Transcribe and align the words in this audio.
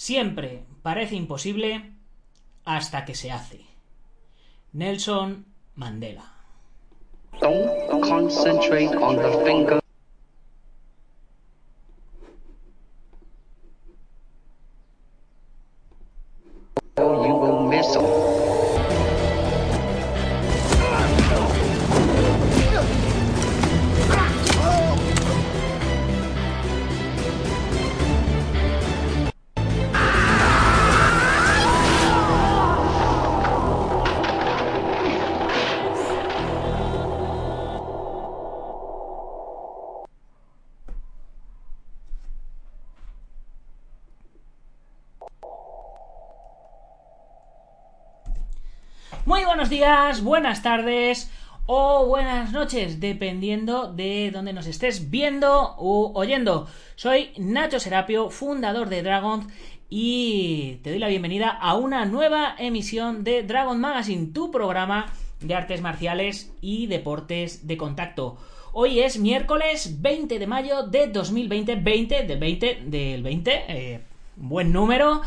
Siempre 0.00 0.64
parece 0.82 1.14
imposible 1.14 1.92
hasta 2.64 3.04
que 3.04 3.14
se 3.14 3.30
hace. 3.30 3.60
Nelson 4.72 5.44
Mandela. 5.74 6.24
Días, 49.70 50.24
buenas 50.24 50.64
tardes 50.64 51.30
o 51.66 52.04
buenas 52.04 52.50
noches, 52.50 52.98
dependiendo 52.98 53.92
de 53.92 54.32
dónde 54.32 54.52
nos 54.52 54.66
estés 54.66 55.10
viendo 55.10 55.76
u 55.78 56.10
oyendo. 56.12 56.66
Soy 56.96 57.30
Nacho 57.38 57.78
Serapio, 57.78 58.30
fundador 58.30 58.88
de 58.88 59.04
Dragon, 59.04 59.46
y 59.88 60.80
te 60.82 60.90
doy 60.90 60.98
la 60.98 61.06
bienvenida 61.06 61.50
a 61.50 61.76
una 61.76 62.04
nueva 62.04 62.56
emisión 62.58 63.22
de 63.22 63.44
Dragon 63.44 63.80
Magazine, 63.80 64.32
tu 64.34 64.50
programa 64.50 65.06
de 65.38 65.54
artes 65.54 65.80
marciales 65.80 66.52
y 66.60 66.88
deportes 66.88 67.68
de 67.68 67.76
contacto. 67.76 68.38
Hoy 68.72 68.98
es 68.98 69.20
miércoles 69.20 70.02
20 70.02 70.40
de 70.40 70.46
mayo 70.48 70.82
de 70.82 71.06
2020, 71.06 71.76
20 71.76 72.22
del 72.24 72.38
20 72.40 72.82
del 72.86 73.22
20, 73.22 73.64
eh, 73.68 74.00
buen 74.34 74.72
número. 74.72 75.22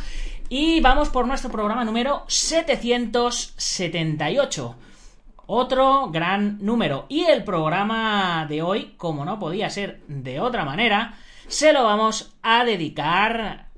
Y 0.56 0.82
vamos 0.82 1.10
por 1.10 1.26
nuestro 1.26 1.50
programa 1.50 1.84
número 1.84 2.26
778. 2.28 4.76
Otro 5.48 6.12
gran 6.12 6.64
número. 6.64 7.08
Y 7.10 7.24
el 7.24 7.44
programa 7.44 8.46
de 8.48 8.62
hoy, 8.62 8.94
como 8.98 9.26
no 9.26 9.40
podía 9.40 9.72
ser 9.72 10.04
de 10.06 10.40
otra 10.40 10.64
manera, 10.64 11.18
se 11.48 11.74
lo 11.74 11.84
vamos 11.84 12.36
a 12.44 12.66
dedicar 12.66 13.70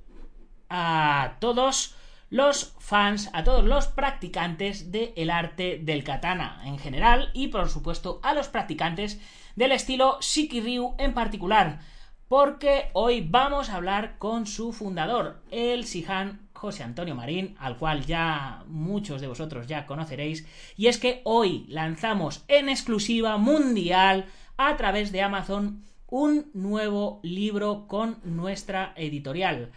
a 0.69 1.37
todos 1.39 1.95
los 2.29 2.73
fans, 2.79 3.29
a 3.31 3.45
todos 3.45 3.63
los 3.63 3.87
practicantes 3.87 4.91
del 4.91 5.29
arte 5.29 5.79
del 5.81 6.03
katana 6.03 6.61
en 6.65 6.77
general 6.77 7.31
y 7.33 7.47
por 7.47 7.69
supuesto 7.69 8.19
a 8.21 8.33
los 8.33 8.49
practicantes 8.49 9.21
del 9.55 9.71
estilo 9.71 10.17
Shikiryu 10.19 10.95
en 10.97 11.13
particular 11.13 11.79
porque 12.27 12.89
hoy 12.93 13.21
vamos 13.21 13.69
a 13.69 13.75
hablar 13.75 14.17
con 14.17 14.47
su 14.47 14.73
fundador, 14.73 15.43
el 15.51 15.85
Sihan 15.85 16.44
José 16.55 16.83
Antonio 16.83 17.13
Marín, 17.13 17.55
al 17.59 17.77
cual 17.77 18.05
ya 18.05 18.63
muchos 18.67 19.21
de 19.21 19.27
vosotros 19.27 19.67
ya 19.67 19.85
conoceréis, 19.85 20.47
y 20.75 20.87
es 20.87 20.97
que 20.97 21.21
hoy 21.25 21.65
lanzamos 21.67 22.43
en 22.47 22.69
exclusiva 22.69 23.37
mundial 23.37 24.25
a 24.57 24.75
través 24.77 25.11
de 25.11 25.21
Amazon 25.21 25.83
un 26.07 26.49
nuevo 26.53 27.19
libro 27.23 27.87
con 27.87 28.19
nuestra 28.23 28.93
editorial, 28.95 29.71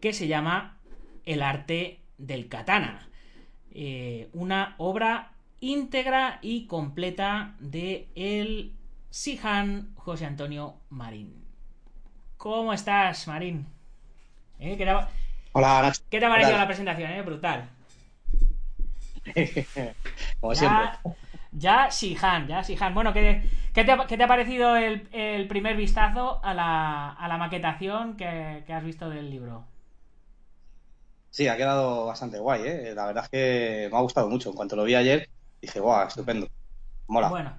que 0.00 0.12
se 0.12 0.26
llama 0.26 0.78
El 1.24 1.42
arte 1.42 2.00
del 2.18 2.48
katana. 2.48 3.08
Eh, 3.70 4.28
una 4.32 4.74
obra 4.78 5.32
íntegra 5.60 6.38
y 6.42 6.66
completa 6.66 7.56
de 7.60 8.08
el 8.14 8.74
Sihan 9.10 9.94
José 9.96 10.26
Antonio 10.26 10.80
Marín. 10.88 11.44
¿Cómo 12.36 12.72
estás, 12.72 13.28
Marín? 13.28 13.66
¿Eh? 14.58 14.76
¿Qué, 14.76 14.84
te 14.84 14.90
ha... 14.90 15.08
Hola, 15.52 15.82
Nacho. 15.82 16.02
¿Qué 16.10 16.18
te 16.18 16.26
ha 16.26 16.30
parecido 16.30 16.56
la 16.56 16.66
presentación? 16.66 17.10
Eh? 17.10 17.22
Brutal. 17.22 17.68
Como 20.40 20.54
ya, 20.54 20.58
siempre. 20.58 21.16
Ya 21.52 21.88
Shihan, 21.90 22.48
ya 22.48 22.62
Shihan. 22.62 22.94
Bueno, 22.94 23.12
¿qué, 23.12 23.42
qué, 23.74 23.84
te, 23.84 23.92
ha, 23.92 24.06
qué 24.06 24.16
te, 24.16 24.24
ha 24.24 24.28
parecido 24.28 24.76
el, 24.76 25.08
el, 25.12 25.46
primer 25.48 25.76
vistazo 25.76 26.42
a 26.42 26.54
la, 26.54 27.10
a 27.10 27.28
la 27.28 27.36
maquetación 27.36 28.16
que, 28.16 28.64
que, 28.66 28.72
has 28.72 28.82
visto 28.82 29.10
del 29.10 29.30
libro? 29.30 29.66
Sí, 31.28 31.48
ha 31.48 31.56
quedado 31.56 32.06
bastante 32.06 32.38
guay, 32.38 32.62
¿eh? 32.64 32.92
La 32.94 33.06
verdad 33.06 33.24
es 33.24 33.30
que 33.30 33.88
me 33.90 33.98
ha 33.98 34.00
gustado 34.00 34.30
mucho. 34.30 34.48
En 34.48 34.56
cuanto 34.56 34.76
lo 34.76 34.84
vi 34.84 34.94
ayer, 34.94 35.28
dije, 35.60 35.80
guau, 35.80 36.06
estupendo. 36.06 36.48
Mola. 37.08 37.28
Bueno, 37.28 37.52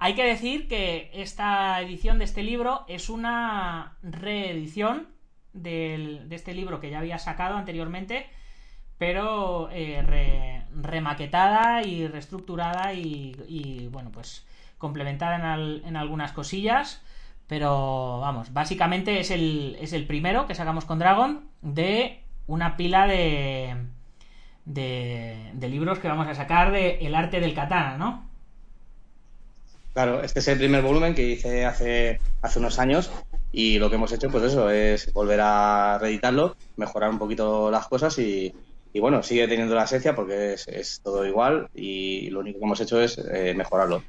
hay 0.00 0.14
que 0.16 0.24
decir 0.24 0.66
que 0.66 1.10
esta 1.14 1.80
edición 1.80 2.18
de 2.18 2.24
este 2.24 2.42
libro 2.42 2.84
es 2.88 3.08
una 3.08 3.96
reedición 4.02 5.15
del, 5.56 6.28
de 6.28 6.36
este 6.36 6.54
libro 6.54 6.80
que 6.80 6.90
ya 6.90 6.98
había 6.98 7.18
sacado 7.18 7.56
anteriormente, 7.56 8.26
pero 8.98 9.68
eh, 9.72 10.02
re, 10.02 10.62
remaquetada 10.74 11.82
y 11.82 12.06
reestructurada 12.06 12.94
y, 12.94 13.88
bueno, 13.90 14.10
pues 14.10 14.44
complementada 14.78 15.36
en, 15.36 15.96
algunas 15.96 16.32
cosillas. 16.32 17.02
Pero 17.46 18.18
vamos, 18.20 18.52
básicamente 18.52 19.20
es 19.20 19.30
el, 19.30 19.76
es 19.80 19.92
el 19.92 20.06
primero 20.06 20.46
que 20.46 20.54
sacamos 20.54 20.84
con 20.84 20.98
Dragon 20.98 21.48
de 21.62 22.20
una 22.48 22.76
pila 22.76 23.06
de, 23.06 23.76
de, 24.64 25.52
de 25.54 25.68
libros 25.68 26.00
que 26.00 26.08
vamos 26.08 26.26
a 26.26 26.34
sacar 26.34 26.72
de 26.72 26.98
El 27.06 27.14
arte 27.14 27.38
del 27.38 27.54
katana, 27.54 27.98
¿no? 27.98 28.26
Claro, 29.92 30.22
este 30.22 30.40
es 30.40 30.48
el 30.48 30.58
primer 30.58 30.82
volumen 30.82 31.14
que 31.14 31.22
hice 31.22 31.64
hace, 31.64 32.20
hace 32.42 32.58
unos 32.58 32.78
años 32.78 33.10
y 33.56 33.78
lo 33.78 33.88
que 33.88 33.96
hemos 33.96 34.12
hecho, 34.12 34.28
pues 34.28 34.44
eso, 34.44 34.68
es 34.68 35.10
volver 35.14 35.40
a 35.40 35.96
reeditarlo, 35.98 36.56
mejorar 36.76 37.08
un 37.08 37.18
poquito 37.18 37.70
las 37.70 37.88
cosas 37.88 38.18
y, 38.18 38.54
bueno, 39.00 39.22
sigue 39.22 39.48
teniendo 39.48 39.74
la 39.74 39.84
esencia 39.84 40.14
porque 40.14 40.52
es, 40.52 40.68
es, 40.68 41.00
todo 41.02 41.24
igual 41.24 41.70
y 41.74 42.28
lo 42.28 42.40
único 42.40 42.58
que 42.58 42.64
hemos 42.66 42.80
hecho 42.82 43.00
es 43.00 43.16
eh, 43.16 43.54
mejorarlo 43.54 44.02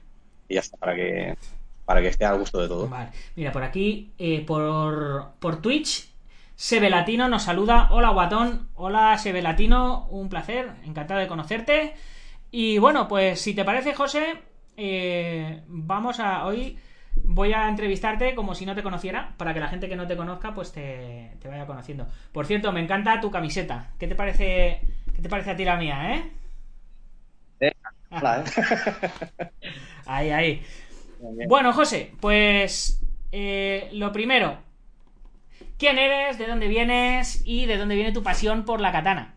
y 0.49 0.55
ya 0.55 0.59
está, 0.59 0.75
para 0.75 0.95
que, 0.95 1.37
para 1.85 2.01
que 2.01 2.09
esté 2.09 2.25
al 2.25 2.39
gusto 2.39 2.59
de 2.59 2.67
todo. 2.67 2.89
Vale, 2.89 3.11
mira, 3.37 3.53
por 3.53 3.63
aquí, 3.63 4.11
eh, 4.17 4.43
por, 4.45 5.29
por 5.39 5.61
Twitch, 5.61 6.09
Sebe 6.57 6.89
Latino 6.89 7.29
nos 7.29 7.43
saluda. 7.43 7.87
Hola, 7.91 8.09
guatón. 8.09 8.67
Hola, 8.75 9.17
Sebe 9.17 9.41
Latino. 9.41 10.07
Un 10.09 10.27
placer. 10.27 10.71
Encantado 10.83 11.19
de 11.19 11.27
conocerte. 11.27 11.93
Y 12.49 12.79
bueno, 12.79 13.07
pues 13.07 13.39
si 13.39 13.53
te 13.53 13.63
parece, 13.63 13.93
José, 13.93 14.39
eh, 14.75 15.61
vamos 15.67 16.19
a. 16.19 16.45
Hoy 16.47 16.79
voy 17.23 17.53
a 17.53 17.67
entrevistarte 17.67 18.35
como 18.35 18.55
si 18.55 18.65
no 18.65 18.75
te 18.75 18.83
conociera, 18.83 19.33
para 19.37 19.53
que 19.53 19.59
la 19.59 19.67
gente 19.67 19.89
que 19.89 19.95
no 19.95 20.07
te 20.07 20.17
conozca, 20.17 20.53
pues 20.53 20.71
te, 20.71 21.31
te 21.39 21.47
vaya 21.47 21.65
conociendo. 21.65 22.07
Por 22.31 22.45
cierto, 22.45 22.71
me 22.71 22.81
encanta 22.81 23.19
tu 23.19 23.31
camiseta. 23.31 23.91
¿Qué 23.99 24.07
te 24.07 24.15
parece, 24.15 24.81
qué 25.15 25.21
te 25.21 25.29
parece 25.29 25.51
a 25.51 25.55
ti 25.55 25.65
la 25.65 25.77
mía, 25.77 26.13
eh? 26.13 26.31
eh 27.59 27.73
hola, 28.09 28.43
eh. 28.43 29.49
ahí, 30.05 30.29
ahí. 30.29 30.63
Bueno, 31.47 31.73
José, 31.73 32.11
pues 32.19 33.01
eh, 33.31 33.89
lo 33.93 34.11
primero, 34.11 34.59
¿quién 35.77 35.97
eres? 35.97 36.37
¿De 36.37 36.47
dónde 36.47 36.67
vienes? 36.67 37.41
¿Y 37.45 37.65
de 37.65 37.77
dónde 37.77 37.95
viene 37.95 38.11
tu 38.11 38.23
pasión 38.23 38.65
por 38.65 38.81
la 38.81 38.91
katana? 38.91 39.35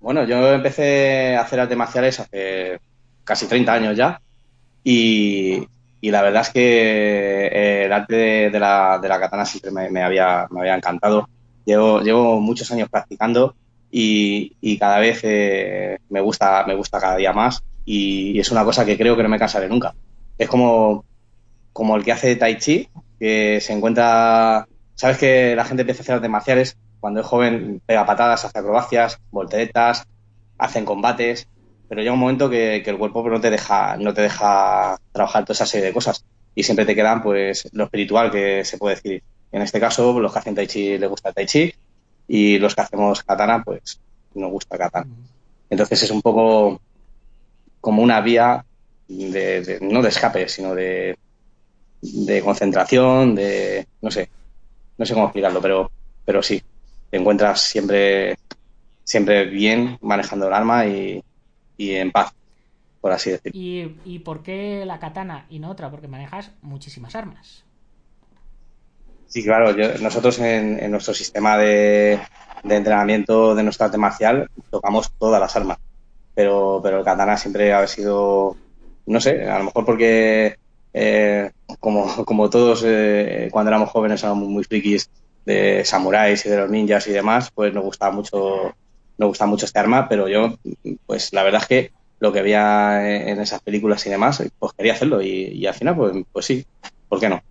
Bueno, 0.00 0.24
yo 0.24 0.54
empecé 0.54 1.36
a 1.36 1.42
hacer 1.42 1.60
artes 1.60 1.76
marciales 1.76 2.20
hace 2.20 2.80
casi 3.24 3.46
30 3.46 3.72
años 3.72 3.96
ya 3.96 4.20
y, 4.84 5.66
la 6.02 6.22
verdad 6.22 6.42
es 6.42 6.50
que 6.50 7.84
el 7.84 7.92
arte 7.92 8.50
de, 8.50 8.60
la, 8.60 8.98
de 9.00 9.08
la, 9.08 9.20
katana 9.20 9.44
siempre 9.44 9.70
me, 9.70 9.90
me, 9.90 10.02
había, 10.02 10.46
me 10.50 10.60
había 10.60 10.76
encantado. 10.76 11.28
Llevo, 11.64 12.00
llevo 12.00 12.40
muchos 12.40 12.70
años 12.72 12.88
practicando 12.88 13.54
y, 13.90 14.56
y 14.60 14.78
cada 14.78 14.98
vez 14.98 15.20
eh, 15.24 15.98
me 16.08 16.20
gusta 16.20 16.64
me 16.66 16.74
gusta 16.74 17.00
cada 17.00 17.16
día 17.16 17.32
más 17.32 17.62
y, 17.84 18.38
es 18.38 18.50
una 18.50 18.64
cosa 18.64 18.84
que 18.84 18.96
creo 18.96 19.16
que 19.16 19.22
no 19.22 19.28
me 19.28 19.38
cansaré 19.38 19.68
nunca. 19.68 19.94
Es 20.38 20.48
como, 20.48 21.04
como 21.72 21.96
el 21.96 22.04
que 22.04 22.12
hace 22.12 22.36
Tai 22.36 22.56
Chi, 22.58 22.88
que 23.18 23.60
se 23.60 23.72
encuentra... 23.72 24.66
Sabes 24.94 25.18
que 25.18 25.56
la 25.56 25.64
gente 25.64 25.82
empieza 25.82 26.00
a 26.00 26.02
hacer 26.02 26.14
artes 26.16 26.30
marciales 26.30 26.76
cuando 27.00 27.20
es 27.20 27.26
joven, 27.26 27.80
pega 27.86 28.06
patadas, 28.06 28.44
hace 28.44 28.58
acrobacias, 28.58 29.18
volteretas, 29.30 30.06
hacen 30.58 30.84
combates, 30.84 31.48
pero 31.90 32.02
llega 32.02 32.14
un 32.14 32.20
momento 32.20 32.48
que, 32.48 32.76
el 32.76 32.98
cuerpo 32.98 33.28
no 33.28 33.40
te 33.40 33.50
deja 33.50 33.96
no 33.96 34.14
te 34.14 34.22
deja 34.22 34.96
trabajar 35.10 35.44
toda 35.44 35.54
esa 35.54 35.66
serie 35.66 35.88
de 35.88 35.92
cosas 35.92 36.24
y 36.54 36.62
siempre 36.62 36.86
te 36.86 36.94
quedan 36.94 37.20
pues 37.20 37.68
lo 37.72 37.82
espiritual 37.82 38.30
que 38.30 38.64
se 38.64 38.78
puede 38.78 38.94
decir. 38.94 39.24
En 39.50 39.60
este 39.62 39.80
caso, 39.80 40.20
los 40.20 40.32
que 40.32 40.38
hacen 40.38 40.54
Tai 40.54 40.68
Chi 40.68 40.96
les 40.98 41.10
gusta 41.10 41.30
el 41.30 41.34
Tai 41.34 41.46
Chi 41.46 41.74
y 42.28 42.60
los 42.60 42.76
que 42.76 42.82
hacemos 42.82 43.24
katana, 43.24 43.64
pues 43.64 43.98
nos 44.34 44.52
gusta 44.52 44.78
katana. 44.78 45.10
Entonces 45.68 46.04
es 46.04 46.12
un 46.12 46.22
poco 46.22 46.80
como 47.80 48.02
una 48.02 48.20
vía 48.20 48.64
de, 49.08 49.78
no 49.80 50.00
de 50.00 50.10
escape, 50.10 50.48
sino 50.48 50.76
de, 50.76 51.18
de 52.02 52.40
concentración, 52.40 53.34
de 53.34 53.88
no 54.00 54.12
sé, 54.12 54.30
no 54.96 55.04
sé 55.04 55.14
cómo 55.14 55.26
explicarlo, 55.26 55.60
pero, 55.60 55.90
pero 56.24 56.40
sí, 56.40 56.62
te 57.10 57.16
encuentras 57.16 57.62
siempre, 57.62 58.38
siempre 59.02 59.46
bien 59.46 59.98
manejando 60.02 60.46
el 60.46 60.54
arma 60.54 60.86
y, 60.86 61.20
y 61.80 61.94
en 61.94 62.12
paz, 62.12 62.34
por 63.00 63.10
así 63.10 63.30
decirlo. 63.30 63.58
¿Y, 63.58 63.96
¿Y 64.04 64.18
por 64.18 64.42
qué 64.42 64.84
la 64.84 64.98
katana 64.98 65.46
y 65.48 65.60
no 65.60 65.70
otra? 65.70 65.90
Porque 65.90 66.08
manejas 66.08 66.50
muchísimas 66.60 67.16
armas. 67.16 67.64
Sí, 69.26 69.42
claro, 69.42 69.74
nosotros 70.00 70.38
en, 70.40 70.78
en, 70.78 70.90
nuestro 70.90 71.14
sistema 71.14 71.56
de, 71.56 72.20
de, 72.64 72.76
entrenamiento 72.76 73.54
de 73.54 73.62
nuestro 73.62 73.86
arte 73.86 73.96
marcial 73.96 74.50
tocamos 74.70 75.10
todas 75.18 75.40
las 75.40 75.56
armas, 75.56 75.78
pero, 76.34 76.80
pero 76.82 76.98
el 76.98 77.04
katana 77.04 77.38
siempre 77.38 77.72
ha 77.72 77.86
sido, 77.86 78.56
no 79.06 79.20
sé, 79.20 79.48
a 79.48 79.58
lo 79.58 79.64
mejor 79.64 79.86
porque 79.86 80.56
eh, 80.92 81.50
como, 81.78 82.24
como 82.26 82.50
todos 82.50 82.82
eh, 82.84 83.48
cuando 83.50 83.70
éramos 83.70 83.90
jóvenes 83.90 84.22
éramos 84.22 84.48
muy 84.48 84.64
frikis 84.64 85.08
de 85.46 85.82
samuráis 85.84 86.44
y 86.44 86.50
de 86.50 86.58
los 86.58 86.70
ninjas 86.70 87.06
y 87.06 87.12
demás, 87.12 87.50
pues 87.54 87.72
nos 87.72 87.84
gustaba 87.84 88.12
mucho, 88.12 88.74
nos 89.20 89.28
gusta 89.28 89.44
mucho 89.44 89.66
este 89.66 89.78
arma, 89.78 90.08
pero 90.08 90.28
yo, 90.28 90.56
pues 91.06 91.34
la 91.34 91.42
verdad 91.42 91.60
es 91.60 91.68
que 91.68 91.92
lo 92.20 92.32
que 92.32 92.38
había 92.38 93.28
en 93.28 93.38
esas 93.38 93.60
películas 93.60 94.04
y 94.06 94.10
demás, 94.10 94.42
pues 94.58 94.72
quería 94.72 94.94
hacerlo 94.94 95.20
y, 95.20 95.66
al 95.66 95.74
final, 95.74 95.94
pues, 95.94 96.12
pues 96.32 96.46
sí, 96.46 96.64
¿por 97.06 97.20
qué 97.20 97.28
no? 97.28 97.42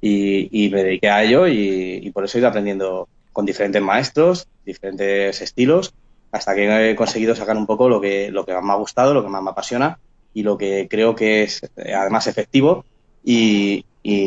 y, 0.00 0.68
me 0.72 0.82
dediqué 0.82 1.08
a 1.08 1.22
ello 1.22 1.46
y, 1.46 2.10
por 2.12 2.24
eso 2.24 2.36
he 2.36 2.40
ido 2.40 2.48
aprendiendo 2.48 3.08
con 3.32 3.46
diferentes 3.46 3.80
maestros, 3.80 4.48
diferentes 4.66 5.40
estilos, 5.40 5.94
hasta 6.32 6.56
que 6.56 6.90
he 6.90 6.96
conseguido 6.96 7.36
sacar 7.36 7.56
un 7.56 7.66
poco 7.66 7.88
lo 7.88 8.00
que, 8.00 8.32
lo 8.32 8.44
que 8.44 8.52
más 8.52 8.64
me 8.64 8.72
ha 8.72 8.76
gustado, 8.76 9.14
lo 9.14 9.22
que 9.22 9.30
más 9.30 9.42
me 9.44 9.50
apasiona 9.50 10.00
y 10.34 10.42
lo 10.42 10.58
que 10.58 10.88
creo 10.90 11.14
que 11.14 11.44
es 11.44 11.62
además 11.76 12.26
efectivo 12.26 12.84
y, 13.22 13.84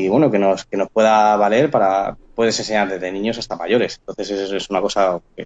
bueno, 0.07 0.31
que 0.31 0.39
nos, 0.39 0.63
que 0.63 0.77
nos 0.77 0.89
pueda 0.89 1.35
valer 1.35 1.69
para, 1.69 2.15
puedes 2.35 2.57
enseñar 2.57 2.87
desde 2.89 3.11
niños 3.11 3.37
hasta 3.37 3.57
mayores. 3.57 3.97
Entonces 3.99 4.31
eso 4.31 4.55
es 4.55 4.69
una 4.69 4.79
cosa 4.79 5.19
que, 5.35 5.45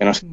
no 0.00 0.14
sé, 0.14 0.26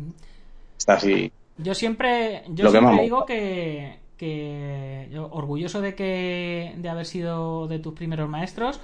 está 0.78 0.94
así. 0.94 1.32
Yo 1.58 1.74
siempre, 1.74 2.44
yo 2.50 2.70
siempre 2.70 3.04
digo 3.04 3.26
que, 3.26 3.98
que 4.18 5.10
orgulloso 5.32 5.82
de 5.82 5.96
que 5.96 6.74
de 6.78 6.90
haber 6.90 7.06
sido 7.06 7.68
de 7.68 7.80
tus 7.80 7.94
primeros 7.94 8.30
maestros, 8.30 8.80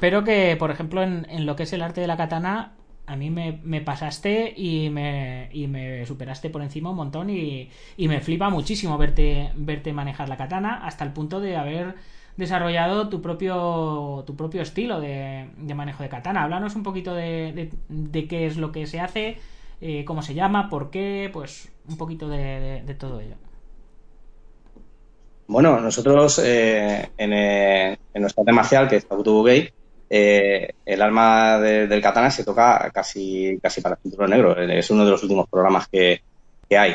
pero 0.00 0.24
que, 0.24 0.56
por 0.56 0.70
ejemplo, 0.70 1.02
en, 1.02 1.26
en 1.28 1.46
lo 1.46 1.56
que 1.56 1.64
es 1.64 1.72
el 1.72 1.82
arte 1.82 2.00
de 2.00 2.06
la 2.06 2.16
katana, 2.16 2.74
a 3.06 3.16
mí 3.16 3.30
me, 3.30 3.60
me 3.64 3.80
pasaste 3.80 4.54
y 4.56 4.88
me, 4.90 5.48
y 5.52 5.66
me, 5.66 6.06
superaste 6.06 6.50
por 6.50 6.62
encima 6.62 6.90
un 6.90 6.96
montón 6.96 7.30
y, 7.30 7.68
y, 7.96 8.08
me 8.08 8.20
flipa 8.20 8.48
muchísimo 8.48 8.96
verte, 8.96 9.50
verte 9.56 9.92
manejar 9.92 10.28
la 10.28 10.36
katana 10.36 10.86
hasta 10.86 11.04
el 11.04 11.12
punto 11.12 11.40
de 11.40 11.56
haber 11.56 11.96
desarrollado 12.36 13.08
tu 13.08 13.20
propio, 13.20 14.24
tu 14.26 14.36
propio 14.36 14.62
estilo 14.62 15.00
de, 15.00 15.50
de 15.56 15.74
manejo 15.74 16.02
de 16.02 16.08
katana. 16.08 16.44
Háblanos 16.44 16.76
un 16.76 16.82
poquito 16.82 17.14
de, 17.14 17.70
de, 17.88 18.28
qué 18.28 18.46
es 18.46 18.56
lo 18.56 18.72
que 18.72 18.86
se 18.86 19.00
hace, 19.00 19.38
eh, 19.82 20.04
cómo 20.06 20.22
se 20.22 20.32
llama, 20.32 20.70
por 20.70 20.90
qué, 20.90 21.28
pues 21.30 21.70
un 21.86 21.98
poquito 21.98 22.28
de 22.28 22.96
todo 22.98 23.20
ello. 23.20 23.36
Bueno, 25.52 25.78
nosotros 25.80 26.38
eh, 26.42 27.10
en, 27.18 27.32
eh, 27.34 27.98
en, 28.14 28.22
nuestro 28.22 28.40
arte 28.42 28.52
marcial, 28.52 28.88
que 28.88 28.96
es 28.96 29.06
Takutu 29.06 29.42
Gay, 29.42 29.70
eh, 30.08 30.72
el 30.86 31.02
arma 31.02 31.58
del 31.58 32.00
katana 32.00 32.30
se 32.30 32.42
toca 32.42 32.90
casi, 32.90 33.58
casi 33.62 33.82
para 33.82 33.96
el 33.96 34.00
cinturón 34.00 34.30
negro. 34.30 34.58
Es 34.58 34.90
uno 34.90 35.04
de 35.04 35.10
los 35.10 35.22
últimos 35.22 35.46
programas 35.50 35.88
que, 35.88 36.22
que 36.68 36.78
hay. 36.78 36.94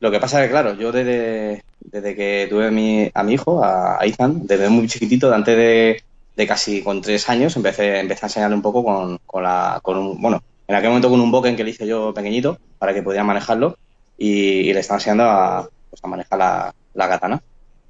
Lo 0.00 0.10
que 0.10 0.20
pasa 0.20 0.40
es 0.40 0.46
que, 0.46 0.52
claro, 0.52 0.74
yo 0.74 0.90
desde, 0.90 1.62
desde 1.80 2.14
que 2.14 2.46
tuve 2.48 2.70
mi, 2.70 3.10
a 3.12 3.22
mi 3.22 3.34
hijo, 3.34 3.62
a, 3.62 3.98
Ethan, 4.00 4.46
desde 4.46 4.70
muy 4.70 4.86
chiquitito, 4.86 5.30
antes 5.34 5.54
de, 5.54 6.02
de, 6.34 6.46
casi 6.46 6.82
con 6.82 7.02
tres 7.02 7.28
años, 7.28 7.56
empecé, 7.56 8.00
empecé 8.00 8.24
a 8.24 8.28
enseñarle 8.28 8.56
un 8.56 8.62
poco 8.62 8.82
con, 8.84 9.18
con, 9.26 9.42
la, 9.42 9.80
con 9.82 9.98
un, 9.98 10.22
bueno, 10.22 10.42
en 10.68 10.74
aquel 10.74 10.90
momento 10.90 11.08
con 11.08 11.20
un 11.20 11.30
boken 11.30 11.56
que 11.56 11.64
le 11.64 11.70
hice 11.70 11.86
yo 11.86 12.12
pequeñito 12.12 12.58
para 12.78 12.92
que 12.92 13.02
pudiera 13.02 13.24
manejarlo 13.24 13.78
y, 14.18 14.72
le 14.72 14.80
estaba 14.80 14.98
enseñando 14.98 15.24
a, 15.24 15.68
pues, 15.88 16.04
manejar 16.04 16.38
la, 16.38 17.08
katana. 17.08 17.42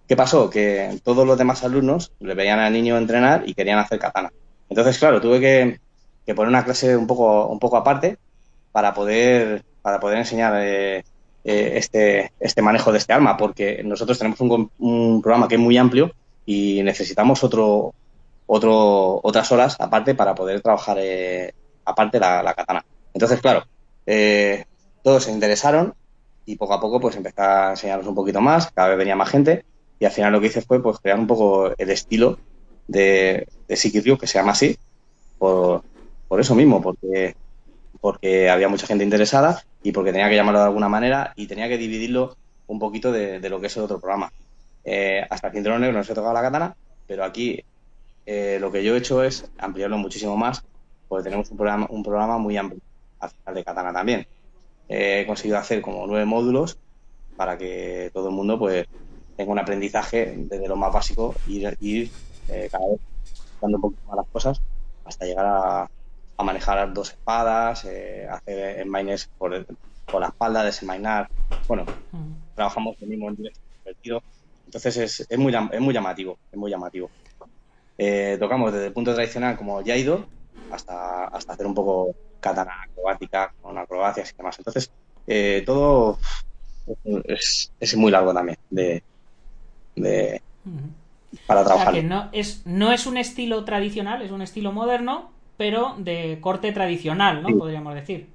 ¿Qué 0.06 0.16
pasó? 0.16 0.48
Que 0.48 1.00
todos 1.02 1.26
los 1.26 1.36
demás 1.36 1.64
alumnos 1.64 2.12
le 2.20 2.34
veían 2.34 2.60
al 2.60 2.72
niño 2.72 2.96
entrenar 2.96 3.42
y 3.46 3.54
querían 3.54 3.78
hacer 3.80 3.98
katana. 3.98 4.32
Entonces, 4.70 4.96
claro, 4.98 5.20
tuve 5.20 5.40
que, 5.40 5.80
poner 6.34 6.48
una 6.48 6.64
clase 6.64 6.96
un 6.96 7.06
poco, 7.06 7.76
aparte 7.76 8.18
para 8.70 8.94
poder, 8.94 9.64
enseñar 10.14 10.54
eh, 10.58 10.98
eh, 11.44 11.72
este, 11.74 12.32
este 12.38 12.62
manejo 12.62 12.92
de 12.92 12.98
este 12.98 13.12
arma, 13.12 13.36
porque 13.36 13.82
nosotros 13.82 14.18
tenemos 14.18 14.40
un, 14.40 15.20
programa 15.20 15.48
que 15.48 15.56
es 15.56 15.60
muy 15.60 15.76
amplio 15.76 16.12
y 16.46 16.82
necesitamos 16.84 17.42
otras 17.42 17.92
horas 19.52 19.76
aparte 19.80 20.14
para 20.14 20.34
poder 20.34 20.60
trabajar 20.60 20.98
eh, 21.00 21.54
aparte 21.90 22.20
la, 22.20 22.42
la, 22.42 22.54
katana. 22.54 22.84
Entonces, 23.14 23.40
claro, 23.40 23.64
todos 25.02 25.24
se 25.24 25.32
interesaron 25.32 25.94
y 26.46 26.56
poco 26.56 26.74
a 26.74 26.80
poco 26.80 26.98
pues 26.98 27.16
empecé 27.16 27.42
a 27.42 27.70
enseñarnos 27.70 28.06
un 28.06 28.14
poquito 28.14 28.40
más, 28.40 28.70
cada 28.72 28.88
vez 28.88 28.98
venía 28.98 29.16
más 29.16 29.28
gente 29.28 29.64
y 29.98 30.04
al 30.04 30.12
final 30.12 30.32
lo 30.32 30.40
que 30.40 30.46
hice 30.46 30.62
fue 30.62 30.82
pues 30.82 30.98
crear 30.98 31.18
un 31.18 31.26
poco 31.26 31.72
el 31.76 31.90
estilo 31.90 32.38
de, 32.86 33.46
de 33.68 34.00
Ryu, 34.02 34.16
que 34.16 34.26
se 34.26 34.38
llama 34.38 34.52
así, 34.52 34.78
por, 35.38 35.82
por 36.26 36.40
eso 36.40 36.54
mismo, 36.54 36.80
porque, 36.80 37.36
porque 38.00 38.48
había 38.48 38.68
mucha 38.68 38.86
gente 38.86 39.04
interesada 39.04 39.62
y 39.82 39.92
porque 39.92 40.12
tenía 40.12 40.28
que 40.28 40.36
llamarlo 40.36 40.60
de 40.60 40.66
alguna 40.66 40.88
manera 40.88 41.32
y 41.36 41.46
tenía 41.46 41.68
que 41.68 41.78
dividirlo 41.78 42.36
un 42.66 42.78
poquito 42.78 43.12
de, 43.12 43.46
lo 43.48 43.60
que 43.60 43.66
es 43.66 43.76
el 43.76 43.82
otro 43.82 44.00
programa. 44.00 44.32
Eh, 44.84 45.22
hasta 45.28 45.48
el 45.48 45.54
cinturón 45.54 45.80
negro 45.80 45.98
no 45.98 46.04
se 46.04 46.14
tocaba 46.14 46.34
la 46.34 46.42
katana, 46.42 46.76
pero 47.06 47.24
aquí 47.24 47.62
eh, 48.24 48.58
lo 48.60 48.72
que 48.72 48.82
yo 48.84 48.94
he 48.94 48.98
hecho 48.98 49.22
es 49.22 49.50
ampliarlo 49.58 49.98
muchísimo 49.98 50.36
más, 50.36 50.64
porque 51.08 51.24
tenemos 51.24 51.50
un 51.50 51.56
programa, 51.56 51.86
un 51.90 52.02
programa 52.02 52.38
muy 52.38 52.56
amplio 52.56 52.80
de 53.52 53.64
katana 53.64 53.92
también. 53.92 54.26
he 54.88 55.26
conseguido 55.26 55.58
hacer 55.58 55.82
como 55.82 56.06
nueve 56.06 56.24
módulos 56.24 56.78
para 57.36 57.56
que 57.58 58.10
todo 58.12 58.28
el 58.28 58.34
mundo 58.34 58.58
pues 58.58 58.86
tengo 59.36 59.52
un 59.52 59.58
aprendizaje 59.58 60.34
desde 60.36 60.68
lo 60.68 60.76
más 60.76 60.92
básico 60.92 61.34
y 61.46 61.66
ir 61.80 62.10
eh, 62.48 62.68
cada 62.70 62.88
vez 62.88 63.00
dando 63.60 63.78
un 63.78 63.82
poquito 63.82 64.02
más 64.08 64.16
las 64.16 64.26
cosas 64.28 64.60
hasta 65.04 65.24
llegar 65.24 65.46
a, 65.46 65.90
a 66.36 66.44
manejar 66.44 66.92
dos 66.92 67.10
espadas, 67.10 67.84
eh, 67.84 68.26
hacer 68.30 68.80
enmaines 68.80 69.28
por, 69.38 69.66
por 70.06 70.20
la 70.20 70.28
espalda, 70.28 70.62
desenmainar. 70.62 71.28
Bueno, 71.66 71.84
mm. 72.12 72.54
trabajamos 72.54 72.96
el 73.00 73.08
mismo 73.08 73.28
en 73.28 73.36
divertido. 73.36 74.22
Entonces 74.66 74.96
es, 74.96 75.26
es, 75.28 75.38
muy, 75.38 75.54
es 75.72 75.80
muy 75.80 75.94
llamativo, 75.94 76.38
es 76.52 76.58
muy 76.58 76.70
llamativo. 76.70 77.10
Eh, 77.96 78.36
tocamos 78.38 78.72
desde 78.72 78.86
el 78.86 78.92
punto 78.92 79.14
tradicional 79.14 79.56
como 79.56 79.82
Yaido 79.82 80.26
hasta, 80.72 81.26
hasta 81.26 81.52
hacer 81.52 81.66
un 81.66 81.74
poco 81.74 82.14
katana 82.40 82.82
acrobática 82.82 83.52
con 83.60 83.76
acrobacias 83.78 84.32
y 84.32 84.36
demás. 84.36 84.58
Entonces, 84.58 84.90
eh, 85.26 85.62
todo 85.66 86.18
es, 87.24 87.72
es, 87.78 87.96
muy 87.96 88.10
largo 88.10 88.32
también 88.32 88.58
de, 88.70 89.02
de 89.96 90.42
para 91.46 91.64
trabajar. 91.64 91.94
que 91.94 92.02
no 92.02 92.28
es, 92.32 92.62
no 92.64 92.92
es 92.92 93.06
un 93.06 93.16
estilo 93.16 93.64
tradicional, 93.64 94.22
es 94.22 94.30
un 94.30 94.42
estilo 94.42 94.72
moderno, 94.72 95.30
pero 95.56 95.94
de 95.98 96.38
corte 96.40 96.72
tradicional, 96.72 97.42
¿no? 97.42 97.56
Podríamos 97.58 97.94
decir. 97.94 98.28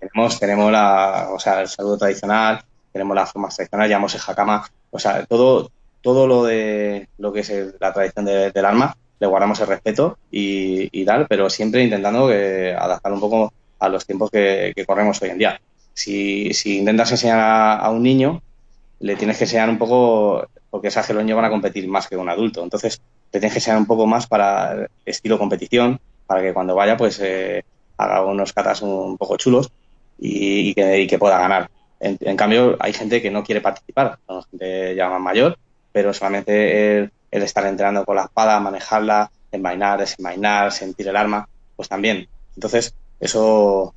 Tenemos, 0.00 0.38
tenemos 0.38 0.72
la, 0.72 1.28
o 1.32 1.38
sea, 1.38 1.60
el 1.60 1.68
saludo 1.68 1.98
tradicional, 1.98 2.62
tenemos 2.92 3.14
las 3.14 3.32
formas 3.32 3.56
tradicionales, 3.56 3.90
llamamos 3.90 4.14
el 4.14 4.20
hakama, 4.26 4.64
o 4.90 4.98
sea, 4.98 5.24
todo, 5.26 5.70
todo 6.04 6.26
lo 6.26 6.44
de 6.44 7.08
lo 7.16 7.32
que 7.32 7.40
es 7.40 7.50
la 7.80 7.92
tradición 7.92 8.26
del 8.26 8.64
arma, 8.64 8.94
le 9.18 9.26
guardamos 9.26 9.58
el 9.60 9.66
respeto 9.66 10.18
y, 10.30 11.04
tal, 11.06 11.26
pero 11.26 11.48
siempre 11.48 11.82
intentando 11.82 12.28
que 12.28 12.76
adaptar 12.78 13.10
un 13.10 13.20
poco 13.20 13.52
a 13.78 13.88
los 13.88 14.04
tiempos 14.04 14.30
que, 14.30 14.74
corremos 14.86 15.20
hoy 15.22 15.30
en 15.30 15.38
día. 15.38 15.60
Si, 15.94 16.52
si 16.52 16.78
intentas 16.78 17.10
enseñar 17.10 17.80
a, 17.80 17.90
un 17.90 18.02
niño, 18.02 18.42
le 19.00 19.16
tienes 19.16 19.38
que 19.38 19.44
enseñar 19.44 19.70
un 19.70 19.78
poco, 19.78 20.46
porque 20.68 20.88
esas 20.88 21.06
que 21.06 21.14
los 21.14 21.22
niños 21.24 21.36
van 21.36 21.46
a 21.46 21.50
competir 21.50 21.88
más 21.88 22.06
que 22.06 22.18
un 22.18 22.28
adulto. 22.28 22.62
Entonces, 22.62 23.00
le 23.32 23.40
tienes 23.40 23.54
que 23.54 23.60
enseñar 23.60 23.78
un 23.78 23.86
poco 23.86 24.06
más 24.06 24.26
para 24.26 24.86
estilo 25.06 25.38
competición, 25.38 25.98
para 26.26 26.42
que 26.42 26.52
cuando 26.52 26.74
vaya, 26.74 26.98
pues 26.98 27.18
eh, 27.20 27.64
haga 27.96 28.26
unos 28.26 28.52
catas 28.52 28.82
un 28.82 29.16
poco 29.16 29.38
chulos. 29.38 29.72
y, 30.18 30.70
y 30.70 30.74
que, 30.74 31.00
y 31.00 31.06
que 31.06 31.18
pueda 31.18 31.38
ganar. 31.38 31.70
En, 31.98 32.18
en 32.20 32.36
cambio, 32.36 32.76
hay 32.78 32.92
gente 32.92 33.22
que 33.22 33.30
no 33.30 33.42
quiere 33.42 33.62
participar, 33.62 34.18
son 34.26 34.42
gente 34.50 34.94
ya 34.94 35.08
más 35.08 35.20
mayor, 35.20 35.56
pero 35.94 36.14
solamente 36.14 36.98
el, 36.98 37.12
el 37.32 37.42
estar 37.44 37.66
entrenando 37.66 38.04
con 38.04 38.16
la 38.16 38.24
espada, 38.24 38.60
manejarla, 38.60 39.30
envainar, 39.52 40.00
desenvainar, 40.00 40.72
sentir 40.72 41.08
el 41.08 41.16
arma, 41.16 41.46
pues 41.76 41.88
también. 41.88 42.26
Entonces, 42.56 42.92
eso 43.20 43.94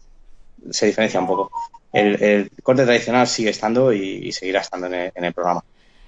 se 0.72 0.88
diferencia 0.88 1.20
un 1.20 1.28
poco. 1.28 1.52
El, 1.94 2.22
el 2.24 2.52
corte 2.64 2.86
tradicional 2.86 3.28
sigue 3.28 3.52
estando 3.52 3.94
y, 3.94 4.02
y 4.28 4.32
seguirá 4.34 4.62
estando 4.62 4.88
en 4.88 4.94
el, 4.96 5.12
en 5.16 5.26
el 5.26 5.34
programa. 5.34 5.62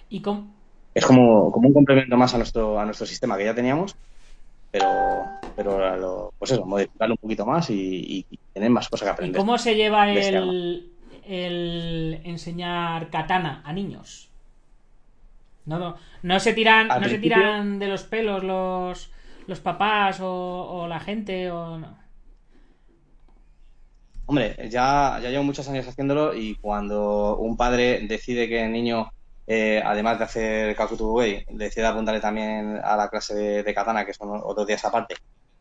¿Y 0.10 0.22
cómo, 0.22 0.54
Es 0.94 1.06
como, 1.06 1.52
como 1.52 1.68
un 1.70 1.74
complemento 1.74 2.18
más 2.18 2.34
a 2.34 2.38
nuestro, 2.38 2.80
a 2.80 2.86
nuestro 2.86 3.08
sistema 3.08 3.38
que 3.38 3.46
ya 3.46 3.56
teníamos, 3.56 3.96
pero, 4.72 4.88
pero 5.56 5.98
lo- 5.98 6.34
pues 6.38 6.52
eso, 6.52 6.66
modificarlo 6.66 7.16
un 7.16 7.20
poquito 7.20 7.46
más 7.46 7.70
y, 7.70 8.26
tener 8.54 8.70
más 8.72 8.90
cosas 8.90 9.06
que 9.06 9.10
¿Y 9.10 9.14
aprender. 9.14 9.42
cómo 9.42 9.58
se 9.58 9.76
lleva 9.76 10.12
este 10.12 10.38
el, 10.38 10.94
el 11.26 12.22
enseñar 12.26 13.10
katana 13.10 13.62
a 13.66 13.74
niños? 13.74 14.29
No, 15.70 15.78
no, 15.78 15.96
no 16.24 16.40
se 16.40 16.54
tiran, 16.54 16.88
no 16.88 17.08
se 17.08 17.20
tiran 17.20 17.78
de 17.78 17.88
los 17.88 18.02
pelos 18.02 18.44
los, 18.44 19.12
los 19.46 19.60
papás 19.60 20.20
o, 20.20 20.28
o 20.28 20.88
la 20.88 21.00
gente 21.00 21.52
o 21.52 21.78
no. 21.78 21.96
Hombre, 24.26 24.56
ya, 24.68 25.20
ya 25.22 25.30
llevo 25.30 25.44
muchos 25.44 25.70
años 25.70 25.88
haciéndolo 25.88 26.34
y 26.34 26.56
cuando 26.56 27.38
un 27.38 27.56
padre 27.56 28.00
decide 28.08 28.50
que 28.50 28.66
el 28.66 28.72
niño, 28.72 29.12
eh, 29.46 29.80
además 29.86 30.18
de 30.18 30.24
hacer 30.24 30.76
Kakutu 30.76 31.14
Wei, 31.14 31.46
decide 31.52 31.86
apuntarle 31.86 32.20
también 32.20 32.80
a 32.84 32.96
la 32.96 33.08
clase 33.08 33.36
de, 33.36 33.64
de 33.64 33.74
katana, 33.76 34.06
que 34.06 34.16
son 34.16 34.42
otros 34.44 34.66
días 34.66 34.84
aparte, 34.86 35.16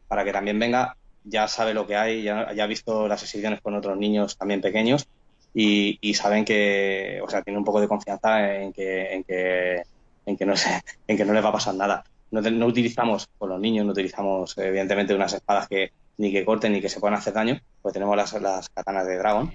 para 0.06 0.24
que 0.24 0.32
también 0.32 0.58
venga, 0.58 0.96
ya 1.24 1.48
sabe 1.48 1.74
lo 1.74 1.86
que 1.86 1.96
hay, 1.96 2.22
ya, 2.22 2.54
ya 2.54 2.64
ha 2.64 2.66
visto 2.66 3.08
las 3.08 3.22
exhibiciones 3.22 3.60
con 3.60 3.74
otros 3.74 3.98
niños 3.98 4.38
también 4.38 4.62
pequeños 4.62 5.06
y, 5.52 5.98
y 6.00 6.14
saben 6.14 6.46
que, 6.46 7.20
o 7.22 7.28
sea, 7.28 7.42
tiene 7.42 7.58
un 7.58 7.64
poco 7.64 7.80
de 7.80 7.88
confianza 7.88 8.54
en 8.54 8.72
que, 8.72 9.12
en 9.12 9.24
que, 9.24 9.82
en 10.28 10.36
que 10.36 10.46
no 10.46 10.56
se, 10.56 10.80
en 11.06 11.16
que 11.16 11.24
no 11.24 11.32
les 11.32 11.44
va 11.44 11.48
a 11.50 11.52
pasar 11.52 11.74
nada. 11.74 12.02
No, 12.30 12.40
no 12.42 12.66
utilizamos 12.66 13.26
con 13.38 13.48
los 13.50 13.60
niños, 13.60 13.86
no 13.86 13.92
utilizamos 13.92 14.56
evidentemente 14.58 15.14
unas 15.14 15.32
espadas 15.32 15.66
que 15.68 15.90
ni 16.18 16.32
que 16.32 16.44
corten 16.44 16.72
ni 16.72 16.80
que 16.80 16.88
se 16.88 17.00
puedan 17.00 17.16
hacer 17.18 17.32
daño, 17.32 17.58
pues 17.80 17.92
tenemos 17.94 18.16
las, 18.16 18.32
las 18.40 18.68
katanas 18.70 19.06
de 19.06 19.16
dragón. 19.16 19.52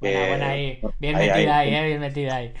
Buena, 0.00 0.18
Eh, 0.18 0.28
buena 0.28 0.48
ahí. 0.50 0.80
Bien 0.98 1.16
ahí, 1.16 1.28
metida 1.28 1.58
ahí, 1.58 1.68
ahí. 1.68 1.74
eh, 1.74 1.86
bien 1.88 2.00
metida 2.00 2.36
ahí. 2.36 2.52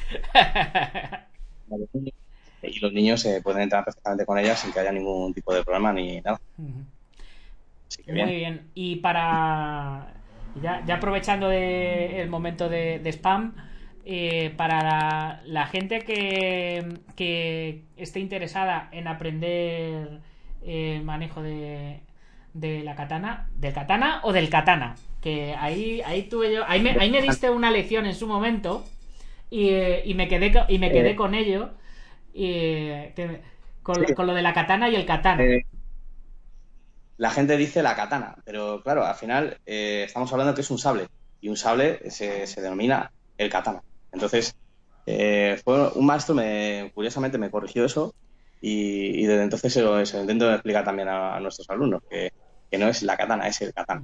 Y 2.62 2.78
los 2.80 2.92
niños 2.92 3.20
se 3.20 3.40
pueden 3.42 3.62
entrar 3.62 3.84
perfectamente 3.84 4.26
con 4.26 4.38
ellas 4.38 4.60
sin 4.60 4.72
que 4.72 4.80
haya 4.80 4.92
ningún 4.92 5.32
tipo 5.32 5.52
de 5.54 5.62
problema 5.64 5.92
ni 5.92 6.20
nada. 6.20 6.38
Ujú. 6.58 6.84
Así 7.90 8.02
que 8.04 8.12
Muy 8.12 8.24
bien. 8.24 8.28
bien. 8.38 8.70
Y 8.74 8.96
para. 8.96 10.14
Ya, 10.54 10.84
ya 10.84 10.96
aprovechando 10.96 11.48
de- 11.48 12.20
el 12.20 12.28
momento 12.28 12.68
de, 12.68 12.98
de 12.98 13.10
spam, 13.12 13.54
eh, 14.04 14.52
para 14.56 14.82
la, 14.82 15.42
la 15.44 15.66
gente 15.66 16.00
que, 16.00 16.98
que 17.16 17.84
esté 17.96 18.20
interesada 18.20 18.88
en 18.92 19.08
aprender 19.08 20.20
el 20.62 21.02
manejo 21.04 21.42
de, 21.42 22.00
de 22.54 22.82
la 22.82 22.94
katana, 22.96 23.48
del 23.56 23.72
katana 23.74 24.20
o 24.24 24.32
del 24.32 24.50
katana, 24.50 24.96
que 25.20 25.54
ahí, 25.58 26.02
ahí 26.04 26.24
tuve 26.24 26.52
yo, 26.54 26.64
ahí 26.66 26.80
me, 26.82 26.96
ahí 26.98 27.10
me 27.10 27.22
diste 27.22 27.50
una 27.50 27.70
lección 27.70 28.06
en 28.06 28.14
su 28.14 28.26
momento 28.26 28.84
y, 29.50 29.70
eh, 29.70 30.02
y 30.06 30.14
me 30.14 30.28
quedé 30.28 30.52
y 30.68 30.78
me 30.78 30.92
quedé 30.92 31.10
Eh. 31.10 31.16
con 31.16 31.34
ello 31.34 31.70
y, 32.34 32.46
eh, 32.46 33.12
que- 33.16 33.42
con, 33.82 34.26
lo 34.26 34.34
de 34.34 34.42
la 34.42 34.54
katana 34.54 34.88
y 34.90 34.96
el 34.96 35.06
katana. 35.06 35.54
Eh, 35.54 35.62
la 37.16 37.30
gente 37.30 37.56
dice 37.56 37.82
la 37.82 37.94
katana, 37.96 38.34
pero 38.44 38.82
claro, 38.82 39.04
al 39.04 39.14
final 39.14 39.60
eh, 39.66 40.04
estamos 40.06 40.32
hablando 40.32 40.54
que 40.54 40.62
es 40.62 40.70
un 40.70 40.78
sable 40.78 41.08
y 41.40 41.48
un 41.48 41.56
sable 41.56 42.10
se, 42.10 42.46
se 42.46 42.62
denomina 42.62 43.12
el 43.36 43.50
katana. 43.50 43.80
Entonces, 44.12 44.52
eh, 45.06 45.60
fue 45.64 45.92
un 45.94 46.06
maestro, 46.06 46.34
me, 46.34 46.90
curiosamente 46.94 47.38
me 47.38 47.50
corrigió 47.50 47.84
eso 47.84 48.14
y, 48.60 49.22
y 49.24 49.26
desde 49.26 49.44
entonces 49.44 49.72
se 49.72 49.82
lo, 49.82 50.04
se 50.06 50.16
lo 50.16 50.22
intento 50.22 50.52
explicar 50.52 50.84
también 50.84 51.08
a, 51.08 51.36
a 51.36 51.40
nuestros 51.40 51.68
alumnos, 51.70 52.00
que, 52.08 52.30
que 52.70 52.78
no 52.78 52.88
es 52.88 53.02
la 53.02 53.16
katana, 53.16 53.48
es 53.48 53.60
el 53.62 53.72
katana. 53.74 54.02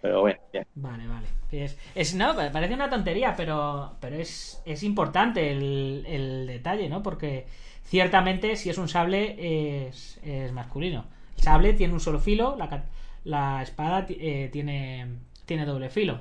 Pero 0.00 0.20
bueno, 0.22 0.38
bien. 0.52 0.64
Vale, 0.76 1.06
vale. 1.06 1.28
Es, 1.52 1.76
es- 1.94 2.14
no, 2.14 2.34
pa- 2.34 2.50
parece 2.50 2.74
una 2.74 2.90
tontería, 2.90 3.34
pero, 3.36 3.96
pero 4.00 4.16
es, 4.16 4.60
es 4.64 4.82
importante 4.82 5.52
el, 5.52 6.04
el 6.06 6.46
detalle, 6.48 6.88
¿no? 6.88 7.02
Porque 7.02 7.46
ciertamente 7.84 8.56
si 8.56 8.70
es 8.70 8.78
un 8.78 8.88
sable 8.88 9.86
es, 9.88 10.18
es 10.24 10.50
masculino. 10.52 11.04
El 11.36 11.42
sable 11.42 11.74
tiene 11.74 11.94
un 11.94 12.00
solo 12.00 12.18
filo, 12.18 12.56
la, 12.58 12.84
la 13.24 13.62
espada 13.62 14.04
eh, 14.08 14.48
tiene, 14.52 15.06
tiene 15.46 15.64
doble 15.64 15.90
filo. 15.90 16.20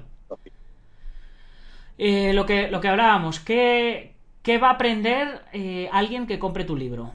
Eh, 1.97 2.33
lo, 2.33 2.45
que, 2.45 2.69
lo 2.69 2.81
que 2.81 2.87
hablábamos, 2.87 3.39
¿qué, 3.39 4.13
qué 4.41 4.57
va 4.57 4.69
a 4.69 4.73
aprender 4.73 5.41
eh, 5.53 5.89
alguien 5.91 6.27
que 6.27 6.39
compre 6.39 6.63
tu 6.63 6.75
libro? 6.75 7.11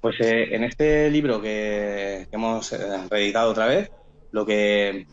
Pues 0.00 0.16
eh, 0.20 0.54
en 0.54 0.62
este 0.64 1.10
libro 1.10 1.40
que, 1.40 2.26
que 2.30 2.36
hemos 2.36 2.72
eh, 2.72 2.78
reeditado 3.10 3.50
otra 3.50 3.66
vez, 3.66 3.90
lo 4.30 4.46
que, 4.46 5.06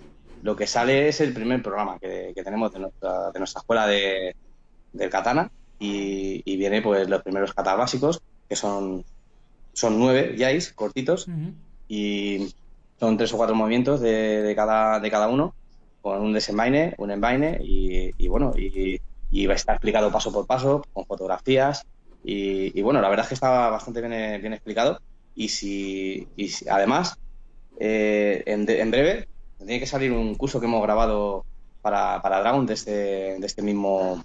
lo 0.43 0.55
que 0.55 0.67
sale 0.67 1.07
es 1.07 1.21
el 1.21 1.33
primer 1.33 1.63
programa 1.63 1.97
que, 1.99 2.31
que 2.35 2.43
tenemos 2.43 2.71
de 2.71 2.79
nuestra, 2.79 3.31
de 3.31 3.39
nuestra 3.39 3.61
escuela 3.61 3.87
de, 3.87 4.35
del 4.91 5.09
katana 5.09 5.49
y, 5.79 6.43
y 6.45 6.57
viene 6.57 6.81
pues 6.81 7.09
los 7.09 7.23
primeros 7.23 7.53
katas 7.53 7.77
básicos, 7.77 8.21
que 8.47 8.55
son, 8.55 9.03
son 9.73 9.99
nueve 9.99 10.35
yais 10.37 10.71
cortitos 10.73 11.27
y 11.87 12.53
son 12.99 13.17
tres 13.17 13.33
o 13.33 13.37
cuatro 13.37 13.55
movimientos 13.55 13.99
de, 13.99 14.43
de 14.43 14.55
cada, 14.55 14.99
de 14.99 15.09
cada 15.09 15.27
uno, 15.27 15.55
con 16.03 16.21
un 16.21 16.33
desenvaine, 16.33 16.95
un 16.99 17.11
envaine 17.11 17.59
y, 17.63 18.11
y 18.17 18.27
bueno, 18.29 18.53
y, 18.57 18.99
y 19.31 19.47
va 19.47 19.53
a 19.53 19.55
estar 19.57 19.75
explicado 19.77 20.11
paso 20.11 20.31
por 20.33 20.45
paso, 20.47 20.83
con 20.93 21.05
fotografías 21.05 21.83
y, 22.23 22.77
y 22.77 22.81
bueno, 22.83 23.01
la 23.01 23.09
verdad 23.09 23.25
es 23.25 23.29
que 23.29 23.35
está 23.35 23.69
bastante 23.71 24.01
bien, 24.01 24.41
bien 24.41 24.53
explicado 24.53 24.99
y 25.35 25.49
si, 25.49 26.27
y 26.35 26.49
si- 26.49 26.69
además 26.69 27.15
eh, 27.79 28.43
en, 28.45 28.65
de- 28.65 28.81
en 28.81 28.91
breve 28.91 29.25
tiene 29.57 29.79
que 29.79 29.87
salir 29.87 30.11
un 30.11 30.35
curso 30.35 30.59
que 30.59 30.65
hemos 30.67 30.83
grabado 30.83 31.45
para, 31.81 32.21
para 32.21 32.39
Dragon 32.41 32.65
de 32.65 32.73
este, 32.75 32.91
de 33.39 33.45
este 33.45 33.61
mismo 33.61 34.23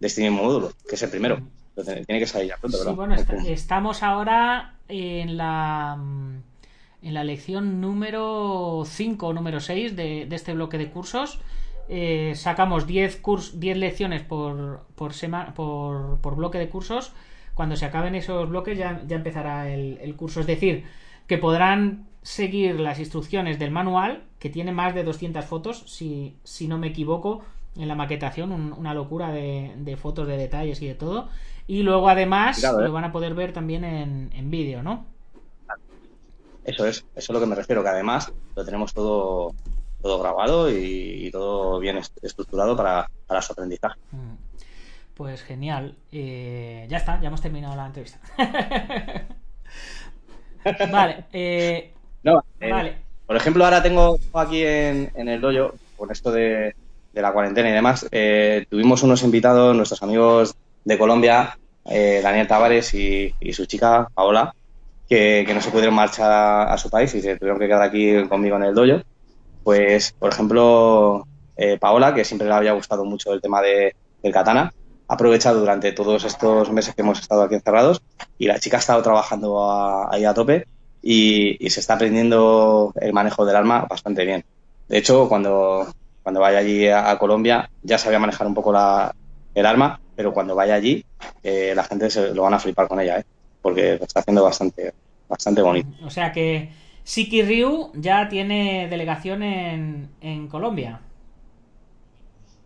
de 0.00 0.06
este 0.06 0.22
mismo 0.22 0.42
módulo, 0.44 0.72
que 0.88 0.94
es 0.96 1.02
el 1.02 1.10
primero. 1.10 1.38
Tiene, 1.74 2.20
que 2.20 2.26
salir 2.26 2.48
ya 2.48 2.56
pronto, 2.56 2.78
Sí, 2.78 2.84
¿verdad? 2.84 2.96
bueno, 2.96 3.14
est- 3.14 3.30
estamos 3.48 4.02
ahora 4.02 4.80
en 4.88 5.36
la 5.36 5.96
mm, 5.96 6.42
en 7.02 7.14
la 7.14 7.24
lección 7.24 7.80
número 7.80 8.82
5 8.86 9.28
o 9.28 9.32
número 9.32 9.60
6 9.60 9.96
de, 9.96 10.26
de 10.26 10.36
este 10.36 10.52
bloque 10.54 10.78
de 10.78 10.90
cursos. 10.90 11.40
Eh, 11.88 12.34
sacamos 12.36 12.86
10 12.86 13.16
curs 13.16 13.58
10 13.58 13.76
lecciones 13.76 14.22
por, 14.22 14.86
por, 14.94 15.12
sema- 15.12 15.54
por, 15.54 16.20
por 16.20 16.36
bloque 16.36 16.58
de 16.58 16.68
cursos. 16.68 17.12
Cuando 17.54 17.76
se 17.76 17.84
acaben 17.86 18.14
esos 18.14 18.48
bloques 18.48 18.78
ya, 18.78 19.02
ya 19.06 19.16
empezará 19.16 19.70
el, 19.72 19.98
el 20.00 20.14
curso. 20.16 20.40
Es 20.40 20.46
decir, 20.46 20.84
que 21.26 21.38
podrán 21.38 22.06
seguir 22.22 22.78
las 22.80 22.98
instrucciones 22.98 23.58
del 23.58 23.70
manual, 23.70 24.24
que 24.38 24.50
tiene 24.50 24.72
más 24.72 24.94
de 24.94 25.04
200 25.04 25.44
fotos, 25.44 25.84
si, 25.86 26.36
si 26.44 26.68
no 26.68 26.78
me 26.78 26.88
equivoco, 26.88 27.42
en 27.76 27.88
la 27.88 27.94
maquetación, 27.94 28.52
un- 28.52 28.72
una 28.72 28.94
locura 28.94 29.32
de, 29.32 29.72
de 29.76 29.96
fotos, 29.96 30.26
de 30.28 30.36
detalles 30.36 30.80
y 30.82 30.86
de 30.86 30.94
todo. 30.94 31.28
Y 31.66 31.82
luego 31.82 32.08
además 32.08 32.72
¿eh? 32.78 32.82
lo 32.84 32.92
van 32.92 33.04
a 33.04 33.12
poder 33.12 33.34
ver 33.34 33.52
también 33.52 33.84
en, 33.84 34.30
en 34.34 34.50
vídeo, 34.50 34.82
¿no? 34.82 35.06
Eso 36.64 36.86
es, 36.86 36.98
eso 36.98 37.04
es 37.14 37.30
lo 37.30 37.40
que 37.40 37.46
me 37.46 37.54
refiero, 37.54 37.82
que 37.82 37.88
además 37.88 38.32
lo 38.54 38.64
tenemos 38.64 38.92
todo, 38.92 39.54
todo 40.02 40.18
grabado 40.20 40.70
y, 40.70 41.26
y 41.26 41.30
todo 41.30 41.78
bien 41.78 41.96
est- 41.98 42.22
estructurado 42.22 42.76
para, 42.76 43.08
para 43.26 43.42
su 43.42 43.52
aprendizaje. 43.52 43.98
Mm. 44.12 44.34
Pues 45.14 45.42
genial. 45.42 45.96
Eh, 46.12 46.86
ya 46.88 46.96
está, 46.98 47.20
ya 47.20 47.28
hemos 47.28 47.40
terminado 47.42 47.76
la 47.76 47.86
entrevista. 47.86 48.18
vale, 50.90 51.24
eh, 51.32 51.92
No, 52.22 52.42
eh, 52.60 52.70
vale. 52.70 52.96
Por 53.26 53.36
ejemplo, 53.36 53.64
ahora 53.64 53.82
tengo 53.82 54.18
aquí 54.34 54.64
en, 54.64 55.10
en 55.14 55.28
el 55.28 55.40
dojo, 55.40 55.74
con 55.96 56.10
esto 56.10 56.32
de, 56.32 56.74
de 57.12 57.22
la 57.22 57.32
cuarentena 57.32 57.70
y 57.70 57.72
demás, 57.72 58.06
eh, 58.10 58.66
tuvimos 58.68 59.02
unos 59.02 59.22
invitados, 59.22 59.76
nuestros 59.76 60.02
amigos 60.02 60.54
de 60.84 60.98
Colombia, 60.98 61.56
eh, 61.84 62.20
Daniel 62.22 62.48
Tavares 62.48 62.92
y, 62.94 63.32
y 63.40 63.52
su 63.52 63.66
chica, 63.66 64.08
Paola, 64.14 64.52
que, 65.10 65.46
no 65.54 65.60
se 65.60 65.70
pudieron 65.70 65.94
marchar 65.94 66.30
a 66.68 66.78
su 66.78 66.88
país 66.88 67.12
y 67.14 67.20
se 67.20 67.36
tuvieron 67.36 67.58
que 67.58 67.66
quedar 67.66 67.82
aquí 67.82 68.26
conmigo 68.28 68.56
en 68.56 68.62
el 68.64 68.74
dojo. 68.74 69.02
Pues, 69.64 70.12
por 70.18 70.32
ejemplo, 70.32 71.24
eh, 71.56 71.78
Paola, 71.78 72.14
que 72.14 72.24
siempre 72.24 72.48
le 72.48 72.54
había 72.54 72.72
gustado 72.72 73.04
mucho 73.04 73.32
el 73.32 73.40
tema 73.40 73.60
de, 73.62 73.94
del 74.22 74.32
katana, 74.32 74.70
ha 75.08 75.14
aprovechado 75.14 75.60
durante 75.60 75.92
todos 75.92 76.24
estos 76.24 76.70
meses 76.72 76.94
que 76.94 77.02
hemos 77.02 77.20
estado 77.20 77.42
aquí 77.42 77.56
encerrados 77.56 78.00
y 78.38 78.46
la 78.46 78.60
chica 78.60 78.76
ha 78.78 78.80
estado 78.80 79.02
trabajando 79.02 79.62
a- 79.62 80.14
ahí 80.14 80.24
a 80.24 80.34
tope 80.34 80.64
y, 81.02 81.58
se 81.70 81.80
está 81.80 81.94
aprendiendo 81.94 82.92
el 82.96 83.12
manejo 83.12 83.44
del 83.46 83.56
arma 83.56 83.86
bastante 83.88 84.24
bien. 84.24 84.42
De 84.88 84.98
hecho, 84.98 85.28
cuando, 85.28 85.88
cuando 86.22 86.40
vaya 86.40 86.58
allí 86.58 86.88
a, 86.88 87.18
Colombia 87.18 87.68
ya 87.82 87.98
sabía 87.98 88.18
manejar 88.18 88.46
un 88.46 88.54
poco 88.54 88.72
el 89.54 89.66
arma, 89.66 89.98
pero 90.14 90.32
cuando 90.32 90.54
vaya 90.54 90.74
allí 90.74 91.04
eh, 91.42 91.74
la 91.74 91.84
gente 91.84 92.10
se 92.10 92.34
lo 92.34 92.42
van 92.42 92.54
a 92.54 92.58
flipar 92.60 92.88
con 92.88 93.00
ella, 93.00 93.18
¿eh? 93.18 93.24
Porque 93.60 93.96
lo 93.98 94.04
está 94.04 94.20
haciendo 94.20 94.42
bastante, 94.44 94.94
bastante 95.28 95.62
bonito. 95.62 95.90
O 96.00 96.10
sea 96.10 96.32
que 96.32 96.72
Siki 97.04 97.42
Ryu 97.42 97.92
ya 97.94 98.28
tiene 98.28 98.88
delegación 98.88 99.42
en, 99.42 100.16
en 100.20 100.48
Colombia. 100.48 101.02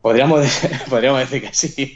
Podríamos, 0.00 0.40
decir, 0.42 0.70
podríamos 0.88 1.20
decir 1.20 1.42
que 1.42 1.54
sí. 1.54 1.94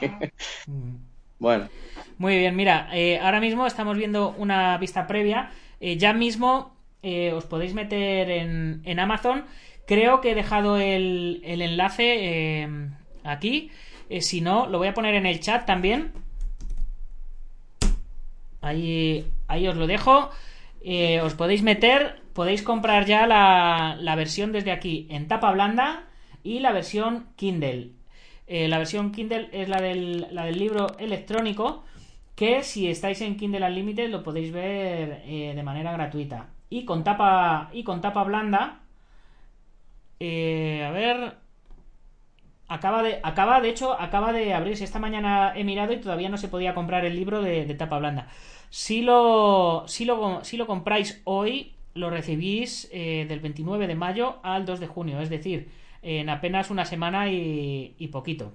Mm. 0.66 0.96
Bueno, 1.38 1.70
Muy 2.16 2.36
bien, 2.38 2.56
mira, 2.56 2.88
eh, 2.92 3.18
ahora 3.20 3.40
mismo 3.40 3.66
estamos 3.66 3.96
viendo 3.96 4.34
una 4.38 4.76
vista 4.78 5.06
previa. 5.06 5.50
Eh, 5.80 5.96
ya 5.98 6.12
mismo 6.12 6.76
eh, 7.02 7.32
os 7.32 7.46
podéis 7.46 7.74
meter 7.74 8.30
en, 8.30 8.82
en 8.84 8.98
Amazon. 9.00 9.44
Creo 9.86 10.20
que 10.20 10.32
he 10.32 10.34
dejado 10.34 10.78
el, 10.78 11.40
el 11.44 11.62
enlace 11.62 12.68
aquí. 13.24 13.70
Si 14.20 14.40
no, 14.40 14.66
lo 14.66 14.78
voy 14.78 14.88
a 14.88 14.94
poner 14.94 15.14
en 15.14 15.26
el 15.26 15.40
chat 15.40 15.66
también. 15.66 16.12
Ahí, 18.60 19.26
ahí 19.46 19.68
os 19.68 19.76
lo 19.76 19.86
dejo. 19.86 20.30
Eh, 20.80 21.20
os 21.20 21.34
podéis 21.34 21.62
meter, 21.62 22.22
podéis 22.32 22.62
comprar 22.62 23.04
ya 23.06 23.26
la, 23.26 23.96
la 24.00 24.14
versión 24.14 24.52
desde 24.52 24.70
aquí 24.70 25.06
en 25.10 25.28
tapa 25.28 25.50
blanda 25.52 26.08
y 26.42 26.60
la 26.60 26.72
versión 26.72 27.26
Kindle. 27.36 27.92
Eh, 28.46 28.68
la 28.68 28.78
versión 28.78 29.12
Kindle 29.12 29.48
es 29.52 29.68
la 29.68 29.80
del, 29.80 30.28
la 30.30 30.44
del 30.44 30.58
libro 30.58 30.96
electrónico 30.98 31.84
que 32.34 32.62
si 32.62 32.88
estáis 32.88 33.20
en 33.20 33.36
Kindle 33.36 33.66
Unlimited 33.66 34.08
lo 34.10 34.22
podéis 34.22 34.52
ver 34.52 35.22
eh, 35.26 35.52
de 35.54 35.62
manera 35.62 35.92
gratuita. 35.92 36.50
Y 36.70 36.84
con 36.84 37.02
tapa, 37.02 37.70
y 37.72 37.82
con 37.82 38.00
tapa 38.00 38.22
blanda, 38.24 38.80
a 40.20 40.90
ver, 40.90 41.34
acaba 42.68 43.02
de, 43.02 43.18
acaba, 43.22 43.60
de 43.60 43.70
hecho, 43.70 43.98
acaba 43.98 44.32
de 44.32 44.54
abrirse. 44.54 44.84
Esta 44.84 44.98
mañana 44.98 45.52
he 45.56 45.64
mirado 45.64 45.92
y 45.92 46.00
todavía 46.00 46.28
no 46.28 46.36
se 46.36 46.48
podía 46.48 46.74
comprar 46.74 47.04
el 47.04 47.16
libro 47.16 47.42
de, 47.42 47.74
tapa 47.74 47.98
blanda. 47.98 48.28
Si 48.70 49.02
lo, 49.02 49.84
si 49.88 50.04
lo, 50.04 50.44
si 50.44 50.56
lo 50.56 50.66
compráis 50.66 51.22
hoy, 51.24 51.72
lo 51.94 52.10
recibís 52.10 52.88
eh, 52.92 53.26
del 53.28 53.40
29 53.40 53.86
de 53.86 53.94
mayo 53.94 54.36
al 54.42 54.66
2 54.66 54.80
de 54.80 54.86
junio, 54.86 55.20
es 55.20 55.30
decir, 55.30 55.70
en 56.02 56.28
apenas 56.28 56.70
una 56.70 56.84
semana 56.84 57.30
y, 57.30 58.08
poquito. 58.12 58.52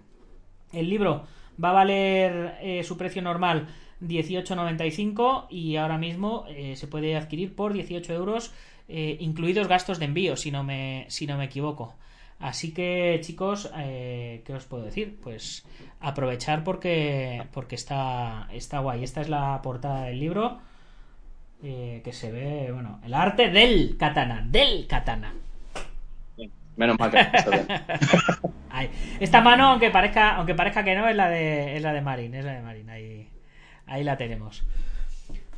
El 0.72 0.90
libro 0.90 1.26
va 1.64 1.72
a 1.72 1.74
valer 1.74 2.58
eh, 2.62 2.84
su 2.84 2.98
precio 2.98 3.22
normal 3.22 3.68
18,95 4.02 5.48
y 5.50 5.76
ahora 5.76 5.98
mismo 5.98 6.46
eh, 6.50 6.76
se 6.76 6.88
puede 6.88 7.16
adquirir 7.16 7.56
por 7.56 7.74
18 7.74 8.14
euros, 8.14 8.54
incluidos 8.86 9.68
gastos 9.68 9.98
de 9.98 10.06
envío, 10.06 10.36
si 10.36 10.52
no 10.52 10.64
me, 10.64 11.06
si 11.08 11.26
no 11.26 11.38
me 11.38 11.46
equivoco. 11.46 11.96
Así 12.44 12.74
que, 12.74 13.20
chicos, 13.22 13.72
eh, 13.78 14.42
¿qué 14.46 14.54
os 14.54 14.66
puedo 14.66 14.84
decir? 14.84 15.18
Pues 15.24 15.66
aprovechar 16.02 16.66
porque, 16.66 17.48
porque 17.54 17.76
está, 17.76 18.50
está 18.52 18.80
guay. 18.80 19.02
Esta 19.04 19.22
es 19.22 19.30
la 19.30 19.62
portada 19.62 20.04
del 20.06 20.20
libro. 20.20 20.60
eh, 21.64 22.02
que 22.04 22.12
se 22.14 22.32
ve, 22.32 22.70
bueno, 22.74 23.00
el 23.06 23.14
arte 23.14 23.50
del 23.50 23.96
katana, 23.98 24.44
del 24.46 24.88
katana. 24.88 25.34
menos 26.76 26.98
mal 27.00 27.12
que 27.12 27.20
está 27.22 27.50
bien. 27.50 27.68
Ahí. 28.70 28.90
Esta 29.20 29.42
mano, 29.42 29.70
aunque 29.70 29.90
parezca, 29.92 30.36
aunque 30.36 30.56
parezca 30.56 30.84
que 30.84 30.96
no, 30.96 31.08
es 31.08 31.16
la 31.16 31.30
de, 31.30 31.78
es 31.78 31.82
la 31.84 31.94
de 31.94 32.02
Marin, 32.02 32.34
es 32.36 32.44
la 32.46 32.54
de 32.54 32.62
Marin. 32.62 32.90
Ahí, 32.90 33.30
ahí 33.86 34.04
la 34.04 34.18
tenemos. 34.18 34.64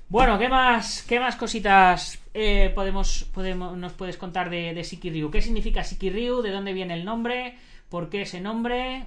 Bueno, 0.10 0.38
¿qué 0.38 0.50
más, 0.50 1.04
qué 1.08 1.20
más 1.20 1.36
cositas 1.36 2.20
eh, 2.38 2.70
podemos, 2.76 3.26
podemos, 3.34 3.78
nos 3.78 3.94
puedes 3.94 4.18
contar 4.18 4.50
de, 4.50 4.74
de 4.74 4.84
Siki 4.84 5.10
Ryu? 5.10 5.32
¿Qué 5.32 5.42
significa 5.42 5.86
Siki 5.86 6.10
Ryu? 6.10 6.42
¿De 6.42 6.52
dónde 6.52 6.74
viene 6.74 6.94
el 6.94 7.06
nombre? 7.06 7.58
¿Por 7.88 8.10
qué 8.10 8.24
ese 8.24 8.42
nombre? 8.42 9.06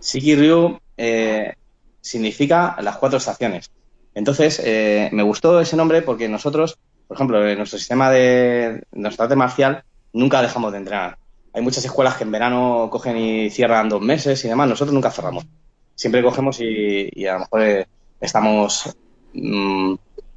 Shiki 0.00 0.36
Ryu 0.36 0.80
eh, 0.96 1.52
significa 2.00 2.78
las 2.80 2.96
cuatro 2.96 3.18
estaciones. 3.18 3.70
Entonces, 4.14 4.58
eh, 4.64 5.10
me 5.12 5.22
gustó 5.22 5.60
ese 5.60 5.76
nombre 5.76 6.00
porque 6.00 6.30
nosotros, 6.30 6.78
por 7.06 7.18
ejemplo, 7.18 7.46
en 7.46 7.58
nuestro 7.58 7.78
sistema 7.78 8.10
de 8.10 8.82
nuestro 8.92 9.24
arte 9.24 9.36
marcial, 9.36 9.84
nunca 10.14 10.40
dejamos 10.40 10.72
de 10.72 10.78
entrenar. 10.78 11.18
Hay 11.52 11.60
muchas 11.60 11.84
escuelas 11.84 12.16
que 12.16 12.24
en 12.24 12.32
verano 12.32 12.88
cogen 12.90 13.18
y 13.18 13.50
cierran 13.50 13.90
dos 13.90 14.00
meses 14.00 14.42
y 14.46 14.48
demás. 14.48 14.66
Nosotros 14.66 14.94
nunca 14.94 15.10
cerramos. 15.10 15.44
Siempre 15.94 16.22
cogemos 16.22 16.58
y, 16.60 17.10
y 17.12 17.26
a 17.26 17.34
lo 17.34 17.40
mejor 17.40 17.62
eh, 17.62 17.86
estamos 18.18 18.96
mm, 19.34 19.94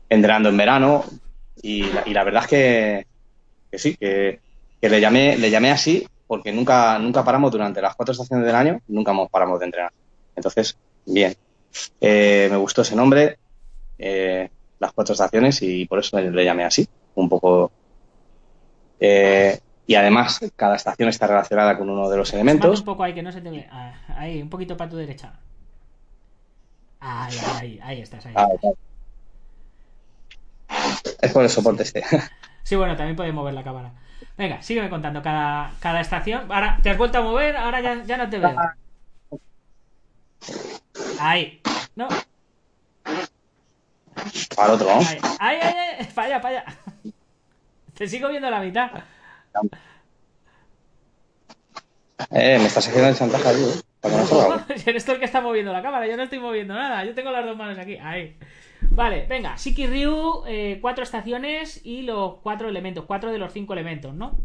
entrenando 0.09 0.49
en 0.49 0.57
verano 0.57 1.03
y 1.61 1.83
la, 1.83 2.03
y 2.05 2.13
la 2.13 2.23
verdad 2.23 2.43
es 2.43 2.49
que, 2.49 3.05
que 3.71 3.79
sí, 3.79 3.95
que, 3.95 4.39
que 4.81 4.89
le 4.89 5.01
llamé, 5.01 5.37
le 5.37 5.49
llamé 5.51 5.71
así 5.71 6.05
porque 6.27 6.51
nunca, 6.51 6.99
nunca 6.99 7.23
paramos 7.23 7.51
durante 7.51 7.81
las 7.81 7.95
cuatro 7.95 8.11
estaciones 8.13 8.45
del 8.45 8.55
año, 8.55 8.79
nunca 8.87 9.13
mo- 9.13 9.27
paramos 9.29 9.59
de 9.59 9.65
entrenar. 9.65 9.91
Entonces, 10.35 10.75
bien. 11.05 11.33
Eh, 12.01 12.47
me 12.51 12.57
gustó 12.57 12.81
ese 12.83 12.95
nombre, 12.95 13.37
eh, 13.97 14.49
las 14.79 14.93
cuatro 14.93 15.13
estaciones, 15.13 15.61
y 15.61 15.85
por 15.85 15.99
eso 15.99 16.19
le, 16.19 16.31
le 16.31 16.45
llamé 16.45 16.63
así, 16.65 16.87
un 17.15 17.27
poco. 17.29 17.71
Eh, 18.99 19.57
y 19.87 19.95
además, 19.95 20.39
cada 20.55 20.75
estación 20.75 21.09
está 21.09 21.25
relacionada 21.27 21.77
con 21.77 21.89
uno 21.89 22.09
de 22.09 22.17
los 22.17 22.31
elementos. 22.33 22.79
un 22.79 22.85
poco 22.85 23.03
ahí, 23.03 23.13
que 23.13 23.23
no 23.23 23.31
se 23.31 23.41
te 23.41 23.49
ve. 23.49 23.67
Ah, 23.71 23.93
Ahí, 24.17 24.41
un 24.41 24.49
poquito 24.49 24.77
para 24.77 24.89
tu 24.89 24.97
derecha. 24.97 25.33
Ahí, 26.99 27.35
ahí, 27.37 27.59
ahí, 27.59 27.79
ahí 27.81 28.01
estás. 28.01 28.25
Ahí. 28.25 28.33
Ah, 28.35 28.47
claro. 28.59 28.77
Es 31.21 31.31
por 31.31 31.43
el 31.43 31.49
soporte 31.49 31.83
este. 31.83 32.03
Sí, 32.63 32.75
bueno, 32.75 32.95
también 32.95 33.15
puedes 33.15 33.33
mover 33.33 33.53
la 33.53 33.63
cámara. 33.63 33.91
Venga, 34.37 34.61
sígueme 34.61 34.89
contando 34.89 35.21
cada, 35.21 35.71
cada 35.79 36.01
estación. 36.01 36.51
Ahora, 36.51 36.79
¿te 36.83 36.89
has 36.89 36.97
vuelto 36.97 37.17
a 37.17 37.21
mover? 37.21 37.57
Ahora 37.57 37.81
ya, 37.81 38.03
ya 38.03 38.17
no 38.17 38.29
te 38.29 38.37
veo. 38.37 38.55
Ahí. 41.19 41.61
No, 41.95 42.07
Para 44.55 44.73
otro, 44.73 44.89
ahí. 44.89 45.05
Ahí, 45.39 45.57
ahí, 45.61 45.75
ahí. 45.99 46.05
Para 46.13 46.27
allá, 46.27 46.41
para 46.41 46.59
allá. 46.59 46.77
Te 47.93 48.07
sigo 48.07 48.29
viendo 48.29 48.49
la 48.49 48.59
mitad. 48.61 48.91
Eh, 52.31 52.57
me 52.59 52.65
estás 52.65 52.87
haciendo 52.87 53.09
el 53.09 53.15
chantaje 53.15 53.55
salga. 54.03 54.65
Eres 54.85 55.05
tú 55.05 55.11
el 55.11 55.19
que 55.19 55.25
está 55.25 55.41
moviendo 55.41 55.73
la 55.73 55.81
cámara. 55.81 56.07
Yo 56.07 56.15
no 56.15 56.23
estoy 56.23 56.39
moviendo 56.39 56.73
nada. 56.73 57.03
Yo 57.03 57.13
tengo 57.13 57.31
las 57.31 57.45
dos 57.45 57.57
manos 57.57 57.77
aquí. 57.77 57.97
Ahí. 57.97 58.37
Vale, 58.81 59.25
venga. 59.27 59.55
Shiki 59.55 59.87
Ryu, 59.87 60.43
eh, 60.47 60.79
cuatro 60.81 61.03
estaciones 61.03 61.81
y 61.83 62.01
los 62.03 62.35
cuatro 62.41 62.69
elementos. 62.69 63.05
Cuatro 63.05 63.31
de 63.31 63.37
los 63.37 63.53
cinco 63.53 63.73
elementos, 63.73 64.13
¿no? 64.13 64.39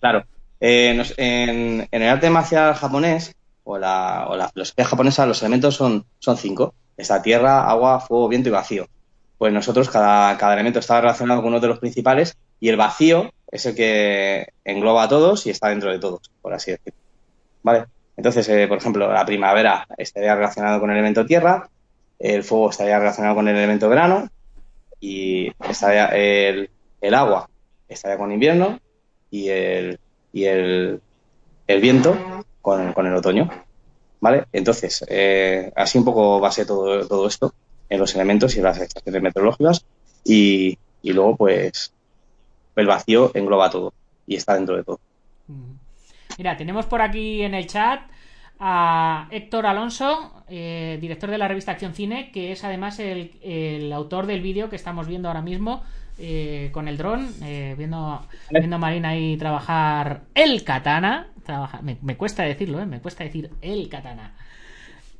Claro. 0.00 0.24
Eh, 0.60 1.02
en, 1.16 1.88
el 1.90 2.02
arte 2.08 2.30
marcial 2.30 2.74
japonés, 2.74 3.34
o 3.64 3.78
la, 3.78 4.50
filosofía 4.52 4.84
japonesa, 4.84 5.26
los 5.26 5.42
elementos 5.42 5.74
son, 5.74 6.06
cinco. 6.36 6.74
Está 6.96 7.20
tierra, 7.22 7.68
agua, 7.68 8.00
fuego, 8.00 8.28
viento 8.28 8.48
y 8.48 8.52
vacío. 8.52 8.88
Pues 9.38 9.52
nosotros, 9.52 9.90
cada, 9.90 10.36
cada 10.38 10.54
elemento 10.54 10.78
está 10.78 11.00
relacionado 11.00 11.42
con 11.42 11.48
uno 11.48 11.60
de 11.60 11.68
los 11.68 11.78
principales 11.78 12.36
y 12.58 12.68
el 12.68 12.76
vacío 12.76 13.30
es 13.50 13.66
el 13.66 13.74
que 13.74 14.48
engloba 14.64 15.02
a 15.02 15.08
todos 15.08 15.46
y 15.46 15.50
está 15.50 15.68
dentro 15.68 15.90
de 15.90 15.98
todos, 15.98 16.30
por 16.40 16.54
así 16.54 16.70
decirlo. 16.70 16.98
¿Vale? 17.62 17.84
Entonces, 18.16 18.48
eh, 18.48 18.66
por 18.66 18.78
ejemplo, 18.78 19.12
la 19.12 19.26
primavera 19.26 19.86
estaría 19.98 20.34
relacionado 20.34 20.80
con 20.80 20.90
el 20.90 20.96
elemento 20.96 21.26
tierra, 21.26 21.68
el 22.18 22.42
fuego 22.42 22.70
estaría 22.70 22.98
relacionado 22.98 23.34
con 23.34 23.48
el 23.48 23.56
elemento 23.56 23.88
verano 23.88 24.28
y 25.00 25.52
estaría 25.68 26.06
el, 26.08 26.70
el 27.00 27.14
agua 27.14 27.48
estaría 27.88 28.18
con 28.18 28.32
invierno 28.32 28.80
y 29.30 29.48
el, 29.48 29.98
y 30.32 30.44
el, 30.44 31.00
el 31.66 31.80
viento 31.80 32.44
con, 32.62 32.92
con 32.92 33.06
el 33.06 33.14
otoño. 33.14 33.50
¿Vale? 34.18 34.46
Entonces, 34.52 35.04
eh, 35.08 35.70
así 35.76 35.98
un 35.98 36.04
poco 36.04 36.40
base 36.40 36.64
todo, 36.64 37.06
todo 37.06 37.28
esto 37.28 37.52
en 37.88 38.00
los 38.00 38.14
elementos 38.14 38.54
y 38.54 38.58
en 38.58 38.64
las 38.64 38.78
estaciones 38.78 39.22
meteorológicas 39.22 39.84
y, 40.24 40.78
y 41.02 41.12
luego 41.12 41.36
pues 41.36 41.92
el 42.74 42.86
vacío 42.86 43.30
engloba 43.34 43.70
todo 43.70 43.92
y 44.26 44.36
está 44.36 44.54
dentro 44.54 44.76
de 44.76 44.84
todo. 44.84 44.98
Mira, 46.38 46.56
tenemos 46.56 46.86
por 46.86 47.02
aquí 47.02 47.42
en 47.42 47.54
el 47.54 47.66
chat 47.66 48.00
a 48.58 49.28
Héctor 49.30 49.66
Alonso, 49.66 50.44
eh, 50.48 50.98
director 51.00 51.30
de 51.30 51.38
la 51.38 51.48
revista 51.48 51.72
Acción 51.72 51.94
Cine, 51.94 52.30
que 52.32 52.52
es 52.52 52.64
además 52.64 52.98
el, 52.98 53.92
autor 53.92 54.26
del 54.26 54.40
vídeo 54.40 54.70
que 54.70 54.76
estamos 54.76 55.06
viendo 55.06 55.28
ahora 55.28 55.42
mismo 55.42 55.82
eh, 56.18 56.70
con 56.72 56.88
el 56.88 56.96
dron, 56.96 57.30
eh, 57.42 57.74
viendo, 57.76 58.26
viendo 58.50 58.76
a 58.76 58.78
Marina 58.78 59.10
ahí 59.10 59.36
trabajar 59.36 60.22
el 60.34 60.64
katana. 60.64 61.28
Trabaja, 61.44 61.82
me, 61.82 61.98
me 62.02 62.16
cuesta 62.16 62.42
decirlo, 62.42 62.80
eh, 62.80 62.86
me 62.86 63.00
cuesta 63.00 63.24
decir 63.24 63.50
el 63.60 63.88
katana. 63.88 64.34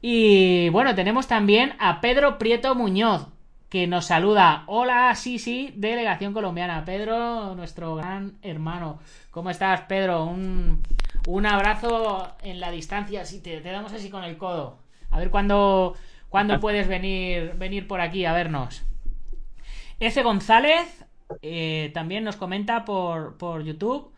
Y 0.01 0.69
bueno, 0.71 0.95
tenemos 0.95 1.27
también 1.27 1.75
a 1.79 2.01
Pedro 2.01 2.39
Prieto 2.39 2.75
Muñoz, 2.75 3.29
que 3.69 3.87
nos 3.87 4.07
saluda. 4.07 4.65
Hola, 4.67 5.15
sí, 5.15 5.39
sí, 5.39 5.73
delegación 5.77 6.33
colombiana. 6.33 6.85
Pedro, 6.85 7.55
nuestro 7.55 7.97
gran 7.97 8.35
hermano. 8.43 9.01
¿Cómo 9.31 9.51
estás, 9.51 9.83
Pedro? 9.83 10.25
Un, 10.25 10.83
un 11.27 11.47
abrazo 11.47 12.35
en 12.43 12.61
la 12.61 12.71
distancia. 12.71 13.25
Si 13.25 13.41
te, 13.41 13.61
te 13.61 13.71
damos 13.71 13.93
así 13.93 14.11
con 14.11 14.25
el 14.25 14.39
codo. 14.39 14.79
A 15.11 15.19
ver 15.19 15.31
cuándo, 15.31 15.95
cuándo 16.29 16.61
puedes 16.61 16.89
venir, 16.89 17.55
venir 17.57 17.87
por 17.87 18.01
aquí 18.01 18.25
a 18.25 18.33
vernos. 18.33 18.83
F. 20.01 20.23
González 20.23 21.05
eh, 21.43 21.91
también 21.95 22.25
nos 22.25 22.37
comenta 22.37 22.85
por, 22.85 23.37
por 23.37 23.65
YouTube. 23.65 24.13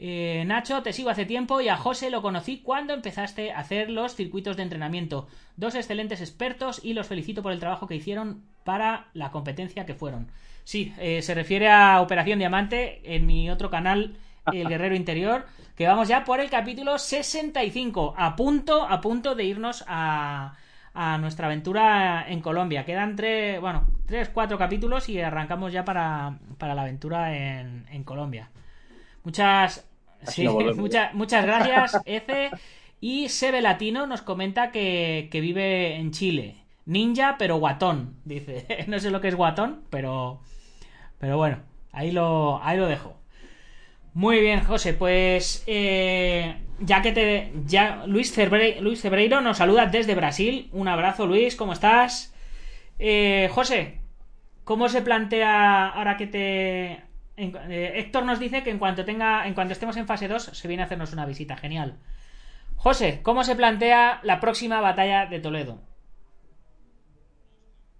Eh, 0.00 0.44
Nacho, 0.46 0.82
te 0.82 0.92
sigo 0.92 1.10
hace 1.10 1.24
tiempo 1.24 1.60
y 1.60 1.68
a 1.68 1.76
José 1.76 2.10
lo 2.10 2.22
conocí 2.22 2.58
cuando 2.58 2.94
empezaste 2.94 3.50
a 3.50 3.58
hacer 3.58 3.90
los 3.90 4.14
circuitos 4.14 4.56
de 4.56 4.62
entrenamiento. 4.62 5.26
Dos 5.56 5.74
excelentes 5.74 6.20
expertos 6.20 6.80
y 6.84 6.92
los 6.92 7.08
felicito 7.08 7.42
por 7.42 7.52
el 7.52 7.58
trabajo 7.58 7.88
que 7.88 7.96
hicieron 7.96 8.44
para 8.64 9.08
la 9.12 9.32
competencia 9.32 9.86
que 9.86 9.94
fueron. 9.94 10.30
Sí, 10.62 10.92
eh, 10.98 11.22
se 11.22 11.34
refiere 11.34 11.68
a 11.68 12.00
Operación 12.00 12.38
Diamante. 12.38 13.00
En 13.02 13.26
mi 13.26 13.50
otro 13.50 13.70
canal 13.70 14.16
el 14.52 14.68
guerrero 14.68 14.94
interior, 14.96 15.46
que 15.76 15.86
vamos 15.86 16.08
ya 16.08 16.24
por 16.24 16.40
el 16.40 16.50
capítulo 16.50 16.98
65, 16.98 18.14
a 18.16 18.36
punto, 18.36 18.82
a 18.84 19.00
punto 19.00 19.34
de 19.34 19.44
irnos 19.44 19.84
a, 19.86 20.56
a 20.94 21.18
nuestra 21.18 21.46
aventura 21.46 22.26
en 22.28 22.40
Colombia. 22.40 22.84
Quedan 22.84 23.16
tres, 23.16 23.60
bueno, 23.60 23.86
tres, 24.06 24.28
cuatro 24.30 24.58
capítulos 24.58 25.08
y 25.08 25.20
arrancamos 25.20 25.72
ya 25.72 25.84
para, 25.84 26.38
para 26.58 26.74
la 26.74 26.82
aventura 26.82 27.36
en, 27.36 27.86
en 27.90 28.04
Colombia. 28.04 28.50
Muchas, 29.24 29.86
sí, 30.22 30.48
muchas, 30.76 31.14
muchas 31.14 31.44
gracias, 31.44 32.00
Ece. 32.04 32.50
Y 33.00 33.28
Sebe 33.28 33.62
Latino 33.62 34.06
nos 34.06 34.22
comenta 34.22 34.70
que, 34.72 35.28
que 35.30 35.40
vive 35.40 35.96
en 35.96 36.10
Chile. 36.10 36.64
Ninja, 36.86 37.36
pero 37.38 37.56
guatón, 37.58 38.16
dice. 38.24 38.66
No 38.88 38.98
sé 38.98 39.10
lo 39.10 39.20
que 39.20 39.28
es 39.28 39.34
guatón, 39.36 39.84
pero. 39.90 40.40
Pero 41.18 41.36
bueno, 41.38 41.58
ahí 41.92 42.12
lo, 42.12 42.62
ahí 42.62 42.78
lo 42.78 42.86
dejo. 42.88 43.17
Muy 44.18 44.40
bien, 44.40 44.64
José, 44.64 44.94
pues. 44.94 45.62
eh, 45.68 46.56
ya 46.80 47.02
que 47.02 47.12
te. 47.12 47.52
Ya, 47.66 48.04
Luis, 48.06 48.36
Cebre- 48.36 48.80
Luis 48.80 49.00
Cebreiro 49.00 49.40
nos 49.40 49.58
saluda 49.58 49.86
desde 49.86 50.16
Brasil. 50.16 50.68
Un 50.72 50.88
abrazo, 50.88 51.24
Luis, 51.24 51.54
¿cómo 51.54 51.72
estás? 51.72 52.34
Eh, 52.98 53.48
José, 53.52 54.00
¿cómo 54.64 54.88
se 54.88 55.02
plantea 55.02 55.86
ahora 55.90 56.16
que 56.16 56.26
te. 56.26 56.92
eh, 57.36 57.92
Héctor 57.94 58.24
nos 58.24 58.40
dice 58.40 58.64
que 58.64 58.70
en 58.70 58.80
cuanto 58.80 59.04
tenga. 59.04 59.46
En 59.46 59.54
cuanto 59.54 59.72
estemos 59.72 59.96
en 59.96 60.08
fase 60.08 60.26
2, 60.26 60.42
se 60.52 60.66
viene 60.66 60.82
a 60.82 60.86
hacernos 60.86 61.12
una 61.12 61.24
visita. 61.24 61.56
Genial. 61.56 61.96
José, 62.74 63.20
¿cómo 63.22 63.44
se 63.44 63.54
plantea 63.54 64.18
la 64.24 64.40
próxima 64.40 64.80
batalla 64.80 65.26
de 65.26 65.38
Toledo? 65.38 65.78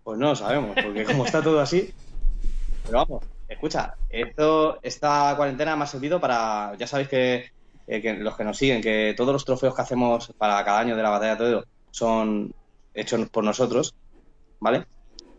Pues 0.03 0.19
no 0.19 0.31
lo 0.31 0.35
sabemos, 0.35 0.77
porque 0.83 1.05
como 1.05 1.25
está 1.27 1.43
todo 1.43 1.61
así. 1.61 1.95
Pero 2.87 2.99
vamos, 3.07 3.23
escucha, 3.49 3.95
esto, 4.11 4.79
esta 4.83 5.35
cuarentena 5.37 5.77
me 5.77 5.85
ha 5.85 5.87
servido 5.87 6.21
para. 6.21 6.75
Ya 6.79 6.87
sabéis 6.87 7.09
que, 7.09 7.51
eh, 7.87 8.01
que 8.03 8.15
los 8.15 8.37
que 8.37 8.45
nos 8.45 8.57
siguen, 8.57 8.83
que 8.83 9.15
todos 9.17 9.33
los 9.33 9.45
trofeos 9.45 9.75
que 9.75 9.83
hacemos 9.83 10.33
para 10.39 10.65
cada 10.65 10.81
año 10.81 10.97
de 10.97 11.03
la 11.03 11.11
batalla 11.11 11.33
de 11.33 11.37
Toledo 11.39 11.65
son 11.91 12.53
hechos 12.95 13.29
por 13.31 13.45
nosotros, 13.45 13.95
¿vale? 14.61 14.85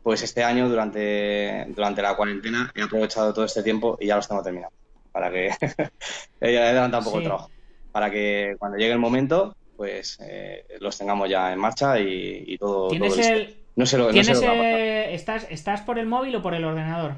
Pues 0.04 0.24
este 0.24 0.44
año, 0.44 0.70
durante, 0.70 1.66
durante 1.70 2.02
la 2.02 2.16
cuarentena, 2.16 2.72
he 2.74 2.82
aprovechado 2.82 3.34
todo 3.34 3.46
este 3.46 3.62
tiempo 3.64 3.98
y 4.00 4.08
ya 4.08 4.16
los 4.16 4.28
tengo 4.28 4.42
terminados. 4.42 4.74
Para 5.12 5.30
que. 5.32 5.50
he 6.42 6.58
adelantado 6.58 7.00
un 7.02 7.06
poco 7.06 7.18
Sí. 7.18 7.24
el 7.24 7.30
trabajo. 7.30 7.52
Para 7.92 8.12
que 8.12 8.56
cuando 8.60 8.78
llegue 8.78 8.94
el 8.94 9.00
momento, 9.00 9.56
pues 9.76 10.18
eh, 10.22 10.66
los 10.80 10.98
tengamos 10.98 11.30
ya 11.30 11.52
en 11.52 11.60
marcha 11.60 12.00
y, 12.00 12.44
y 12.48 12.58
todo. 12.58 12.90
¿Tienes 12.90 13.16
todo 13.16 13.28
el. 13.28 13.56
No 13.76 13.86
sé 13.86 13.98
lo, 13.98 14.06
no 14.06 14.10
sé 14.10 14.14
¿Tienes 14.14 14.36
lo 14.36 14.42
que 14.42 14.48
va 14.48 14.54
a 14.54 14.58
pasar. 14.58 14.80
estás, 15.14 15.48
¿Estás 15.50 15.82
por 15.82 16.00
el 16.00 16.06
móvil 16.06 16.36
o 16.36 16.42
por 16.42 16.54
el 16.54 16.66
ordenador? 16.66 17.16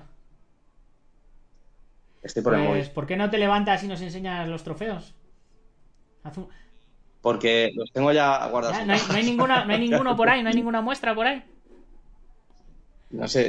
Estoy 2.24 2.44
por 2.44 2.54
el 2.54 2.60
Pues, 2.60 2.70
móvil. 2.70 2.90
¿Por 2.92 3.08
qué 3.08 3.18
no 3.18 3.30
te 3.30 3.38
levantas 3.38 3.84
y 3.84 3.88
nos 3.88 4.02
enseñas 4.02 4.48
los 4.48 4.64
trofeos? 4.64 5.16
Haz 6.24 6.38
un- 6.38 6.50
Porque 7.22 7.72
los 7.76 7.92
tengo 7.92 8.12
ya 8.12 8.46
guardados. 8.48 8.78
Ya, 8.78 8.86
no, 8.86 8.94
hay, 8.94 9.00
no 9.08 9.14
hay 9.16 9.24
ninguna, 9.24 9.66
no 9.66 9.74
hay 9.74 9.80
ninguno 9.90 10.16
por 10.16 10.30
ahí, 10.30 10.42
no 10.44 10.50
hay 10.50 10.56
ninguna 10.56 10.82
muestra 10.82 11.14
por 11.16 11.28
ahí. 11.28 11.44
No 13.12 13.28
sé, 13.28 13.42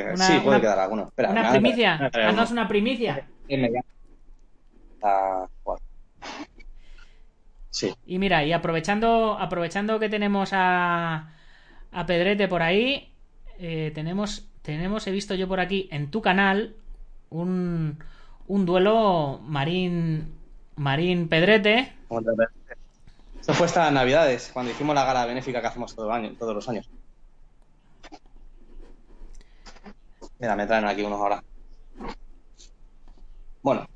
eh, 0.00 0.04
Una- 0.14 0.16
sí, 0.26 0.32
puede 0.34 0.48
una- 0.48 0.60
quedar 0.60 0.78
alguno. 0.80 1.04
Espera, 1.08 1.30
una 1.30 1.50
primicia. 1.50 2.10
Haznos 2.12 2.50
una 2.50 2.68
primicia. 2.68 3.26
Sí, 7.70 7.94
Y 8.06 8.18
mira, 8.18 8.44
y 8.44 8.52
aprovechando, 8.52 9.38
aprovechando 9.38 10.00
que 10.00 10.08
tenemos 10.08 10.50
a, 10.52 11.32
a 11.92 12.06
Pedrete 12.06 12.48
por 12.48 12.62
ahí, 12.62 13.12
eh, 13.58 13.92
tenemos, 13.94 14.48
tenemos, 14.62 15.06
he 15.06 15.10
visto 15.12 15.34
yo 15.34 15.46
por 15.46 15.60
aquí 15.60 15.88
en 15.92 16.10
tu 16.10 16.20
canal, 16.22 16.74
un, 17.30 17.98
un 18.46 18.66
duelo 18.66 19.40
Marín, 19.44 20.34
Marín 20.76 21.28
Pedrete. 21.28 21.92
el- 22.10 22.48
Esto 23.40 23.54
fue 23.54 23.66
estas 23.66 23.92
navidades, 23.92 24.50
cuando 24.52 24.72
hicimos 24.72 24.94
la 24.94 25.04
gala 25.04 25.26
benéfica 25.26 25.60
que 25.60 25.66
hacemos 25.68 25.94
todo 25.94 26.12
año, 26.12 26.32
todos 26.38 26.54
los 26.54 26.68
años. 26.68 26.88
Mira, 30.38 30.54
me 30.54 30.66
traen 30.66 30.84
aquí 30.84 31.02
unos 31.02 31.20
ahora. 31.20 31.42
Bueno. 33.62 33.86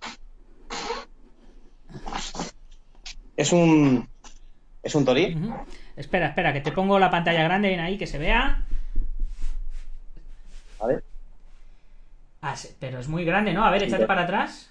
Es 3.37 3.53
un. 3.53 4.09
Es 4.83 4.95
un. 4.95 5.05
Ujú. 5.37 5.55
Espera, 5.97 6.29
espera, 6.29 6.53
que 6.53 6.61
te 6.61 6.73
pongo 6.73 6.99
la 6.99 7.11
pantalla 7.11 7.45
grande 7.45 7.69
bien 7.69 7.81
ahí, 7.81 7.97
que 7.99 8.07
se 8.07 8.19
vea. 8.19 8.67
¿Vale? 10.81 11.03
Ah, 12.43 12.57
pero 12.81 12.99
es 12.99 13.09
muy 13.09 13.25
grande, 13.25 13.53
¿no? 13.53 13.65
A 13.65 13.71
ver, 13.71 13.85
échate 13.85 14.07
para 14.07 14.23
atrás. 14.23 14.69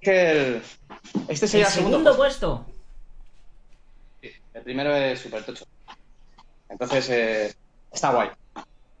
El- 0.00 0.62
Este 1.28 1.46
sería 1.46 1.66
el 1.66 1.72
segundo 1.72 1.98
segundo. 1.98 2.16
puesto. 2.16 2.66
El 4.54 4.62
primero 4.62 4.94
es 4.94 5.20
super 5.20 5.44
tocho. 5.44 5.64
Entonces, 6.68 7.08
eh, 7.10 7.54
está 7.92 8.12
guay. 8.12 8.30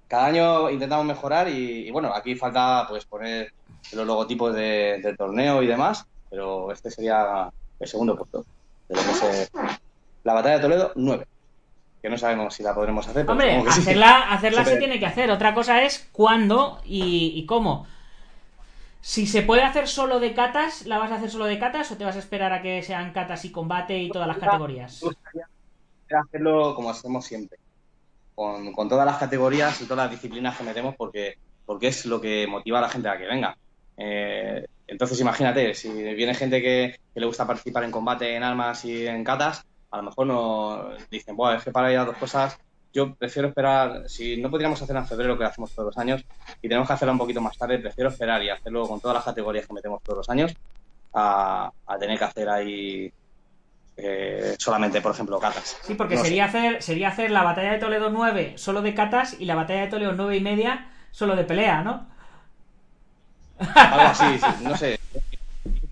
Cada 0.08 0.26
año 0.26 0.70
intentamos 0.70 1.06
mejorar 1.06 1.48
y, 1.48 1.88
y 1.88 1.90
bueno, 1.90 2.12
aquí 2.14 2.34
falta 2.34 2.84
pues 2.88 3.04
poner 3.06 3.52
los 3.92 4.06
logotipos 4.06 4.54
de- 4.54 5.00
del 5.02 5.16
torneo 5.16 5.62
y 5.62 5.66
demás, 5.66 6.04
pero 6.30 6.70
este 6.70 6.90
sería 6.90 7.50
el 7.80 7.88
segundo 7.88 8.16
puesto. 8.16 8.44
Se- 8.90 9.48
La 10.24 10.34
batalla 10.34 10.56
de 10.56 10.60
Toledo, 10.62 10.92
9. 10.96 11.26
Que 12.02 12.10
no 12.10 12.18
sabemos 12.18 12.54
si 12.54 12.62
la 12.64 12.74
podremos 12.74 13.06
hacer, 13.06 13.22
pero 13.22 13.32
Hombre, 13.32 13.50
supongo 13.50 13.64
que 13.66 13.72
sí. 13.72 13.80
hacerla, 13.82 14.32
hacerla 14.32 14.64
se 14.64 14.76
tiene 14.76 14.98
que 14.98 15.06
hacer. 15.06 15.30
Otra 15.30 15.54
cosa 15.54 15.82
es 15.82 16.08
cuándo 16.12 16.80
y, 16.84 17.32
y 17.36 17.46
cómo. 17.46 17.86
Si 19.00 19.26
se 19.26 19.42
puede 19.42 19.62
hacer 19.62 19.88
solo 19.88 20.20
de 20.20 20.34
catas, 20.34 20.86
¿la 20.86 20.98
vas 20.98 21.10
a 21.12 21.16
hacer 21.16 21.30
solo 21.30 21.46
de 21.46 21.58
catas 21.58 21.90
o 21.90 21.96
te 21.96 22.04
vas 22.04 22.16
a 22.16 22.20
esperar 22.20 22.52
a 22.52 22.62
que 22.62 22.82
sean 22.82 23.12
catas 23.12 23.44
y 23.44 23.50
combate 23.52 23.98
y 23.98 24.10
todas 24.10 24.28
las 24.28 24.38
categorías? 24.38 25.00
Hacerlo 26.10 26.74
como 26.74 26.90
hacemos 26.90 27.24
siempre, 27.24 27.58
con, 28.34 28.72
con 28.72 28.88
todas 28.88 29.06
las 29.06 29.16
categorías 29.18 29.80
y 29.80 29.84
todas 29.84 30.04
las 30.04 30.10
disciplinas 30.10 30.56
que 30.56 30.64
metemos, 30.64 30.94
porque, 30.96 31.38
porque 31.64 31.88
es 31.88 32.04
lo 32.06 32.20
que 32.20 32.46
motiva 32.46 32.78
a 32.78 32.82
la 32.82 32.88
gente 32.90 33.08
a 33.08 33.16
que 33.16 33.26
venga. 33.26 33.56
Eh, 33.96 34.66
entonces, 34.86 35.18
imagínate, 35.20 35.74
si 35.74 35.88
viene 35.90 36.34
gente 36.34 36.60
que, 36.60 36.96
que 37.14 37.20
le 37.20 37.26
gusta 37.26 37.46
participar 37.46 37.84
en 37.84 37.90
combate, 37.90 38.36
en 38.36 38.42
armas 38.42 38.84
y 38.84 39.06
en 39.06 39.24
catas, 39.24 39.64
a 39.92 39.96
lo 39.98 40.02
mejor 40.04 40.26
no 40.26 40.88
dicen, 41.10 41.36
bueno, 41.36 41.56
es 41.58 41.64
que 41.64 41.70
para 41.70 41.92
ir 41.92 41.98
a 41.98 42.04
dos 42.04 42.16
cosas, 42.16 42.58
yo 42.92 43.14
prefiero 43.14 43.48
esperar, 43.48 44.08
si 44.08 44.36
no 44.40 44.50
podríamos 44.50 44.80
hacerlo 44.82 45.00
en 45.00 45.06
febrero, 45.06 45.38
que 45.38 45.44
hacemos 45.44 45.72
todos 45.72 45.86
los 45.86 45.98
años, 45.98 46.24
y 46.60 46.68
tenemos 46.68 46.86
que 46.88 46.94
hacerlo 46.94 47.12
un 47.12 47.18
poquito 47.18 47.40
más 47.40 47.56
tarde, 47.56 47.78
prefiero 47.78 48.10
esperar 48.10 48.42
y 48.42 48.50
hacerlo 48.50 48.86
con 48.88 49.00
todas 49.00 49.14
las 49.16 49.24
categorías 49.24 49.66
que 49.66 49.72
metemos 49.74 50.02
todos 50.02 50.18
los 50.18 50.30
años, 50.30 50.52
a, 51.14 51.70
a 51.86 51.98
tener 51.98 52.18
que 52.18 52.24
hacer 52.24 52.48
ahí 52.48 53.12
eh, 53.96 54.56
solamente, 54.58 55.00
por 55.02 55.12
ejemplo, 55.12 55.38
catas. 55.38 55.78
Sí, 55.82 55.94
porque 55.94 56.14
No 56.14 56.22
sé. 56.22 56.28
sería 56.28 56.46
hacer, 56.46 56.82
sería 56.82 57.08
hacer 57.08 57.30
la 57.30 57.42
batalla 57.42 57.72
de 57.72 57.78
Toledo 57.78 58.10
9 58.10 58.54
solo 58.56 58.80
de 58.82 58.94
catas 58.94 59.36
y 59.38 59.44
la 59.44 59.54
batalla 59.54 59.82
de 59.82 59.88
Toledo 59.88 60.12
9 60.14 60.36
y 60.36 60.40
media 60.40 60.90
solo 61.10 61.36
de 61.36 61.44
pelea, 61.44 61.82
¿no? 61.82 62.06
Algo 63.58 64.06
así, 64.08 64.38
sí, 64.38 64.64
no 64.64 64.76
sé. 64.76 64.98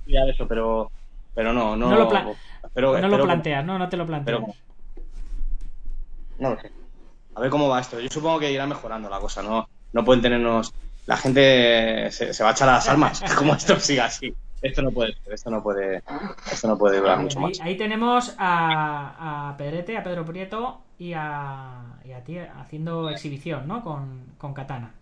Ya 0.07 0.25
eso, 0.25 0.49
pero, 0.49 0.91
pero 1.37 1.53
no, 1.53 1.77
no, 1.77 1.91
No 1.91 1.97
lo 1.97 2.37
no 2.75 3.09
lo 3.09 3.17
que- 3.19 3.23
planteas, 3.25 3.65
¿no? 3.65 3.79
No 3.79 3.89
te 3.89 3.97
lo 3.97 4.07
planteas. 4.07 4.39
pero- 4.41 4.55
no 6.39 6.51
lo 6.55 6.61
sé. 6.61 6.71
A 7.35 7.41
ver 7.41 7.51
cómo 7.51 7.69
va 7.69 7.81
esto. 7.81 8.01
Yo 8.01 8.09
supongo 8.11 8.39
que 8.41 8.51
irá 8.53 8.67
mejorando 8.67 9.09
la 9.09 9.19
cosa, 9.21 9.43
¿no? 9.43 9.69
No 9.93 10.05
pueden 10.05 10.23
tenernos. 10.23 10.73
La 11.07 11.17
gente 11.17 12.11
se, 12.13 12.33
se 12.33 12.43
va 12.43 12.51
a 12.51 12.53
echar 12.53 12.69
a 12.69 12.73
las 12.75 12.89
armas, 12.89 13.23
como 13.39 13.55
esto 13.55 13.79
siga 13.81 14.07
así. 14.07 14.35
Esto 14.63 14.83
no 14.83 14.91
puede 14.91 15.15
ser, 15.15 15.33
esto 15.33 15.51
no 15.51 15.63
puede, 15.63 16.03
esto 16.53 16.69
no 16.69 16.77
puede 16.77 16.99
durar 16.99 17.19
mucho 17.19 17.39
ahí, 17.39 17.45
más. 17.47 17.61
ahí 17.61 17.77
tenemos 17.79 18.35
a, 18.39 19.49
a 19.51 19.57
Pedrete, 19.57 19.97
a 19.97 20.03
Pedro 20.05 20.25
Prieto 20.27 20.81
y 20.99 21.15
a, 21.15 21.95
y 22.05 22.13
a 22.13 22.23
ti 22.23 22.37
haciendo 22.39 23.09
exhibición, 23.09 23.67
¿no? 23.67 23.83
Con, 23.83 24.27
con 24.37 24.53
Katana. 24.53 24.93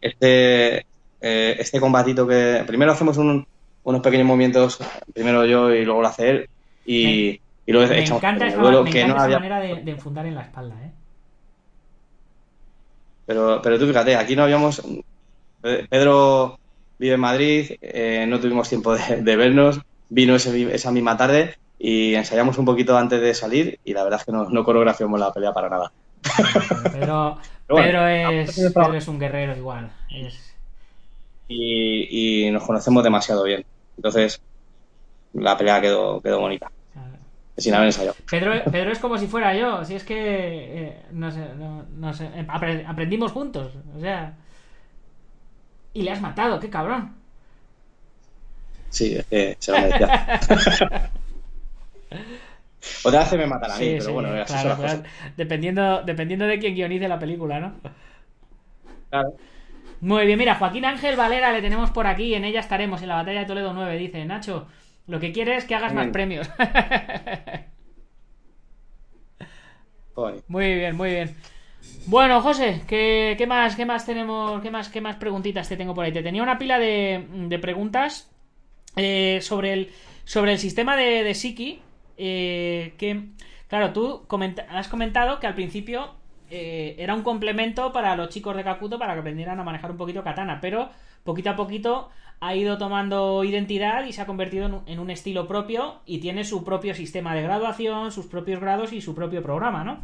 Este, 0.00 0.78
eh, 1.20 1.56
este 1.58 1.80
combatito 1.80 2.26
que. 2.26 2.64
Primero 2.66 2.92
hacemos 2.92 3.16
un- 3.16 3.46
unos 3.86 4.02
pequeños 4.02 4.26
movimientos, 4.26 4.78
primero 5.14 5.44
yo 5.46 5.72
y 5.72 5.84
luego 5.84 6.02
lo 6.02 6.08
hace 6.08 6.30
él. 6.30 6.46
Y, 6.84 7.30
y 7.66 7.72
luego 7.72 7.92
Me 7.92 7.98
echamos 8.00 8.22
encanta 8.22 8.46
esa, 8.48 8.62
duelo 8.62 8.82
me 8.84 8.90
que 8.90 8.98
encanta 8.98 9.08
no 9.14 9.20
esa 9.20 9.24
había. 9.24 9.38
manera 9.38 9.60
de, 9.60 9.82
de 9.84 9.90
enfundar 9.92 10.26
en 10.26 10.34
la 10.34 10.42
espalda, 10.42 10.74
¿eh? 10.84 10.92
Pero, 13.26 13.60
pero 13.62 13.78
tú 13.78 13.86
fíjate, 13.86 14.16
aquí 14.16 14.36
no 14.36 14.42
habíamos. 14.44 14.82
Pe- 15.62 15.86
Pedro 15.88 16.58
vive 16.98 17.14
en 17.14 17.20
Madrid, 17.20 17.72
eh, 17.80 18.26
no 18.28 18.40
tuvimos 18.40 18.68
tiempo 18.68 18.94
de, 18.94 19.22
de 19.22 19.36
vernos, 19.36 19.80
vino 20.10 20.36
ese 20.36 20.74
esa 20.74 20.92
misma 20.92 21.16
tarde 21.16 21.54
y 21.78 22.14
ensayamos 22.14 22.58
un 22.58 22.66
poquito 22.66 22.96
antes 22.96 23.20
de 23.20 23.34
salir 23.34 23.78
y 23.84 23.94
la 23.94 24.04
verdad 24.04 24.20
es 24.20 24.26
que 24.26 24.32
no, 24.32 24.48
no 24.50 24.64
coreografiamos 24.64 25.20
la 25.20 25.32
pelea 25.32 25.52
para 25.52 25.68
nada. 25.70 25.90
Pedro, 26.92 27.38
Pero 27.66 27.76
bueno, 27.76 27.92
Pedro, 27.92 28.06
es. 28.08 28.56
Pedro 28.74 28.94
es 28.94 29.08
un 29.08 29.18
guerrero 29.18 29.56
igual. 29.56 29.90
Es, 30.10 30.54
Y, 31.48 32.46
y 32.48 32.50
nos 32.50 32.64
conocemos 32.64 33.02
demasiado 33.04 33.44
bien. 33.44 33.62
Entonces, 33.96 34.40
la 35.32 35.56
pelea 35.58 35.80
quedó, 35.80 36.20
quedó 36.22 36.40
bonita, 36.40 36.70
sin 37.56 37.74
haber 37.74 37.88
ensayado. 37.88 38.16
Pedro, 38.28 38.52
Pedro 38.70 38.92
es 38.92 38.98
como 38.98 39.18
si 39.18 39.26
fuera 39.26 39.54
yo, 39.54 39.84
si 39.84 39.94
es 39.94 40.04
que 40.04 40.16
eh, 40.88 41.02
no 41.12 41.30
sé, 41.30 41.54
no, 41.56 41.84
no 41.84 42.12
sé, 42.12 42.26
eh, 42.26 42.46
apre- 42.48 42.84
aprendimos 42.86 43.32
juntos, 43.32 43.72
o 43.96 44.00
sea, 44.00 44.36
y 45.92 46.02
le 46.02 46.10
has 46.12 46.20
matado, 46.20 46.60
qué 46.60 46.70
cabrón. 46.70 47.16
Sí, 48.88 49.16
que 49.30 49.56
se 49.60 49.72
lo 49.72 49.78
merecía. 49.78 50.12
Otra 53.02 53.20
vez 53.20 53.32
me 53.34 53.46
matan 53.46 53.70
a 53.72 53.78
mí, 53.78 53.94
Sí, 53.94 53.96
pero 53.96 54.12
sí, 54.12 54.12
bueno, 54.12 54.30
así 54.42 54.58
claro, 54.58 54.58
son 54.58 54.70
las 54.70 54.78
claro. 54.78 54.80
cosas. 54.80 55.04
Dependiendo, 55.36 56.02
dependiendo 56.02 56.46
de 56.46 56.58
quién 56.58 56.74
guionice 56.74 57.08
la 57.08 57.18
película, 57.18 57.60
¿no? 57.60 57.80
Claro. 59.10 59.40
Muy 60.00 60.26
bien, 60.26 60.38
mira, 60.38 60.54
Joaquín 60.56 60.84
Ángel 60.84 61.16
Valera 61.16 61.52
le 61.52 61.62
tenemos 61.62 61.90
por 61.90 62.06
aquí, 62.06 62.34
en 62.34 62.44
ella 62.44 62.60
estaremos, 62.60 63.02
en 63.02 63.08
la 63.08 63.16
batalla 63.16 63.40
de 63.40 63.46
Toledo 63.46 63.72
9, 63.72 63.96
dice, 63.98 64.24
Nacho, 64.24 64.68
lo 65.06 65.20
que 65.20 65.32
quiere 65.32 65.56
es 65.56 65.64
que 65.64 65.74
hagas 65.74 65.94
más 65.94 66.08
premios. 66.08 66.48
Muy 70.48 70.74
bien, 70.74 70.96
muy 70.96 71.10
bien. 71.10 71.34
Bueno, 72.06 72.40
José, 72.40 72.82
¿qué, 72.88 73.34
qué 73.38 73.46
más, 73.46 73.76
qué 73.76 73.86
más 73.86 74.06
tenemos, 74.06 74.62
qué 74.62 74.70
más, 74.70 74.88
qué 74.88 75.00
más 75.00 75.16
preguntitas 75.16 75.68
te 75.68 75.76
tengo 75.76 75.94
por 75.94 76.04
ahí? 76.04 76.12
Te 76.12 76.22
tenía 76.22 76.42
una 76.42 76.58
pila 76.58 76.78
de, 76.78 77.26
de 77.30 77.58
preguntas 77.58 78.30
eh, 78.96 79.40
sobre 79.42 79.72
el 79.74 79.92
sobre 80.24 80.52
el 80.52 80.58
sistema 80.58 80.96
de, 80.96 81.24
de 81.24 81.34
Siki, 81.34 81.82
eh, 82.18 82.94
que, 82.98 83.22
claro, 83.68 83.92
tú 83.92 84.24
comenta- 84.28 84.66
has 84.70 84.88
comentado 84.88 85.40
que 85.40 85.46
al 85.46 85.54
principio 85.54 86.14
eh, 86.50 86.96
era 86.98 87.14
un 87.14 87.22
complemento 87.22 87.92
para 87.92 88.16
los 88.16 88.28
chicos 88.28 88.56
de 88.56 88.64
Kakuto 88.64 88.98
para 88.98 89.14
que 89.14 89.20
aprendieran 89.20 89.58
a 89.60 89.64
manejar 89.64 89.90
un 89.90 89.96
poquito 89.96 90.22
katana, 90.22 90.60
pero 90.60 90.90
poquito 91.24 91.50
a 91.50 91.56
poquito 91.56 92.10
ha 92.40 92.54
ido 92.54 92.78
tomando 92.78 93.44
identidad 93.44 94.04
y 94.06 94.12
se 94.12 94.20
ha 94.20 94.26
convertido 94.26 94.84
en 94.86 94.98
un, 94.98 95.10
estilo 95.10 95.48
propio 95.48 96.00
y 96.06 96.18
tiene 96.18 96.44
su 96.44 96.64
propio 96.64 96.94
sistema 96.94 97.34
de 97.34 97.42
graduación, 97.42 98.12
sus 98.12 98.26
propios 98.26 98.60
grados 98.60 98.92
y 98.92 99.00
su 99.00 99.14
propio 99.14 99.42
programa, 99.42 99.84
¿no? 99.84 100.00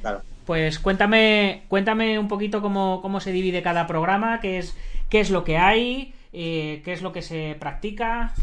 Claro. 0.00 0.22
Pues 0.44 0.78
cuéntame, 0.78 1.64
cuéntame 1.68 2.18
un 2.18 2.28
poquito 2.28 2.60
cómo, 2.60 3.00
cómo 3.02 3.20
se 3.20 3.32
divide 3.32 3.62
cada 3.62 3.86
programa, 3.86 4.40
qué 4.40 4.58
es, 4.58 4.76
qué 5.08 5.20
es 5.20 5.30
lo 5.30 5.44
que 5.44 5.56
hay, 5.56 6.14
eh, 6.32 6.82
qué 6.84 6.92
es 6.92 7.02
lo 7.02 7.12
que 7.12 7.22
se 7.22 7.56
practica. 7.58 8.34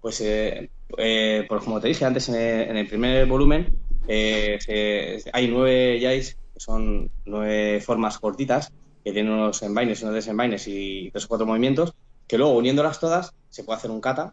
Pues, 0.00 0.20
eh, 0.20 0.68
eh, 0.98 1.46
pues 1.48 1.62
como 1.62 1.80
te 1.80 1.88
dije 1.88 2.04
antes 2.04 2.28
en 2.28 2.34
el, 2.34 2.68
en 2.68 2.76
el 2.76 2.86
primer 2.86 3.26
volumen, 3.26 3.78
eh, 4.06 4.58
se- 4.60 5.30
hay 5.32 5.48
nueve 5.48 5.98
yays, 6.00 6.36
que 6.52 6.60
son 6.60 7.10
nueve 7.24 7.80
formas 7.80 8.18
cortitas, 8.18 8.68
que 9.04 9.12
tienen 9.12 9.32
unos 9.32 9.62
envaines 9.62 10.02
unos 10.02 10.14
desenvaines 10.14 10.64
y 10.68 11.10
tres 11.12 11.24
o 11.26 11.28
cuatro 11.28 11.46
movimientos, 11.46 11.92
que 12.28 12.38
luego 12.38 12.54
uniéndolas 12.56 13.00
todas 13.00 13.30
se 13.50 13.64
puede 13.64 13.78
hacer 13.78 13.90
un 13.90 14.00
kata, 14.00 14.32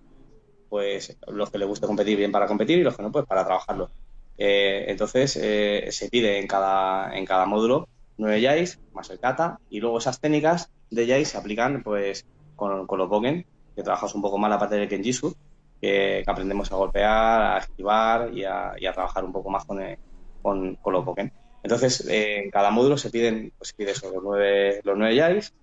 pues 0.70 1.18
los 1.28 1.50
que 1.52 1.58
les 1.58 1.68
guste 1.68 1.88
competir 1.88 2.18
bien 2.18 2.32
para 2.32 2.48
competir 2.48 2.80
y 2.80 2.84
los 2.84 2.96
que 2.96 3.04
no, 3.04 3.12
pues 3.12 3.26
para 3.26 3.46
trabajarlo. 3.46 3.92
Eh, 4.38 4.86
entonces 4.88 5.38
eh, 5.42 5.88
se 5.92 6.10
pide 6.10 6.40
en 6.40 6.48
cada, 6.48 7.16
en 7.18 7.26
cada 7.26 7.46
módulo 7.46 7.86
nueve 8.18 8.42
yays 8.42 8.78
más 8.94 9.10
el 9.10 9.20
kata 9.20 9.58
y 9.70 9.80
luego 9.80 9.98
esas 10.00 10.20
técnicas 10.20 10.68
de 10.90 11.06
yays 11.08 11.30
se 11.30 11.38
aplican 11.38 11.84
pues 11.84 12.24
con, 12.56 12.88
con 12.88 13.00
los 13.00 13.10
bogen, 13.10 13.44
que 13.76 13.84
trabajas 13.84 14.16
un 14.16 14.22
poco 14.22 14.38
más 14.38 14.50
la 14.50 14.60
parte 14.60 14.76
del 14.76 14.88
kenjutsu, 14.90 15.34
que, 15.82 16.22
que 16.24 16.32
aprendemos 16.32 16.72
a 16.72 16.76
golpear, 16.76 17.42
a 17.42 17.58
esquivar 17.58 18.32
y 18.34 18.46
a, 18.46 18.74
y 18.78 18.86
a 18.86 18.94
trabajar 18.94 19.26
un 19.26 19.32
poco 19.34 19.50
más 19.50 19.66
con, 19.66 19.82
el- 19.82 19.98
con, 20.42 20.76
con 20.76 20.94
los 20.94 21.04
Pokémon. 21.04 21.32
Entonces, 21.64 22.08
eh, 22.08 22.44
en 22.44 22.52
cada 22.52 22.72
módulo 22.72 22.98
se 22.98 23.10
piden, 23.10 23.52
pues 23.58 23.70
se 23.70 23.76
pide 23.76 23.92
eso, 23.92 24.12
los 24.12 24.24
nueve, 24.24 24.80
los 24.84 24.98
nueve 24.98 25.16
Yais, 25.16 25.54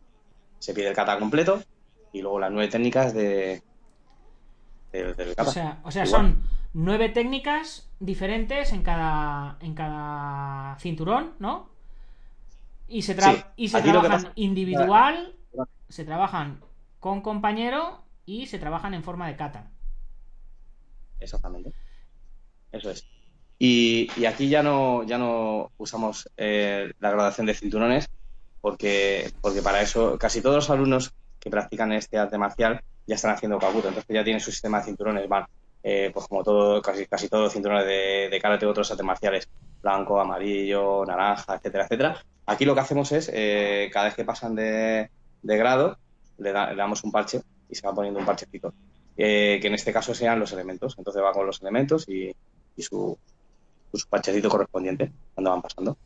se 0.58 0.74
pide 0.74 0.88
el 0.88 0.94
kata 0.94 1.18
completo 1.18 1.62
y 2.12 2.20
luego 2.22 2.38
las 2.40 2.50
nueve 2.50 2.70
técnicas 2.70 3.14
de, 3.14 3.62
del, 4.92 5.14
del 5.16 5.30
O 5.30 5.34
kata. 5.34 5.50
sea, 5.50 5.80
o 5.84 5.90
sea 5.90 6.06
son 6.06 6.42
nueve 6.72 7.08
técnicas 7.08 7.88
diferentes 8.00 8.72
en 8.72 8.82
cada, 8.82 9.56
en 9.60 9.74
cada 9.74 10.76
cinturón, 10.78 11.34
¿no? 11.38 11.68
Y 12.86 13.02
se, 13.02 13.16
tra- 13.16 13.34
Sí. 13.34 13.42
y 13.56 13.68
se 13.68 13.78
Aquí 13.78 13.90
trabajan 13.90 14.22
pasa- 14.22 14.32
individual, 14.36 15.34
se 15.88 16.04
trabajan 16.04 16.60
con 17.00 17.20
compañero 17.20 18.02
y 18.24 18.46
se 18.46 18.58
trabajan 18.58 18.94
en 18.94 19.02
forma 19.02 19.26
de 19.26 19.36
kata. 19.36 19.70
Exactamente. 21.20 21.72
Eso 22.72 22.90
es. 22.90 23.06
Y, 23.58 24.08
aquí 24.26 24.48
ya 24.48 24.62
no, 24.62 25.04
ya 25.04 25.18
no 25.18 25.70
usamos 25.78 26.28
eh, 26.36 26.92
la 27.00 27.10
graduación 27.10 27.46
de 27.46 27.54
cinturones 27.54 28.06
porque, 28.60 29.30
porque 29.40 29.62
para 29.62 29.82
eso 29.82 30.18
casi 30.18 30.42
todos 30.42 30.56
los 30.56 30.70
alumnos 30.70 31.12
que 31.40 31.50
practican 31.50 31.92
este 31.92 32.18
arte 32.18 32.38
marcial 32.38 32.80
ya 33.06 33.16
están 33.16 33.32
haciendo 33.32 33.58
kabuto, 33.58 33.88
entonces 33.88 34.14
ya 34.14 34.24
tienen 34.24 34.40
su 34.40 34.50
sistema 34.52 34.78
de 34.80 34.86
cinturones, 34.86 35.28
van, 35.28 35.46
eh, 35.82 36.10
pues 36.12 36.26
como 36.28 36.44
todo, 36.44 36.82
casi, 36.82 37.06
casi 37.06 37.28
todos 37.28 37.44
los 37.44 37.52
cinturones 37.52 37.86
de, 37.86 38.28
de 38.30 38.40
karate 38.40 38.66
u 38.66 38.70
otros 38.70 38.90
artes 38.90 39.06
marciales, 39.06 39.48
blanco, 39.82 40.20
amarillo, 40.20 41.04
naranja, 41.06 41.56
etcétera, 41.56 41.84
etcétera. 41.84 42.22
Aquí 42.46 42.64
lo 42.64 42.74
que 42.74 42.80
hacemos 42.80 43.12
es, 43.12 43.30
eh, 43.32 43.90
cada 43.92 44.06
vez 44.06 44.14
que 44.16 44.24
pasan 44.24 44.54
de, 44.54 45.10
de 45.42 45.56
grado, 45.56 45.98
le, 46.38 46.52
da- 46.52 46.70
le 46.70 46.76
damos 46.76 47.02
un 47.04 47.12
parche 47.12 47.40
y 47.68 47.74
se 47.74 47.86
va 47.86 47.94
poniendo 47.94 48.20
un 48.20 48.26
parchecito 48.26 48.74
eh, 49.18 49.58
que 49.60 49.66
en 49.66 49.74
este 49.74 49.92
caso 49.92 50.14
sean 50.14 50.38
los 50.38 50.52
elementos. 50.52 50.94
Entonces 50.96 51.22
va 51.22 51.32
con 51.32 51.44
los 51.44 51.60
elementos 51.60 52.08
y, 52.08 52.34
y 52.76 52.82
su, 52.82 53.18
su 53.92 54.08
parchecito 54.08 54.48
correspondiente 54.48 55.10
cuando 55.34 55.50
van 55.50 55.62
pasando. 55.62 55.98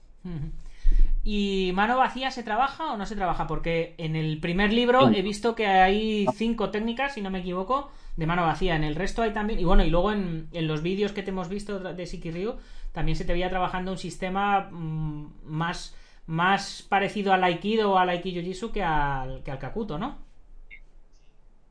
¿Y 1.22 1.70
mano 1.75 1.98
vacía 1.98 2.31
se 2.31 2.42
trabaja 2.42 2.92
o 2.92 2.96
no 2.96 3.07
se 3.07 3.14
trabaja? 3.14 3.46
Porque 3.46 3.94
en 3.98 4.16
el 4.16 4.40
primer 4.40 4.72
libro 4.72 5.09
he 5.11 5.22
visto 5.22 5.55
que 5.55 5.66
hay 5.66 6.27
cinco 6.35 6.70
técnicas, 6.70 7.14
si 7.14 7.20
no 7.20 7.31
me 7.31 7.40
equivoco, 7.40 7.90
de 8.16 8.27
mano 8.27 8.42
vacía. 8.42 8.77
En 8.77 8.83
el 8.83 8.96
resto 8.96 9.22
hay 9.22 9.33
también. 9.33 9.61
Y 9.61 9.64
bueno, 9.64 9.85
y 9.85 9.90
luego 9.90 10.11
en, 10.11 10.48
en 10.53 10.66
los 10.66 10.83
vídeos 10.83 11.12
que 11.12 11.22
te 11.22 11.31
hemos 11.31 11.48
visto 11.48 11.79
de 11.79 12.07
Siki 12.07 12.31
Ryu, 12.31 12.57
también 12.92 13.16
se 13.16 13.25
te 13.25 13.33
veía 13.33 13.51
trabajando 13.51 13.92
un 13.92 13.98
sistema 13.98 14.68
mm, 14.70 15.33
más, 15.44 15.94
más 16.27 16.83
parecido 16.88 17.33
al 17.33 17.44
Aikido 17.44 17.92
o 17.92 17.98
al 17.98 18.09
Aikido 18.09 18.72
que 18.72 18.83
al, 18.83 19.42
que 19.42 19.51
al 19.51 19.59
Kakuto, 19.59 19.98
¿no? 19.98 20.18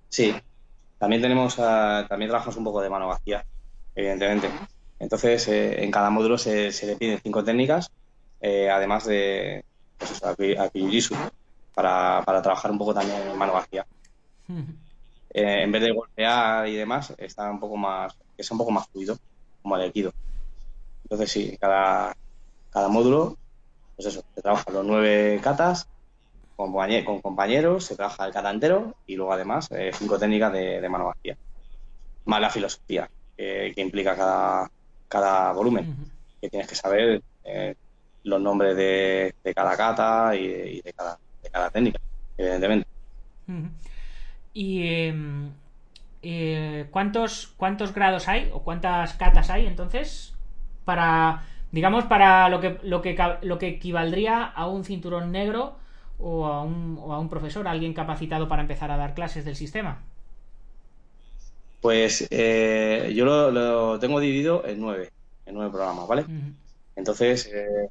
Sí, 0.10 0.34
también 1.02 1.20
tenemos, 1.20 1.56
también 1.56 2.30
trabajamos 2.30 2.58
un 2.58 2.64
poco 2.64 2.80
de 2.80 2.88
mano 2.88 3.08
vacía, 3.08 3.44
evidentemente. 3.96 4.52
Entonces, 5.00 5.48
eh, 5.48 5.84
en 5.84 5.90
cada 5.90 6.12
módulo 6.12 6.38
se, 6.38 6.72
se 6.72 6.86
le 6.86 6.96
piden 6.96 7.20
cinco 7.24 7.44
técnicas, 7.44 7.90
eh, 8.40 8.70
además 8.70 9.08
de 9.08 9.66
pues 9.98 10.12
eso, 10.12 11.16
para, 11.74 12.22
para 12.24 12.42
trabajar 12.44 12.70
un 12.70 12.78
poco 12.78 12.94
también 12.94 13.20
en 13.20 13.36
mano 13.36 13.54
vacía. 13.54 13.84
Eh, 15.34 15.64
en 15.64 15.72
vez 15.72 15.82
de 15.82 15.92
golpear 15.92 16.68
y 16.68 16.76
demás, 16.76 17.16
está 17.18 17.50
un 17.50 17.60
poco 17.60 17.78
más, 17.78 18.16
es 18.38 18.52
un 18.52 18.60
poco 18.60 18.70
más 18.70 18.88
fluido, 18.90 19.18
como 19.64 19.78
el 19.78 19.82
aikido. 19.82 20.14
Entonces, 21.06 21.32
sí, 21.32 21.58
cada, 21.60 22.16
cada 22.70 22.90
módulo, 22.90 23.38
pues 23.96 24.08
eso, 24.10 24.24
se 24.36 24.42
trabajan 24.44 24.76
los 24.76 24.86
nueve 24.86 25.40
katas 25.42 25.88
con, 26.62 26.72
compañe- 26.74 27.04
con 27.04 27.22
compañeros, 27.22 27.86
se 27.86 27.96
trabaja 27.96 28.26
el 28.26 28.34
kata 28.34 28.52
entero 28.52 28.96
y 29.08 29.16
luego 29.16 29.34
además 29.34 29.68
eh, 29.72 29.92
cinco 29.94 30.20
técnicas 30.20 30.54
de, 30.54 30.80
de 30.80 30.90
mano 30.90 31.06
vacía. 31.06 31.36
Más 32.26 32.42
la 32.42 32.50
filosofía 32.50 33.10
que, 33.36 33.72
que 33.74 33.82
implica 33.82 34.16
cada, 34.16 34.70
cada 35.08 35.52
volumen, 35.54 35.96
que 36.40 36.50
tienes 36.50 36.68
que 36.68 36.76
saber 36.76 37.22
eh, 37.44 37.74
los 38.24 38.40
nombres 38.40 38.76
de, 38.76 39.34
de 39.44 39.54
cada 39.54 39.76
kata 39.76 40.36
y, 40.36 40.48
de, 40.48 40.72
y 40.74 40.82
de 40.82 40.94
cada, 40.94 41.18
técnica, 41.72 42.00
evidentemente. 42.38 42.88
¿Y 44.54 44.88
em, 44.88 45.50
eh, 46.22 46.86
cuántos, 46.92 47.48
cuántos 47.58 47.94
grados 47.94 48.28
hay 48.28 48.52
o 48.54 48.62
cuántas 48.62 49.14
catas 49.16 49.50
hay 49.50 49.66
entonces 49.66 50.34
para, 50.86 51.44
digamos, 51.72 52.06
para 52.06 52.48
lo 52.50 52.62
que, 52.62 52.78
lo 52.84 53.02
que, 53.02 53.18
lo 53.42 53.58
que 53.58 53.68
equivaldría 53.70 54.44
a 54.44 54.68
un 54.68 54.86
cinturón 54.86 55.32
negro 55.32 55.81
o 56.22 56.46
a 56.46 56.64
un, 56.64 56.98
o 57.02 57.14
a 57.14 57.20
un 57.20 57.30
profesor, 57.30 57.68
alguien 57.68 57.94
capacitado 57.94 58.48
para 58.48 58.62
empezar 58.64 58.92
a 58.92 58.98
dar 58.98 59.14
clases 59.14 59.46
del 59.46 59.56
sistema? 59.56 59.94
Pues 61.80 62.28
eh, 62.30 63.12
yo 63.16 63.26
lo, 63.26 63.50
lo 63.52 64.00
tengo 64.00 64.20
dividido 64.20 64.66
en 64.66 64.80
nueve, 64.80 65.10
en 65.46 65.56
nueve 65.56 65.72
programas, 65.72 66.08
¿vale? 66.08 66.26
Entonces, 66.96 67.48
eh, 67.48 67.90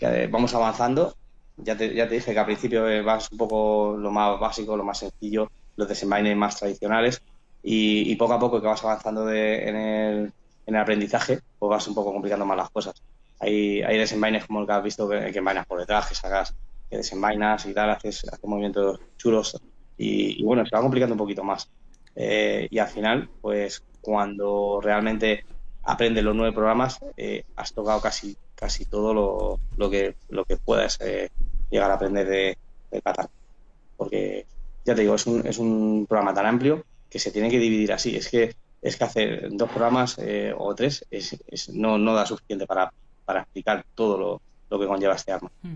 eh, 0.00 0.28
vamos 0.30 0.54
avanzando. 0.54 1.14
Ya 1.56 1.76
te, 1.76 1.94
ya 1.94 2.08
te 2.08 2.14
dije 2.16 2.32
que 2.32 2.38
al 2.38 2.46
principio 2.46 2.88
eh, 2.88 3.02
vas 3.02 3.28
un 3.32 3.38
poco 3.38 3.96
lo 3.98 4.10
más 4.10 4.40
básico, 4.40 4.76
lo 4.76 4.84
más 4.84 4.98
sencillo, 4.98 5.48
los 5.76 5.88
desenvaines 5.88 6.36
más 6.36 6.58
tradicionales 6.58 7.20
y, 7.62 8.10
y 8.12 8.16
poco 8.16 8.34
a 8.34 8.40
poco 8.40 8.60
que 8.60 8.66
vas 8.68 8.82
avanzando 8.84 9.26
de- 9.26 9.68
en, 9.68 9.76
el, 9.76 10.32
en 10.66 10.74
el 10.74 10.80
aprendizaje, 10.82 11.40
pues 11.58 11.70
vas 11.70 11.88
un 11.88 11.94
poco 11.94 12.12
complicando 12.12 12.46
más 12.46 12.56
las 12.56 12.70
cosas. 12.70 12.94
Hay, 13.40 13.82
hay 13.82 13.98
desenvaines 13.98 14.46
como 14.46 14.60
el 14.60 14.66
que 14.66 14.72
has 14.72 14.82
visto 14.84 15.08
que, 15.08 15.32
que 15.32 15.38
envainas 15.38 15.66
por 15.66 15.80
detrás, 15.80 16.08
que 16.08 16.14
sacas, 16.14 16.54
que 16.92 16.98
desenvainas 16.98 17.64
y 17.64 17.72
tal, 17.72 17.88
haces, 17.88 18.22
haces 18.30 18.44
movimientos 18.44 19.00
chulos 19.16 19.56
y, 19.96 20.40
y 20.40 20.44
bueno, 20.44 20.62
se 20.66 20.76
va 20.76 20.82
complicando 20.82 21.14
un 21.14 21.18
poquito 21.18 21.42
más. 21.42 21.66
Eh, 22.14 22.68
y 22.70 22.78
al 22.78 22.88
final, 22.88 23.30
pues 23.40 23.82
cuando 24.02 24.78
realmente 24.82 25.42
aprendes 25.84 26.22
los 26.22 26.36
nueve 26.36 26.52
programas, 26.52 26.98
eh, 27.16 27.44
has 27.56 27.72
tocado 27.72 27.98
casi 28.02 28.36
casi 28.54 28.84
todo 28.84 29.14
lo, 29.14 29.58
lo 29.76 29.90
que 29.90 30.14
lo 30.28 30.44
que 30.44 30.56
puedas 30.58 31.00
eh, 31.00 31.28
llegar 31.70 31.90
a 31.90 31.94
aprender 31.94 32.28
de, 32.28 32.56
de 32.90 33.00
Qatar. 33.00 33.28
Porque 33.96 34.46
ya 34.84 34.94
te 34.94 35.00
digo, 35.00 35.14
es 35.14 35.26
un, 35.26 35.46
es 35.46 35.58
un 35.58 36.04
programa 36.06 36.34
tan 36.34 36.44
amplio 36.46 36.84
que 37.08 37.18
se 37.18 37.30
tiene 37.30 37.48
que 37.50 37.58
dividir 37.58 37.92
así. 37.92 38.14
Es 38.16 38.28
que 38.28 38.54
es 38.82 38.96
que 38.96 39.04
hacer 39.04 39.48
dos 39.52 39.70
programas 39.70 40.18
eh, 40.18 40.52
o 40.56 40.74
tres 40.74 41.06
es, 41.10 41.36
es- 41.46 41.70
no, 41.70 41.96
no 41.96 42.14
da 42.14 42.26
suficiente 42.26 42.66
para, 42.66 42.92
para 43.24 43.40
explicar 43.40 43.82
todo 43.94 44.18
lo, 44.18 44.42
lo 44.68 44.78
que 44.78 44.86
conlleva 44.86 45.14
este 45.14 45.32
arma. 45.32 45.50
Mm. 45.62 45.74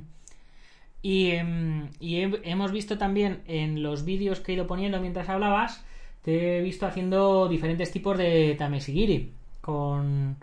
Y, 1.06 1.30
em, 1.30 1.88
y 2.00 2.16
he- 2.16 2.40
hemos 2.52 2.72
visto 2.72 2.98
también 2.98 3.42
en 3.46 3.80
los 3.82 4.04
vídeos 4.04 4.40
que 4.40 4.50
he 4.50 4.54
ido 4.56 4.66
poniendo 4.66 5.00
mientras 5.00 5.28
hablabas, 5.28 5.84
te 6.22 6.58
he 6.58 6.62
visto 6.62 6.84
haciendo 6.86 7.46
diferentes 7.48 7.92
tipos 7.92 8.18
de 8.18 8.56
tamesigiri. 8.58 9.32
Con 9.60 10.36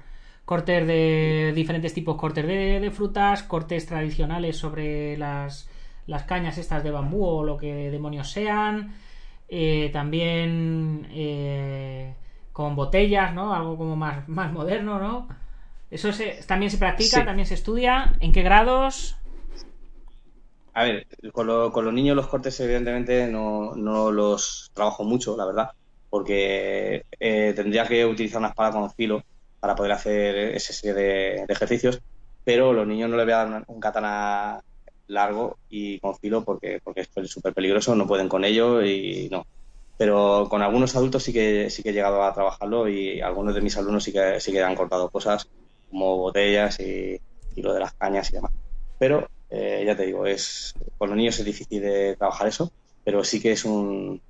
cortes 0.45 0.88
de 0.88 1.52
diferentes 1.54 1.93
tipos, 1.93 2.15
cortes 2.17 2.45
de, 2.47 2.80
de 2.80 2.91
frutas, 2.91 3.43
cortes 3.43 3.86
tradicionales 3.88 4.56
sobre 4.58 5.17
las, 5.17 5.69
las 6.08 6.23
cañas 6.23 6.58
estas 6.58 6.82
de 6.84 6.91
bambú 6.91 7.26
o 7.26 7.43
lo 7.43 7.58
que 7.58 7.91
demonios 7.91 8.32
sean. 8.32 8.95
Eh, 9.49 9.89
también 9.91 11.08
eh, 11.12 12.13
con 12.54 12.76
botellas, 12.78 13.34
¿no? 13.34 13.54
Algo 13.54 13.76
como 13.78 13.97
más, 13.97 14.30
más 14.30 14.52
moderno, 14.54 14.97
¿no? 14.99 15.28
Eso 15.91 16.13
se- 16.13 16.39
también 16.47 16.71
se 16.71 16.78
practica, 16.78 17.19
Sí. 17.19 17.26
también 17.26 17.45
se 17.47 17.56
estudia. 17.56 18.13
¿En 18.21 18.32
qué 18.32 18.43
grados? 18.43 19.17
A 20.75 20.83
ver, 20.86 21.05
con, 21.33 21.45
lo- 21.47 21.71
con 21.71 21.86
los 21.86 21.93
niños 21.93 22.15
los 22.15 22.27
cortes 22.27 22.59
evidentemente 22.59 23.27
no, 23.27 23.75
no 23.75 24.12
los 24.12 24.71
trabajo 24.73 25.03
mucho, 25.03 25.38
la 25.38 25.45
verdad, 25.45 25.67
porque 26.09 27.03
eh, 27.19 27.53
tendría 27.55 27.86
que 27.88 28.05
utilizar 28.05 28.39
una 28.39 28.49
espada 28.49 28.71
con 28.71 28.89
filo 28.91 29.21
para 29.59 29.75
poder 29.75 29.91
hacer 29.91 30.36
ese 30.55 30.73
serie 30.73 30.93
de, 30.95 31.45
ejercicios, 31.47 31.99
pero 32.43 32.73
los 32.73 32.88
niños 32.88 33.09
no 33.09 33.17
les 33.17 33.25
voy 33.25 33.33
a 33.33 33.45
dar 33.45 33.63
un 33.67 33.79
katana 33.79 34.59
largo 35.07 35.59
y 35.69 35.99
con 35.99 36.15
filo 36.17 36.43
porque, 36.43 36.79
porque 36.83 37.01
es 37.01 37.09
súper 37.31 37.53
peligroso, 37.53 37.95
no 37.95 38.07
pueden 38.07 38.27
con 38.29 38.43
ello 38.43 38.83
y 38.83 39.29
no. 39.31 39.43
Pero 39.97 40.47
con 40.49 40.62
algunos 40.63 40.95
adultos 40.95 41.23
sí 41.23 41.33
que, 41.33 41.69
sí 41.69 41.83
que 41.83 41.89
he 41.89 41.93
llegado 41.93 42.23
a 42.23 42.33
trabajarlo 42.33 42.89
y 42.89 43.21
algunos 43.21 43.53
de 43.55 43.62
mis 43.62 43.77
alumnos 43.77 44.03
sí 44.03 44.12
que, 44.13 44.39
sí 44.39 44.51
que 44.51 44.63
han 44.63 44.75
cortado 44.75 45.09
cosas 45.12 45.45
como 45.89 46.17
botellas 46.17 46.79
y, 46.79 47.17
y 47.55 47.62
lo 47.62 47.73
de 47.73 47.79
las 47.81 47.93
cañas 47.95 48.31
y 48.31 48.36
demás. 48.38 48.51
Pero 48.97 49.27
eh, 49.54 49.84
ya 49.86 49.96
te 49.96 50.06
digo, 50.08 50.26
es 50.28 50.74
con 50.98 51.10
los 51.10 51.18
niños 51.18 51.39
es 51.39 51.46
difícil 51.46 51.82
de 51.82 52.16
trabajar 52.18 52.48
eso, 52.48 52.72
pero 53.04 53.24
sí 53.24 53.42
que 53.42 53.54
es 53.54 53.66
un 53.66 54.22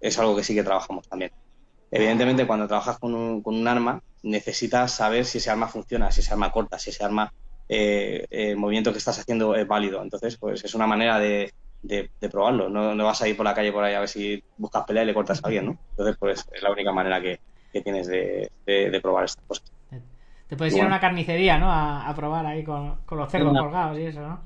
es 0.00 0.18
algo 0.18 0.36
que 0.36 0.44
sí 0.44 0.54
que 0.54 0.64
trabajamos 0.64 1.06
también. 1.08 1.30
Evidentemente, 1.90 2.46
cuando 2.46 2.68
trabajas 2.68 2.98
con 2.98 3.14
un, 3.14 3.42
con 3.42 3.54
un 3.56 3.68
arma, 3.68 4.00
necesitas 4.22 4.92
saber 4.94 5.24
si 5.26 5.38
ese 5.38 5.50
arma 5.50 5.68
funciona, 5.68 6.10
si 6.10 6.20
ese 6.20 6.32
arma 6.32 6.50
corta, 6.52 6.78
si 6.78 6.90
ese 6.90 7.04
arma, 7.04 7.30
eh, 7.68 8.26
eh, 8.30 8.50
el 8.52 8.56
movimiento 8.56 8.92
que 8.92 8.98
estás 8.98 9.18
haciendo 9.18 9.54
es 9.56 9.66
válido. 9.66 10.02
Entonces, 10.02 10.36
pues 10.38 10.64
es 10.64 10.74
una 10.74 10.86
manera 10.86 11.18
de, 11.18 11.52
de- 11.82 12.10
de 12.20 12.28
probarlo. 12.30 12.68
No, 12.70 12.94
no 12.94 13.04
vas 13.04 13.22
a 13.22 13.28
ir 13.28 13.36
por 13.36 13.44
la 13.46 13.54
calle 13.54 13.72
por 13.72 13.84
ahí 13.84 13.94
a 13.94 14.00
ver 14.00 14.08
si 14.08 14.40
buscas 14.56 14.84
pelea 14.86 15.02
y 15.04 15.06
le 15.06 15.14
cortas 15.14 15.40
a 15.42 15.48
alguien, 15.48 15.66
¿no? 15.66 15.76
Entonces, 15.96 16.16
pues 16.18 16.44
es 16.52 16.62
la 16.62 16.72
única 16.72 16.92
manera 16.92 17.20
que, 17.22 17.38
que 17.72 17.82
tienes 17.82 18.06
de, 18.06 18.50
de- 18.66 18.90
de 18.90 19.00
probar 19.00 19.24
estas 19.26 19.44
cosas. 19.46 19.64
Te 20.52 20.56
puedes 20.58 20.76
ir 20.76 20.82
a 20.84 20.86
una 20.86 21.00
carnicería, 21.00 21.58
¿no? 21.58 21.70
A, 21.72 22.06
a 22.08 22.14
probar 22.14 22.44
ahí 22.46 22.62
con, 22.64 22.96
con 23.06 23.18
los 23.18 23.30
cerdos 23.30 23.54
Una- 23.54 23.62
colgados 23.62 23.98
y 23.98 24.02
eso, 24.04 24.20
¿no? 24.20 24.42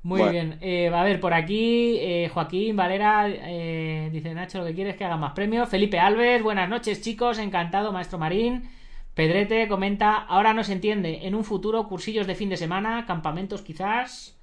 Muy 0.02 0.26
Bueno. 0.26 0.28
bien. 0.28 0.58
Eh, 0.60 0.88
a 0.88 1.02
ver, 1.02 1.18
por 1.18 1.32
aquí 1.32 1.96
eh, 1.98 2.28
Joaquín 2.32 2.76
Valera 2.76 3.26
eh, 3.28 4.10
dice 4.12 4.34
Nacho, 4.34 4.58
lo 4.58 4.66
que 4.66 4.74
quiere 4.74 4.90
es 4.90 4.96
que 4.96 5.04
haga 5.04 5.16
más 5.16 5.32
premios. 5.32 5.68
Felipe 5.68 5.98
Alves, 5.98 6.42
buenas 6.42 6.68
noches 6.68 7.00
chicos, 7.00 7.38
encantado, 7.38 7.90
maestro 7.92 8.18
Marín. 8.18 8.68
Pedrete 9.14 9.66
comenta, 9.68 10.14
ahora 10.16 10.52
no 10.52 10.62
se 10.64 10.74
entiende, 10.74 11.20
en 11.26 11.34
un 11.34 11.44
futuro 11.44 11.88
cursillos 11.88 12.26
de 12.26 12.34
fin 12.34 12.50
de 12.50 12.56
semana, 12.58 13.06
campamentos 13.06 13.62
quizás. 13.62 14.36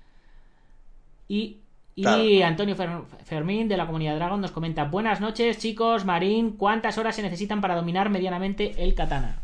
Y, 1.28 1.61
y 1.96 2.04
Claro. 2.04 2.24
Antonio 2.42 2.76
Fer- 2.76 3.06
Fermín 3.26 3.68
de 3.68 3.78
la 3.78 3.86
comunidad 3.86 4.16
Dragon 4.16 4.42
nos 4.42 4.52
comenta, 4.52 4.86
buenas 4.86 5.22
noches 5.22 5.58
chicos, 5.60 6.06
Marín, 6.06 6.52
¿cuántas 6.58 6.98
horas 6.98 7.16
se 7.16 7.22
necesitan 7.22 7.62
para 7.62 7.76
dominar 7.76 8.10
medianamente 8.10 8.84
el 8.84 8.96
katana? 8.96 9.40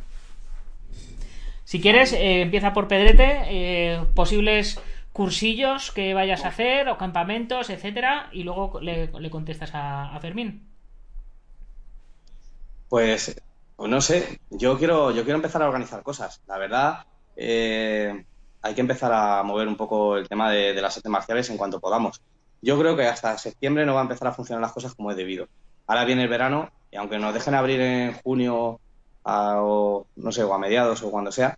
Si 1.65 1.81
quieres, 1.81 2.13
eh, 2.13 2.41
empieza 2.41 2.73
por 2.73 2.87
Pedrete, 2.87 3.41
eh, 3.49 4.01
posibles 4.15 4.79
cursillos 5.13 5.91
que 5.91 6.13
vayas 6.13 6.45
a 6.45 6.49
hacer 6.49 6.87
o 6.89 6.97
campamentos, 6.97 7.69
etcétera, 7.69 8.29
y 8.31 8.43
luego 8.43 8.79
le, 8.79 9.11
le 9.11 9.29
contestas 9.29 9.73
a, 9.75 10.15
a 10.15 10.19
Fermín. 10.19 10.63
Pues, 12.89 13.35
pues 13.75 13.89
no 13.89 14.01
sé, 14.01 14.39
yo 14.49 14.77
quiero, 14.77 15.11
yo 15.11 15.23
quiero 15.23 15.37
empezar 15.37 15.61
a 15.61 15.67
organizar 15.67 16.03
cosas. 16.03 16.41
La 16.47 16.57
verdad, 16.57 17.05
eh, 17.35 18.25
hay 18.61 18.73
que 18.75 18.81
empezar 18.81 19.11
a 19.13 19.43
mover 19.43 19.67
un 19.67 19.75
poco 19.77 20.17
el 20.17 20.27
tema 20.29 20.51
de, 20.51 20.73
de 20.73 20.81
las 20.81 20.95
artes 20.97 21.11
marciales 21.11 21.49
en 21.49 21.57
cuanto 21.57 21.79
podamos. 21.79 22.21
Yo 22.61 22.77
creo 22.79 22.95
que 22.95 23.05
hasta 23.07 23.37
septiembre 23.37 23.85
no 23.85 23.93
va 23.93 23.99
a 24.01 24.03
empezar 24.03 24.27
a 24.27 24.33
funcionar 24.33 24.61
las 24.61 24.71
cosas 24.73 24.93
como 24.95 25.11
es 25.11 25.17
debido. 25.17 25.47
Ahora 25.85 26.05
viene 26.05 26.23
el 26.23 26.29
verano 26.29 26.69
y 26.91 26.97
aunque 26.97 27.19
nos 27.19 27.33
dejen 27.33 27.53
abrir 27.55 27.79
en 27.81 28.13
junio 28.23 28.79
a- 29.23 29.57
o 29.61 30.07
no 30.15 30.31
sé, 30.31 30.43
o 30.43 30.53
a 30.53 30.57
mediados 30.59 31.03
o 31.03 31.11
cuando 31.11 31.31
sea, 31.31 31.57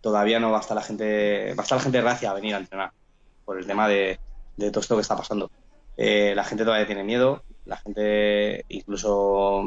todavía 0.00 0.38
no 0.40 0.50
va 0.50 0.58
a 0.58 0.60
estar 0.60 0.76
la 0.76 0.82
gente, 0.82 1.54
va 1.56 1.62
a 1.62 1.64
estar 1.64 1.78
la 1.78 1.84
gente 1.84 2.00
reacia 2.00 2.30
a 2.30 2.34
venir 2.34 2.54
a 2.54 2.58
entrenar 2.58 2.90
por 3.44 3.58
el 3.58 3.66
tema 3.66 3.88
de, 3.88 4.18
de 4.56 4.70
todo 4.70 4.80
esto 4.80 4.94
que 4.96 5.02
está 5.02 5.16
pasando. 5.16 5.50
Eh, 5.96 6.32
la 6.34 6.44
gente 6.44 6.64
todavía 6.64 6.86
tiene 6.86 7.04
miedo, 7.04 7.42
la 7.64 7.76
gente 7.78 8.64
incluso 8.68 9.62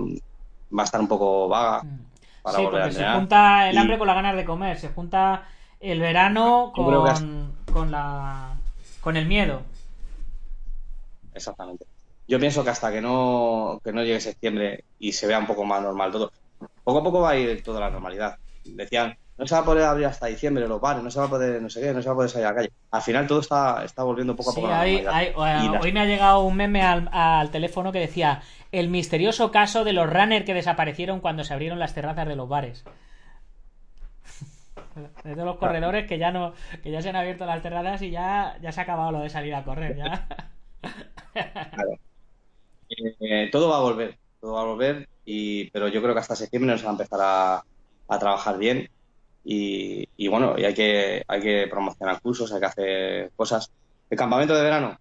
va 0.77 0.81
a 0.83 0.85
estar 0.85 0.99
un 1.01 1.07
poco 1.07 1.47
vaga 1.47 1.83
para 2.43 2.57
sí, 2.57 2.63
volver 2.65 2.81
a 2.81 2.83
porque 2.85 2.93
se 2.93 2.99
entrenar. 2.99 3.15
junta 3.19 3.69
el 3.69 3.75
Y- 3.75 3.77
hambre 3.79 3.97
con 3.97 4.07
las 4.07 4.15
ganas 4.15 4.35
de 4.35 4.45
comer, 4.45 4.77
se 4.79 4.89
junta 4.89 5.47
el 5.79 5.99
verano 5.99 6.71
con, 6.75 7.55
con 7.71 7.91
la 7.91 8.55
con 9.01 9.15
el 9.17 9.25
miedo. 9.25 9.61
Exactamente. 11.37 11.85
Yo 12.27 12.39
pienso 12.39 12.63
que 12.63 12.71
hasta 12.71 12.91
que 12.91 12.99
no, 13.01 13.79
que 13.83 13.93
no 13.93 14.03
llegue 14.03 14.19
septiembre 14.19 14.83
y 14.99 15.13
se 15.13 15.27
vea 15.27 15.39
un 15.39 15.47
poco 15.47 15.63
más 15.63 15.81
normal 15.81 16.11
todo, 16.11 16.31
poco 16.83 16.99
a 16.99 17.03
poco 17.03 17.21
va 17.21 17.29
a 17.31 17.37
ir 17.37 17.63
toda 17.63 17.79
la 17.79 17.89
normalidad. 17.89 18.35
Decían, 18.65 19.15
no 19.37 19.47
se 19.47 19.55
va 19.55 19.61
a 19.61 19.65
poder 19.65 19.83
abrir 19.85 20.07
hasta 20.07 20.25
diciembre 20.27 20.67
los 20.67 20.81
bares, 20.81 21.01
no 21.03 21.09
se 21.09 21.19
va 21.19 21.27
a 21.27 21.29
poder, 21.29 21.61
no 21.61 21.69
sé 21.69 21.79
qué, 21.79 21.93
no 21.93 22.01
se 22.01 22.09
va 22.09 22.13
a 22.13 22.15
poder 22.15 22.29
salir 22.29 22.47
a 22.47 22.49
la 22.49 22.55
calle. 22.55 22.71
Al 22.91 23.01
final 23.01 23.27
todo 23.27 23.39
está, 23.39 23.85
está 23.85 24.03
volviendo 24.03 24.35
poco 24.35 24.49
a 24.49 24.53
Sí, 24.53 24.59
poco 24.61 24.73
a 24.73 24.75
la 24.75 24.81
hay- 24.81 25.01
normalidad. 25.03 25.37
hay- 25.37 25.67
Y 25.67 25.71
la- 25.71 25.79
hoy 25.79 25.91
me 25.93 25.99
ha 26.01 26.05
llegado 26.05 26.41
un 26.41 26.55
meme 26.57 26.81
al, 26.81 27.07
al 27.13 27.49
teléfono 27.51 27.93
que 27.93 27.99
decía 27.99 28.41
el 28.73 28.89
misterioso 28.89 29.49
caso 29.51 29.85
de 29.85 29.93
los 29.93 30.11
runners 30.11 30.45
que 30.45 30.53
desaparecieron 30.53 31.21
cuando 31.21 31.45
se 31.45 31.53
abrieron 31.53 31.79
las 31.79 31.93
terrazas 31.93 32.27
de 32.27 32.35
los 32.35 32.49
bares. 32.49 32.83
De 35.23 35.35
los 35.35 35.57
corredores 35.57 36.07
que 36.07 36.17
ya 36.17 36.31
no, 36.31 36.53
que 36.83 36.91
ya 36.91 37.01
se 37.01 37.09
han 37.09 37.15
abierto 37.15 37.45
las 37.45 37.61
terrazas 37.61 38.01
y 38.01 38.09
ya, 38.09 38.57
ya 38.61 38.71
se 38.71 38.79
ha 38.79 38.83
acabado 38.83 39.11
lo 39.11 39.19
de 39.19 39.29
salir 39.29 39.53
a 39.55 39.63
correr, 39.63 39.95
ya. 39.95 40.27
Eh, 42.89 43.49
todo 43.51 43.69
va 43.69 43.77
a 43.77 43.81
volver, 43.81 44.17
todo 44.39 44.53
va 44.53 44.61
a 44.61 44.65
volver, 44.65 45.09
y, 45.25 45.69
pero 45.71 45.87
yo 45.89 46.01
creo 46.01 46.13
que 46.13 46.21
hasta 46.21 46.35
septiembre 46.35 46.71
nos 46.71 46.83
va 46.85 46.89
a 46.89 46.91
empezar 46.91 47.19
a, 47.21 47.63
a 48.07 48.19
trabajar 48.19 48.57
bien 48.57 48.89
y, 49.43 50.07
y 50.15 50.27
bueno, 50.29 50.55
y 50.57 50.65
hay 50.65 50.73
que, 50.73 51.23
hay 51.27 51.41
que 51.41 51.67
promocionar 51.69 52.21
cursos, 52.21 52.51
hay 52.51 52.59
que 52.59 52.65
hacer 52.65 53.31
cosas. 53.35 53.71
El 54.09 54.17
campamento 54.17 54.55
de 54.55 54.63
verano 54.63 54.97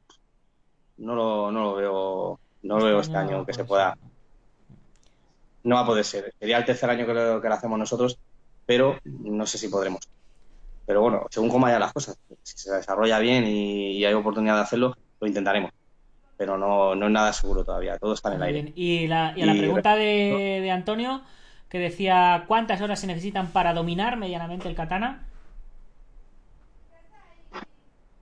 no 0.99 1.15
lo, 1.15 1.53
no 1.53 1.63
lo 1.63 1.75
veo, 1.77 2.41
no 2.63 2.79
lo 2.79 2.85
veo 2.87 3.01
este 3.01 3.17
año 3.17 3.45
que 3.47 3.55
se 3.55 3.65
pueda. 3.65 3.97
No 5.65 5.75
va 5.77 5.81
a 5.83 5.87
poder 5.87 6.05
ser. 6.05 6.33
Sería 6.39 6.59
el 6.59 6.65
tercer 6.65 6.89
año 6.91 7.07
que 7.07 7.15
lo, 7.15 7.41
que 7.41 7.49
lo 7.49 7.55
hacemos 7.55 7.79
nosotros, 7.79 8.19
pero 8.65 8.99
no 9.05 9.47
sé 9.47 9.59
si 9.59 9.69
podremos. 9.69 10.09
Pero 10.87 11.03
bueno, 11.03 11.27
según 11.31 11.51
cómo 11.51 11.67
vayan 11.67 11.81
las 11.81 11.93
cosas, 11.93 12.19
si 12.43 12.59
se 12.59 12.73
desarrolla 12.73 13.19
bien 13.19 13.47
y, 13.47 13.93
y 13.99 14.05
hay 14.05 14.15
oportunidad 14.15 14.57
de 14.57 14.63
hacerlo, 14.63 14.97
lo 15.21 15.27
intentaremos. 15.27 15.71
Pero 16.37 16.59
no, 16.59 16.95
no 16.95 17.07
es 17.07 17.13
nada 17.13 17.33
seguro 17.33 17.65
todavía, 17.65 17.99
todo 17.99 18.15
está 18.15 18.29
en 18.29 18.35
el 18.35 18.41
Muy 18.41 18.49
aire. 18.49 18.63
bien. 18.63 18.75
Y, 18.77 19.07
la, 19.07 19.33
y 19.37 19.43
a 19.43 19.47
la 19.47 19.55
Y- 19.55 19.59
pregunta 19.59 19.97
de, 19.97 20.61
de 20.63 20.71
Antonio, 20.71 21.23
que 21.69 21.79
decía 21.79 22.45
cuántas 22.47 22.81
horas 22.83 23.01
se 23.01 23.07
necesitan 23.07 23.49
para 23.53 23.73
dominar 23.75 24.17
medianamente 24.17 24.69
el 24.69 24.75
katana. 24.75 25.27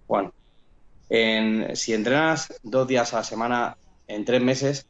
Bueno, 0.07 0.31
en- 1.09 1.77
si 1.77 1.95
entrenas 1.95 2.53
dos 2.63 2.87
días 2.89 3.13
a 3.15 3.19
la 3.19 3.25
semana 3.25 3.79
en 4.07 4.25
tres 4.25 4.43
meses, 4.43 4.87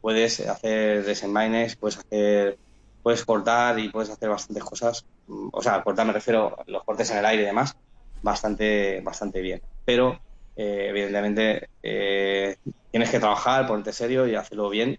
puedes 0.00 0.40
hacer 0.40 1.04
desenvaines, 1.04 1.76
puedes 1.76 1.98
hacer, 1.98 2.58
puedes 3.02 3.24
cortar 3.24 3.78
y 3.78 3.88
puedes 3.90 4.10
hacer 4.10 4.28
bastantes 4.30 4.64
cosas. 4.64 5.04
Mm, 5.26 5.48
O 5.52 5.62
sea, 5.62 5.82
cortar 5.82 6.06
me 6.06 6.12
refiero 6.12 6.58
a 6.58 6.64
los 6.66 6.84
cortes 6.84 7.10
en 7.10 7.18
el 7.18 7.26
aire 7.26 7.42
y 7.44 7.46
demás, 7.46 7.74
bastante, 8.22 9.00
bastante 9.02 9.40
bien. 9.40 9.62
Pero, 9.84 10.20
eh, 10.56 10.86
evidentemente, 10.90 11.68
eh, 11.82 12.56
tienes 12.90 13.10
que 13.10 13.18
trabajar, 13.18 13.66
ponerte 13.66 13.92
serio 13.92 14.26
y 14.26 14.34
hacerlo 14.34 14.68
bien. 14.68 14.98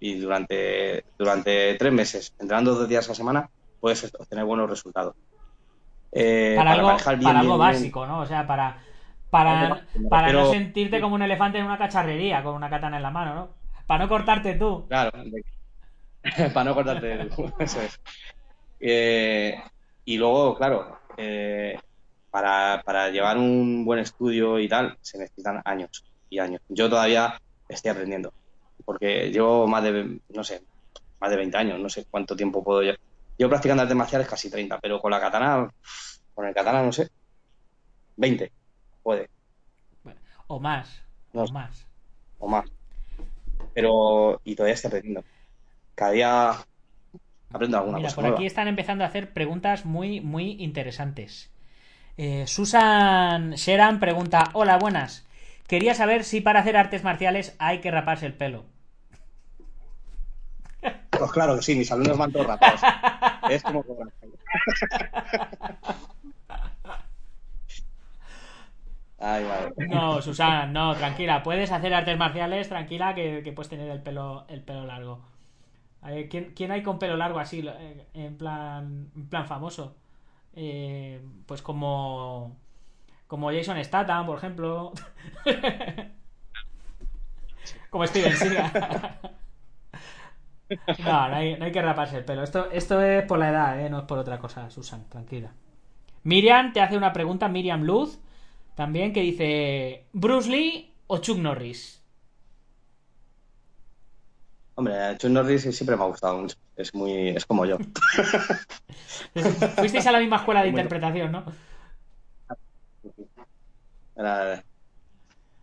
Y 0.00 0.18
durante, 0.18 1.04
durante 1.18 1.74
tres 1.76 1.92
meses, 1.92 2.32
entrenando 2.38 2.74
dos 2.74 2.88
días 2.88 3.06
a 3.06 3.10
la 3.10 3.14
semana, 3.14 3.50
puedes 3.80 4.04
obtener 4.18 4.44
buenos 4.44 4.68
resultados. 4.68 5.14
Eh, 6.12 6.54
para, 6.56 6.72
algo, 6.72 6.86
manejar 6.88 7.18
bien, 7.18 7.28
para 7.28 7.40
algo 7.40 7.58
bien, 7.58 7.70
bien, 7.70 7.74
básico, 7.74 8.06
¿no? 8.06 8.20
O 8.20 8.26
sea, 8.26 8.46
para, 8.46 8.82
para, 9.30 9.60
Algo 9.66 10.08
para 10.08 10.32
no 10.32 10.50
sentirte 10.50 11.00
como 11.00 11.14
un 11.14 11.22
elefante 11.22 11.58
en 11.58 11.64
una 11.64 11.78
cacharrería 11.78 12.42
con 12.42 12.54
una 12.54 12.70
katana 12.70 12.98
en 12.98 13.02
la 13.02 13.10
mano, 13.10 13.34
¿no? 13.34 13.48
Para 13.86 14.04
no 14.04 14.08
cortarte 14.08 14.54
tú. 14.54 14.84
Claro, 14.88 15.10
para 16.54 16.64
no 16.64 16.74
cortarte 16.74 17.12
el- 17.12 17.30
eso 17.58 17.80
es. 17.80 17.98
Eh, 18.80 19.60
y 20.04 20.16
luego, 20.18 20.56
claro, 20.56 20.98
eh, 21.16 21.78
para, 22.34 22.82
para 22.84 23.10
llevar 23.10 23.38
un 23.38 23.84
buen 23.84 24.00
estudio 24.00 24.58
y 24.58 24.68
tal, 24.68 24.98
se 25.00 25.18
necesitan 25.18 25.62
años 25.64 26.04
y 26.28 26.40
años. 26.40 26.60
Yo 26.68 26.90
todavía 26.90 27.40
estoy 27.68 27.92
aprendiendo, 27.92 28.32
porque 28.84 29.30
llevo 29.30 29.68
más 29.68 29.84
de, 29.84 30.18
no 30.30 30.42
sé, 30.42 30.64
más 31.20 31.30
de 31.30 31.36
20 31.36 31.56
años, 31.56 31.78
no 31.78 31.88
sé 31.88 32.06
cuánto 32.10 32.34
tiempo 32.34 32.64
puedo 32.64 32.82
yo. 32.82 32.94
Yo 33.38 33.48
practicando 33.48 33.84
artes 33.84 33.96
marciales 33.96 34.26
casi 34.26 34.50
30, 34.50 34.80
pero 34.80 35.00
con 35.00 35.12
la 35.12 35.20
katana, 35.20 35.72
con 36.34 36.44
el 36.48 36.52
katana 36.52 36.82
no 36.82 36.90
sé. 36.90 37.08
20, 38.16 38.50
puede, 39.04 39.30
Bueno, 40.02 40.18
o 40.48 40.58
más. 40.58 41.04
No 41.32 41.44
o 41.44 41.52
más. 41.52 41.86
o 42.40 42.48
más. 42.48 42.68
Pero, 43.74 44.40
y 44.42 44.56
todavía 44.56 44.74
estoy 44.74 44.88
aprendiendo. 44.88 45.22
Cada 45.94 46.10
día 46.10 46.50
aprendo 47.52 47.78
alguna 47.78 47.98
Mira, 47.98 48.08
cosa 48.08 48.16
por 48.16 48.24
nueva. 48.24 48.38
aquí 48.38 48.46
están 48.46 48.66
empezando 48.66 49.04
a 49.04 49.06
hacer 49.06 49.32
preguntas 49.32 49.84
muy, 49.84 50.20
muy 50.20 50.60
interesantes. 50.60 51.53
Eh, 52.16 52.46
Susan 52.46 53.52
Sheran 53.52 54.00
pregunta: 54.00 54.50
Hola, 54.52 54.78
buenas. 54.78 55.26
Quería 55.66 55.94
saber 55.94 56.24
si 56.24 56.40
para 56.40 56.60
hacer 56.60 56.76
artes 56.76 57.02
marciales 57.02 57.56
hay 57.58 57.80
que 57.80 57.90
raparse 57.90 58.26
el 58.26 58.34
pelo. 58.34 58.66
Pues 61.10 61.32
claro 61.32 61.56
que 61.56 61.62
sí, 61.62 61.74
mis 61.74 61.90
alumnos 61.90 62.18
van 62.18 62.32
todos 62.32 62.46
rapados. 62.46 62.80
es 63.50 63.62
como. 63.62 63.84
Ay, 69.18 69.44
madre. 69.44 69.88
No, 69.88 70.20
Susan, 70.20 70.72
no, 70.72 70.94
tranquila. 70.94 71.42
Puedes 71.42 71.72
hacer 71.72 71.94
artes 71.94 72.18
marciales, 72.18 72.68
tranquila, 72.68 73.14
que, 73.14 73.42
que 73.42 73.52
puedes 73.52 73.70
tener 73.70 73.88
el 73.88 74.02
pelo, 74.02 74.44
el 74.48 74.62
pelo 74.62 74.84
largo. 74.86 75.24
A 76.02 76.10
ver, 76.10 76.28
¿quién, 76.28 76.52
quién 76.54 76.70
hay 76.70 76.82
con 76.82 76.98
pelo 76.98 77.16
largo 77.16 77.38
así, 77.38 77.66
eh, 77.66 78.06
en 78.12 78.36
plan, 78.36 79.10
en 79.16 79.28
plan 79.28 79.46
famoso? 79.46 79.96
Eh, 80.56 81.20
pues 81.46 81.62
como, 81.62 82.56
como 83.26 83.50
Jason 83.50 83.82
Statham, 83.82 84.26
por 84.26 84.38
ejemplo. 84.38 84.92
como 87.90 88.06
Steven 88.06 88.36
Seagal. 88.36 89.18
No, 91.04 91.28
no 91.28 91.36
hay, 91.36 91.72
que 91.72 91.82
raparse 91.82 92.16
el 92.16 92.24
pelo. 92.24 92.42
Esto, 92.42 92.70
esto 92.70 93.00
es 93.02 93.24
por 93.26 93.38
la 93.38 93.50
edad, 93.50 93.80
¿eh? 93.80 93.90
no 93.90 93.98
es 93.98 94.04
por 94.04 94.18
otra 94.18 94.38
cosa, 94.38 94.70
Susan, 94.70 95.08
tranquila. 95.08 95.52
Miriam 96.24 96.72
te 96.72 96.80
hace 96.80 96.96
una 96.96 97.12
pregunta, 97.12 97.48
Miriam 97.48 97.82
Luz, 97.82 98.18
también, 98.74 99.12
que 99.12 99.20
dice: 99.20 100.06
¿Bruce 100.12 100.50
Lee 100.50 100.94
o 101.06 101.18
Chuck 101.18 101.38
Norris? 101.38 102.02
Hombre, 104.76 105.16
Chuck 105.18 105.30
Norris 105.30 105.62
siempre 105.62 105.96
me 105.96 106.02
ha 106.02 106.06
gustado 106.06 106.38
mucho. 106.38 106.56
Es 106.76 106.94
muy, 106.94 107.28
es 107.28 107.46
como 107.46 107.64
yo. 107.66 107.78
Fuisteis 109.78 110.06
a 110.06 110.12
la 110.12 110.18
misma 110.20 110.36
escuela 110.36 110.62
de 110.62 110.68
interpretación, 110.68 111.32
¿no? 111.32 111.44
Era 114.16 114.64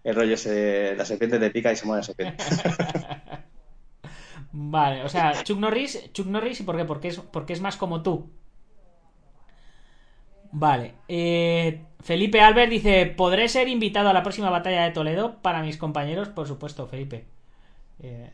el 0.04 0.16
rollo 0.16 0.34
ese 0.36 0.96
la 0.96 1.06
serpiente 1.06 1.40
te 1.40 1.52
pica 1.52 1.72
y 1.72 1.76
se 1.76 1.86
muere 1.86 2.00
la 2.00 2.04
serpiente. 2.04 2.44
Vale, 4.54 5.04
o 5.04 5.10
sea, 5.10 5.44
Chuck 5.44 5.60
Norris, 5.60 6.12
Chuck 6.14 6.28
Norris, 6.28 6.60
¿y 6.62 6.64
por 6.64 6.78
qué? 6.78 6.86
Porque 6.86 7.08
es, 7.10 7.20
porque 7.20 7.54
es 7.54 7.62
más 7.62 7.78
como 7.78 8.02
tú. 8.04 8.32
Vale. 10.52 10.96
eh, 11.08 11.88
Felipe 12.02 12.42
Albert 12.42 12.70
dice: 12.70 13.06
¿Podré 13.06 13.48
ser 13.48 13.68
invitado 13.70 14.10
a 14.10 14.14
la 14.14 14.24
próxima 14.24 14.50
batalla 14.50 14.84
de 14.84 14.92
Toledo 14.92 15.42
para 15.42 15.62
mis 15.62 15.78
compañeros? 15.78 16.30
Por 16.30 16.48
supuesto, 16.48 16.88
Felipe. 16.88 17.28
Eh, 18.00 18.32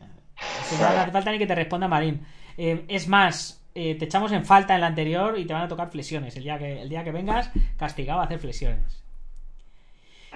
eso 0.72 0.80
ya 0.80 0.94
no 0.94 1.00
hace 1.00 1.10
falta 1.10 1.32
ni 1.32 1.38
que 1.38 1.46
te 1.46 1.54
responda 1.54 1.88
Marín. 1.88 2.26
Eh, 2.56 2.84
es 2.88 3.08
más, 3.08 3.62
eh, 3.74 3.94
te 3.94 4.04
echamos 4.04 4.32
en 4.32 4.44
falta 4.44 4.74
en 4.74 4.80
la 4.80 4.88
anterior 4.88 5.38
y 5.38 5.46
te 5.46 5.52
van 5.52 5.62
a 5.62 5.68
tocar 5.68 5.90
flexiones. 5.90 6.36
El 6.36 6.44
día 6.44 6.58
que, 6.58 6.82
el 6.82 6.88
día 6.88 7.04
que 7.04 7.12
vengas, 7.12 7.50
castigado 7.76 8.20
a 8.20 8.24
hacer 8.24 8.38
flexiones. 8.38 9.02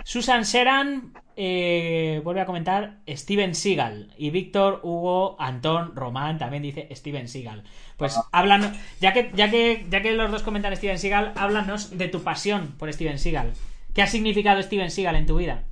Susan 0.05 0.45
Seran 0.45 1.13
eh, 1.37 2.21
vuelve 2.25 2.41
a 2.41 2.47
comentar 2.47 2.99
Steven 3.09 3.55
Seagal 3.55 4.13
y 4.17 4.31
Víctor 4.31 4.81
Hugo 4.83 5.37
Antón 5.39 5.95
Román 5.95 6.39
también 6.39 6.63
dice 6.63 6.89
Steven 6.93 7.29
Seagal. 7.29 7.63
Pues 7.97 8.19
hablan, 8.33 8.75
ya 9.01 9.13
que, 9.13 9.31
ya 9.35 9.51
que 9.51 9.87
ya 9.91 10.01
que 10.03 10.13
los 10.13 10.31
dos 10.31 10.43
comentan 10.43 10.75
Steven 10.75 10.99
Seagal, 10.99 11.33
háblanos 11.37 11.97
de 11.97 12.09
tu 12.09 12.23
pasión 12.23 12.75
por 12.79 12.93
Steven 12.93 13.19
Seagal. 13.19 13.53
¿Qué 13.95 14.03
ha 14.03 14.07
significado 14.07 14.63
Steven 14.63 14.91
Seagal 14.91 15.17
en 15.17 15.27
tu 15.27 15.37
vida? 15.37 15.63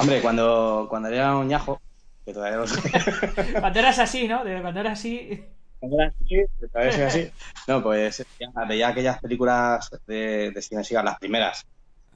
Hombre, 0.00 0.20
cuando, 0.20 0.86
cuando 0.88 1.08
era 1.08 1.36
un 1.36 1.48
ñajo, 1.48 1.80
que 2.28 2.34
todavía 2.34 2.58
no 2.58 2.66
sé. 2.66 2.78
Cuando 3.60 3.78
eras 3.78 3.98
así, 3.98 4.28
¿no? 4.28 4.44
De 4.44 4.60
cuando 4.60 4.80
eras 4.80 4.98
así. 4.98 5.44
Cuando 5.78 5.98
era 5.98 6.08
así, 6.08 6.26
que 6.28 6.68
todavía 6.70 6.92
soy 6.92 7.02
así. 7.02 7.30
No, 7.66 7.82
pues 7.82 8.26
ya 8.38 8.64
veía 8.66 8.88
aquellas 8.88 9.18
películas 9.18 9.90
de, 10.06 10.50
de 10.50 10.62
Steven 10.62 10.84
Seagal, 10.84 11.06
las 11.06 11.18
primeras, 11.18 11.66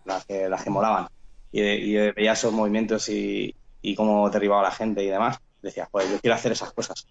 las 0.05 0.27
que, 0.27 0.51
las 0.51 0.63
que 0.63 0.69
molaban. 0.69 1.09
Y, 1.51 1.63
y 1.63 2.11
veía 2.13 2.33
esos 2.33 2.53
movimientos 2.53 3.09
y, 3.09 3.55
y 3.81 3.95
cómo 3.95 4.29
derribaba 4.29 4.61
a 4.61 4.65
la 4.65 4.71
gente 4.71 5.03
y 5.03 5.09
demás. 5.09 5.39
Decía, 5.63 5.89
pues 5.91 6.11
yo 6.11 6.21
quiero 6.21 6.35
hacer 6.35 6.53
esas 6.53 6.73
cosas. 6.75 7.07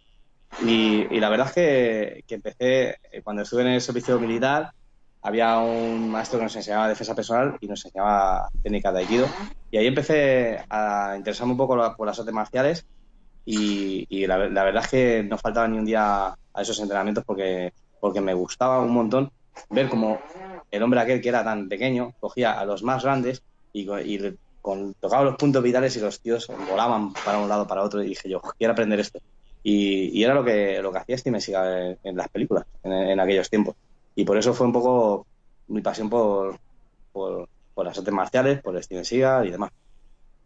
Y, 0.64 1.08
y 1.10 1.20
la 1.20 1.30
verdad 1.30 1.48
es 1.48 1.54
que, 1.54 2.24
que 2.28 2.36
empecé, 2.36 3.00
eh, 3.12 3.22
cuando 3.24 3.42
estuve 3.42 3.64
en 3.64 3.70
el 3.70 3.82
servicio 3.82 4.20
militar, 4.20 4.74
había 5.22 5.58
un 5.60 6.10
maestro 6.10 6.40
que 6.40 6.46
nos 6.46 6.56
enseñaba 6.56 6.88
defensa 6.88 7.16
personal 7.16 7.58
y 7.62 7.68
nos 7.68 7.86
enseñaba 7.86 8.50
técnicas 8.64 8.94
de 8.94 9.00
Aikido. 9.00 9.28
Y 9.70 9.78
ahí 9.78 9.88
empecé 9.88 10.64
a 10.70 11.14
interesarme 11.18 11.54
un 11.54 11.58
poco 11.58 11.96
por 11.96 12.08
las 12.08 12.20
artes 12.20 12.34
marciales 12.34 12.86
y, 13.46 14.06
y 14.10 14.28
la, 14.28 14.38
la 14.50 14.64
verdad 14.64 14.84
es 14.84 14.90
que 14.90 15.24
no 15.24 15.38
faltaba 15.38 15.68
ni 15.68 15.78
un 15.78 15.86
día 15.86 16.28
a 16.28 16.62
esos 16.62 16.80
entrenamientos 16.80 17.24
porque, 17.24 17.74
porque 18.00 18.22
me 18.22 18.34
gustaba 18.34 18.82
un 18.82 18.94
montón 18.94 19.32
ver 19.70 19.90
cómo 19.90 20.20
el 20.70 20.84
hombre 20.84 21.00
aquel 21.00 21.22
que 21.22 21.30
era 21.30 21.44
tan 21.44 21.68
pequeño 21.70 22.14
cogía 22.20 22.60
a 22.60 22.66
los 22.66 22.84
más 22.84 23.04
grandes 23.04 23.44
y, 23.74 23.90
y 23.92 24.38
con, 24.62 24.94
tocaba 24.96 25.24
los 25.24 25.36
puntos 25.36 25.64
vitales 25.64 25.96
y 25.98 26.00
los 26.00 26.20
tíos 26.20 26.52
volaban 26.70 27.14
para 27.14 27.40
un 27.40 27.50
lado 27.50 27.68
para 27.68 27.84
otro 27.84 28.02
y 28.02 28.08
dije 28.08 28.30
yo, 28.30 28.42
quiero 28.58 28.74
aprender 28.74 29.00
esto. 29.00 29.20
Y, 29.64 30.18
y 30.18 30.24
era 30.24 30.34
lo 30.34 30.44
que, 30.44 30.82
lo 30.82 30.92
que 30.92 30.98
hacía 31.00 31.18
Steven 31.18 31.42
Seagal 31.42 32.00
en, 32.04 32.10
en 32.10 32.18
las 32.18 32.30
películas 32.30 32.66
en, 32.84 32.92
en 32.92 33.20
aquellos 33.20 33.50
tiempos. 33.50 33.76
Y 34.16 34.26
por 34.26 34.38
eso 34.38 34.54
fue 34.54 34.68
un 34.68 34.74
poco 34.74 35.26
mi 35.68 35.82
pasión 35.82 36.10
por, 36.10 36.60
por, 37.12 37.48
por 37.74 37.86
las 37.86 37.98
artes 37.98 38.14
marciales, 38.14 38.62
por 38.62 38.82
Steven 38.84 39.06
Seagal 39.06 39.48
y 39.48 39.52
demás. 39.52 39.72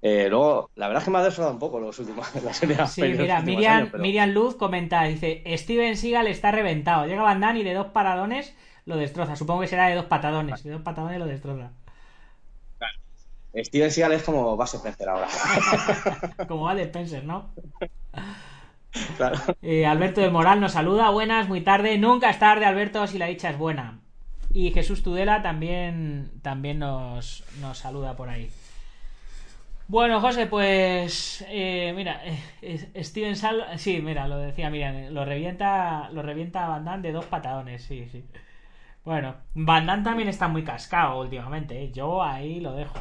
Eh, 0.01 0.28
luego, 0.30 0.70
la 0.76 0.88
verdad 0.88 1.01
es 1.01 1.05
que 1.05 1.11
me 1.11 1.18
ha 1.18 1.24
defraudado 1.24 1.53
un 1.55 1.59
poco 1.59 1.80
los 1.80 1.97
últimos, 1.97 2.28
las 2.43 2.61
últimas 2.61 2.91
Sí, 2.93 3.01
mira, 3.01 3.41
Miriam, 3.41 3.78
años, 3.78 3.89
pero- 3.91 4.01
Miriam 4.03 4.30
Luz 4.32 4.55
comenta, 4.55 5.03
dice, 5.03 5.41
Steven 5.57 5.97
Seagal 5.97 6.28
está 6.28 6.51
reventado. 6.51 7.07
Llega 7.07 7.24
Van 7.24 7.39
Damme 7.39 7.61
y 7.61 7.63
de 7.63 7.74
dos 7.74 7.88
paradones 7.88 8.55
lo 8.86 8.97
destroza. 8.97 9.36
Supongo 9.36 9.61
que 9.61 9.68
será 9.68 9.88
de 9.88 9.95
dos 9.95 10.05
patadones. 10.05 10.63
De 10.63 10.70
dos 10.72 10.82
patadones 10.84 11.18
lo 11.18 11.26
destroza. 11.26 11.72
Steven 13.55 13.89
Seagal 13.89 14.11
es 14.11 14.24
como 14.24 14.55
base 14.57 14.78
Spencer 14.78 15.07
ahora. 15.09 15.28
Como 16.47 16.66
va 16.66 16.76
de 16.76 16.84
Spencer, 16.84 17.24
¿no? 17.24 17.49
claro. 19.18 19.38
Eh, 19.62 19.86
Alberto 19.86 20.22
del 20.22 20.32
Moral 20.32 20.60
nos 20.60 20.74
saluda. 20.74 21.10
Buenas, 21.10 21.48
muy 21.48 21.62
tarde. 21.62 21.98
Nunca 21.98 22.30
es 22.30 22.39
tarde, 22.39 22.66
Alberto, 22.66 23.06
si 23.08 23.18
la 23.18 23.28
dicha 23.28 23.50
es 23.50 23.58
buena. 23.58 24.00
Y 24.54 24.72
Jesús 24.72 25.04
Tudela 25.04 25.41
también, 25.41 26.32
también 26.41 26.80
nos, 26.80 27.43
nos 27.60 27.78
saluda 27.78 28.16
por 28.16 28.30
ahí. 28.30 28.50
Bueno, 29.88 30.20
José, 30.20 30.48
pues 30.48 31.46
eh, 31.48 31.93
mira, 31.96 32.22
eh, 32.62 33.04
Steven 33.04 33.36
Sal, 33.36 33.66
sí, 33.78 34.02
mira, 34.02 34.28
lo 34.28 34.38
decía, 34.39 34.70
mira, 34.72 34.91
lo 35.12 35.26
revienta, 35.26 36.10
lo 36.12 36.24
revienta 36.24 36.68
Van 36.68 36.86
Damme 36.86 37.04
de 37.04 37.12
dos 37.14 37.26
patadones, 37.26 37.84
sí, 37.84 38.08
sí. 38.12 38.26
Bueno, 39.04 39.36
Van 39.54 39.86
Damme 39.86 40.04
también 40.04 40.30
está 40.30 40.48
muy 40.48 40.64
cascado 40.64 41.22
últimamente, 41.22 41.84
¿eh? 41.84 41.91
yo 41.91 42.24
ahí 42.24 42.60
lo 42.60 42.74
dejo. 42.74 43.00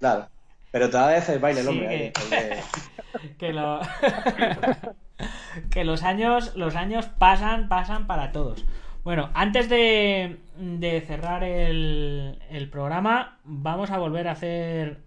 Claro. 0.00 0.28
Pero 0.70 0.88
todavía 0.90 1.18
hace 1.18 1.34
el 1.34 1.38
baile 1.40 1.60
el 1.60 1.66
Sí, 1.66 1.72
hombre. 1.72 1.88
que- 1.88 1.94
ahí, 1.94 2.12
porque- 2.12 3.34
que 3.38 3.52
lo 3.52 3.80
que 5.70 5.84
los 5.84 6.02
años 6.02 6.54
los 6.56 6.76
años 6.76 7.06
pasan 7.06 7.68
pasan 7.68 8.06
para 8.06 8.32
todos 8.32 8.64
bueno 9.04 9.30
antes 9.34 9.68
de, 9.68 10.38
de 10.56 11.00
cerrar 11.02 11.42
el, 11.44 12.38
el 12.50 12.70
programa 12.70 13.38
vamos 13.44 13.90
a 13.90 13.98
volver 13.98 14.28
a 14.28 14.32
hacer 14.32 14.98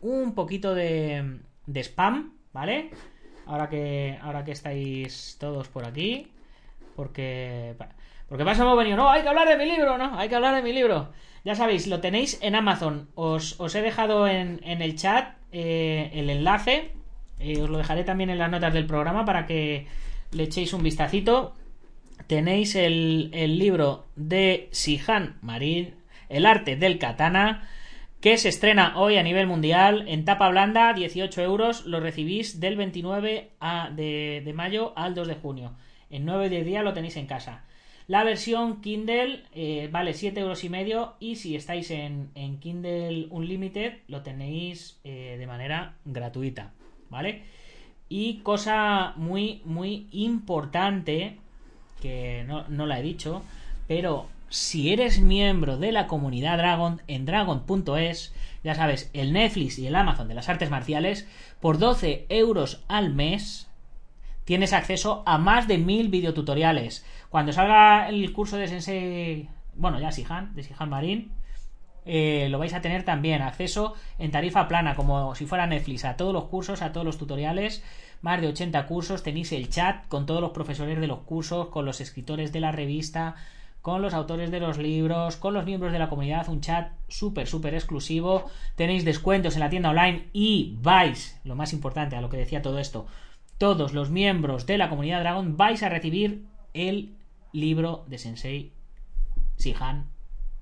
un 0.00 0.34
poquito 0.34 0.74
de, 0.74 1.40
de 1.66 1.80
spam 1.80 2.32
vale 2.52 2.90
ahora 3.46 3.68
que 3.68 4.18
ahora 4.22 4.44
que 4.44 4.52
estáis 4.52 5.36
todos 5.40 5.68
por 5.68 5.84
aquí 5.84 6.30
porque 6.96 7.74
porque 8.28 8.42
eso 8.50 8.62
hemos 8.62 8.76
venido 8.78 8.96
no 8.96 9.08
hay 9.10 9.22
que 9.22 9.28
hablar 9.28 9.48
de 9.48 9.56
mi 9.56 9.64
libro 9.66 9.96
no 9.98 10.18
hay 10.18 10.28
que 10.28 10.34
hablar 10.36 10.54
de 10.54 10.62
mi 10.62 10.72
libro. 10.72 11.10
Ya 11.44 11.54
sabéis 11.54 11.86
lo 11.86 12.00
tenéis 12.00 12.38
en 12.42 12.54
Amazon. 12.56 13.08
Os, 13.14 13.58
os 13.60 13.74
he 13.74 13.80
dejado 13.80 14.26
en, 14.28 14.60
en 14.64 14.82
el 14.82 14.96
chat 14.96 15.36
eh, 15.52 16.10
el 16.12 16.28
enlace. 16.30 16.90
Eh, 17.38 17.62
os 17.62 17.70
lo 17.70 17.78
dejaré 17.78 18.04
también 18.04 18.28
en 18.28 18.38
las 18.38 18.50
notas 18.50 18.74
del 18.74 18.86
programa 18.86 19.24
para 19.24 19.46
que 19.46 19.86
le 20.32 20.42
echéis 20.42 20.72
un 20.72 20.82
vistacito. 20.82 21.54
Tenéis 22.26 22.74
el, 22.74 23.30
el 23.32 23.58
libro 23.58 24.06
de 24.16 24.68
Sihan 24.72 25.38
Marín 25.40 25.94
el 26.28 26.44
arte 26.44 26.76
del 26.76 26.98
katana 26.98 27.66
que 28.20 28.36
se 28.36 28.48
estrena 28.50 28.98
hoy 28.98 29.16
a 29.16 29.22
nivel 29.22 29.46
mundial 29.46 30.04
en 30.08 30.24
tapa 30.24 30.48
blanda, 30.50 30.92
18 30.92 31.40
euros, 31.40 31.86
lo 31.86 32.00
recibís 32.00 32.58
del 32.60 32.76
29 32.76 33.52
a- 33.60 33.90
de, 33.94 34.42
de 34.44 34.52
mayo 34.52 34.92
al 34.96 35.14
2 35.14 35.28
de 35.28 35.34
junio. 35.36 35.72
En 36.10 36.24
9 36.26 36.46
o 36.46 36.50
10 36.50 36.66
días 36.66 36.84
lo 36.84 36.92
tenéis 36.92 37.16
en 37.16 37.26
casa. 37.26 37.62
La 38.08 38.24
versión 38.24 38.80
Kindle 38.80 39.44
eh, 39.54 39.90
vale 39.92 40.14
7 40.14 40.40
euros 40.40 40.64
y 40.64 40.70
medio 40.70 41.16
y 41.20 41.36
si 41.36 41.54
estáis 41.54 41.90
en, 41.90 42.30
en 42.34 42.58
Kindle 42.58 43.26
Unlimited 43.28 43.98
lo 44.08 44.22
tenéis 44.22 44.98
eh, 45.04 45.36
de 45.38 45.46
manera 45.46 45.96
gratuita, 46.06 46.72
¿vale? 47.10 47.42
Y 48.08 48.38
cosa 48.38 49.12
muy, 49.16 49.60
muy 49.66 50.08
importante, 50.10 51.36
que 52.00 52.44
no, 52.46 52.66
no 52.68 52.86
la 52.86 52.98
he 52.98 53.02
dicho, 53.02 53.42
pero 53.86 54.26
si 54.48 54.90
eres 54.90 55.20
miembro 55.20 55.76
de 55.76 55.92
la 55.92 56.06
comunidad 56.06 56.56
Dragon 56.56 57.02
en 57.08 57.26
dragon.es, 57.26 58.34
ya 58.64 58.74
sabes, 58.74 59.10
el 59.12 59.34
Netflix 59.34 59.78
y 59.78 59.86
el 59.86 59.94
Amazon 59.94 60.28
de 60.28 60.34
las 60.34 60.48
artes 60.48 60.70
marciales, 60.70 61.28
por 61.60 61.76
12 61.76 62.24
euros 62.30 62.82
al 62.88 63.12
mes 63.12 63.68
tienes 64.48 64.72
acceso 64.72 65.22
a 65.26 65.36
más 65.36 65.68
de 65.68 65.76
mil 65.76 66.08
videotutoriales. 66.08 67.04
Cuando 67.30 67.52
salga 67.52 68.08
el 68.08 68.32
curso 68.32 68.56
de 68.56 68.68
Sensei, 68.68 69.48
bueno, 69.74 70.00
ya 70.00 70.12
Sihan, 70.12 70.54
de 70.54 70.62
Sihan 70.62 70.88
Marín, 70.88 71.32
eh, 72.10 72.48
lo 72.48 72.58
vais 72.58 72.72
a 72.72 72.80
tener 72.80 73.04
también 73.04 73.42
acceso 73.42 73.94
en 74.18 74.30
tarifa 74.30 74.66
plana, 74.66 74.94
como 74.94 75.34
si 75.34 75.44
fuera 75.44 75.66
Netflix, 75.66 76.06
a 76.06 76.16
todos 76.16 76.32
los 76.32 76.44
cursos, 76.44 76.80
a 76.80 76.90
todos 76.90 77.04
los 77.04 77.18
tutoriales, 77.18 77.84
más 78.22 78.40
de 78.40 78.48
80 78.48 78.86
cursos, 78.86 79.22
tenéis 79.22 79.52
el 79.52 79.68
chat 79.68 80.08
con 80.08 80.24
todos 80.24 80.40
los 80.40 80.52
profesores 80.52 80.98
de 80.98 81.06
los 81.06 81.20
cursos, 81.20 81.68
con 81.68 81.84
los 81.84 82.00
escritores 82.00 82.50
de 82.50 82.60
la 82.60 82.72
revista, 82.72 83.36
con 83.82 84.00
los 84.00 84.14
autores 84.14 84.50
de 84.50 84.58
los 84.60 84.78
libros, 84.78 85.36
con 85.36 85.52
los 85.52 85.66
miembros 85.66 85.92
de 85.92 85.98
la 85.98 86.08
comunidad, 86.08 86.48
un 86.48 86.62
chat 86.62 86.92
súper, 87.08 87.46
súper 87.46 87.74
exclusivo, 87.74 88.46
tenéis 88.74 89.04
descuentos 89.04 89.54
en 89.54 89.60
la 89.60 89.70
tienda 89.70 89.90
online 89.90 90.28
y 90.32 90.78
vais, 90.80 91.38
lo 91.44 91.56
más 91.56 91.74
importante 91.74 92.16
a 92.16 92.22
lo 92.22 92.30
que 92.30 92.38
decía 92.38 92.62
todo 92.62 92.78
esto, 92.78 93.06
todos 93.58 93.92
los 93.92 94.08
miembros 94.08 94.64
de 94.66 94.78
la 94.78 94.88
comunidad 94.88 95.20
Dragon 95.20 95.56
vais 95.58 95.82
a 95.82 95.90
recibir 95.90 96.46
el 96.72 97.17
libro 97.52 98.04
de 98.08 98.18
Sensei 98.18 98.72
Sihan 99.56 100.06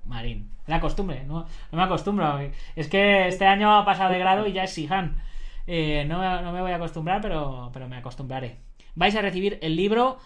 Marín. 0.05 0.51
La 0.65 0.79
costumbre, 0.79 1.23
no, 1.23 1.45
no 1.71 1.77
me 1.77 1.83
acostumbro. 1.83 2.39
Es 2.75 2.87
que 2.87 3.27
este 3.27 3.45
año 3.45 3.77
ha 3.77 3.85
pasado 3.85 4.11
de 4.11 4.19
grado 4.19 4.47
y 4.47 4.53
ya 4.53 4.63
es 4.63 4.73
Sihan. 4.73 5.17
Eh, 5.65 6.05
no, 6.07 6.41
no, 6.41 6.51
me 6.51 6.61
voy 6.61 6.71
a 6.71 6.75
acostumbrar, 6.75 7.21
pero, 7.21 7.69
pero 7.73 7.87
me 7.87 7.97
acostumbraré. 7.97 8.57
Vais 8.95 9.15
a 9.15 9.21
recibir 9.21 9.59
el 9.61 9.75
libro 9.75 10.17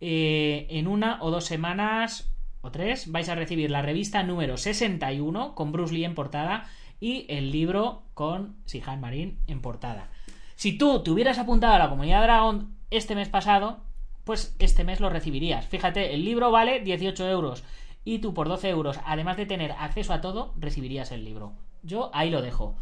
eh, 0.00 0.66
en 0.70 0.86
una 0.86 1.18
o 1.22 1.30
dos 1.30 1.44
semanas 1.44 2.32
o 2.60 2.70
tres. 2.70 3.10
Vais 3.10 3.28
a 3.28 3.34
recibir 3.34 3.70
la 3.70 3.82
revista 3.82 4.22
número 4.22 4.56
61 4.56 5.54
con 5.54 5.72
Bruce 5.72 5.94
Lee 5.94 6.04
en 6.04 6.14
portada 6.14 6.66
y 7.00 7.26
el 7.28 7.52
libro 7.52 8.02
con 8.14 8.56
Sihan 8.66 9.00
Marín 9.00 9.38
en 9.46 9.60
portada. 9.60 10.08
Si 10.56 10.76
tú 10.76 11.02
te 11.02 11.10
hubieras 11.10 11.38
apuntado 11.38 11.74
a 11.74 11.78
la 11.78 11.88
comunidad 11.88 12.22
Dragon 12.22 12.74
este 12.90 13.14
mes 13.14 13.28
pasado, 13.28 13.80
pues 14.28 14.54
este 14.58 14.84
mes 14.84 15.00
lo 15.00 15.08
recibirías. 15.08 15.66
Fíjate, 15.68 16.12
el 16.12 16.22
libro 16.22 16.50
vale 16.50 16.80
18 16.80 17.30
euros 17.30 17.64
y 18.04 18.18
tú 18.18 18.34
por 18.34 18.46
12 18.46 18.68
euros, 18.68 19.00
además 19.06 19.38
de 19.38 19.46
tener 19.46 19.72
acceso 19.72 20.12
a 20.12 20.20
todo, 20.20 20.52
recibirías 20.58 21.12
el 21.12 21.24
libro. 21.24 21.54
Yo 21.82 22.10
ahí 22.12 22.28
lo 22.28 22.42
dejo. 22.42 22.76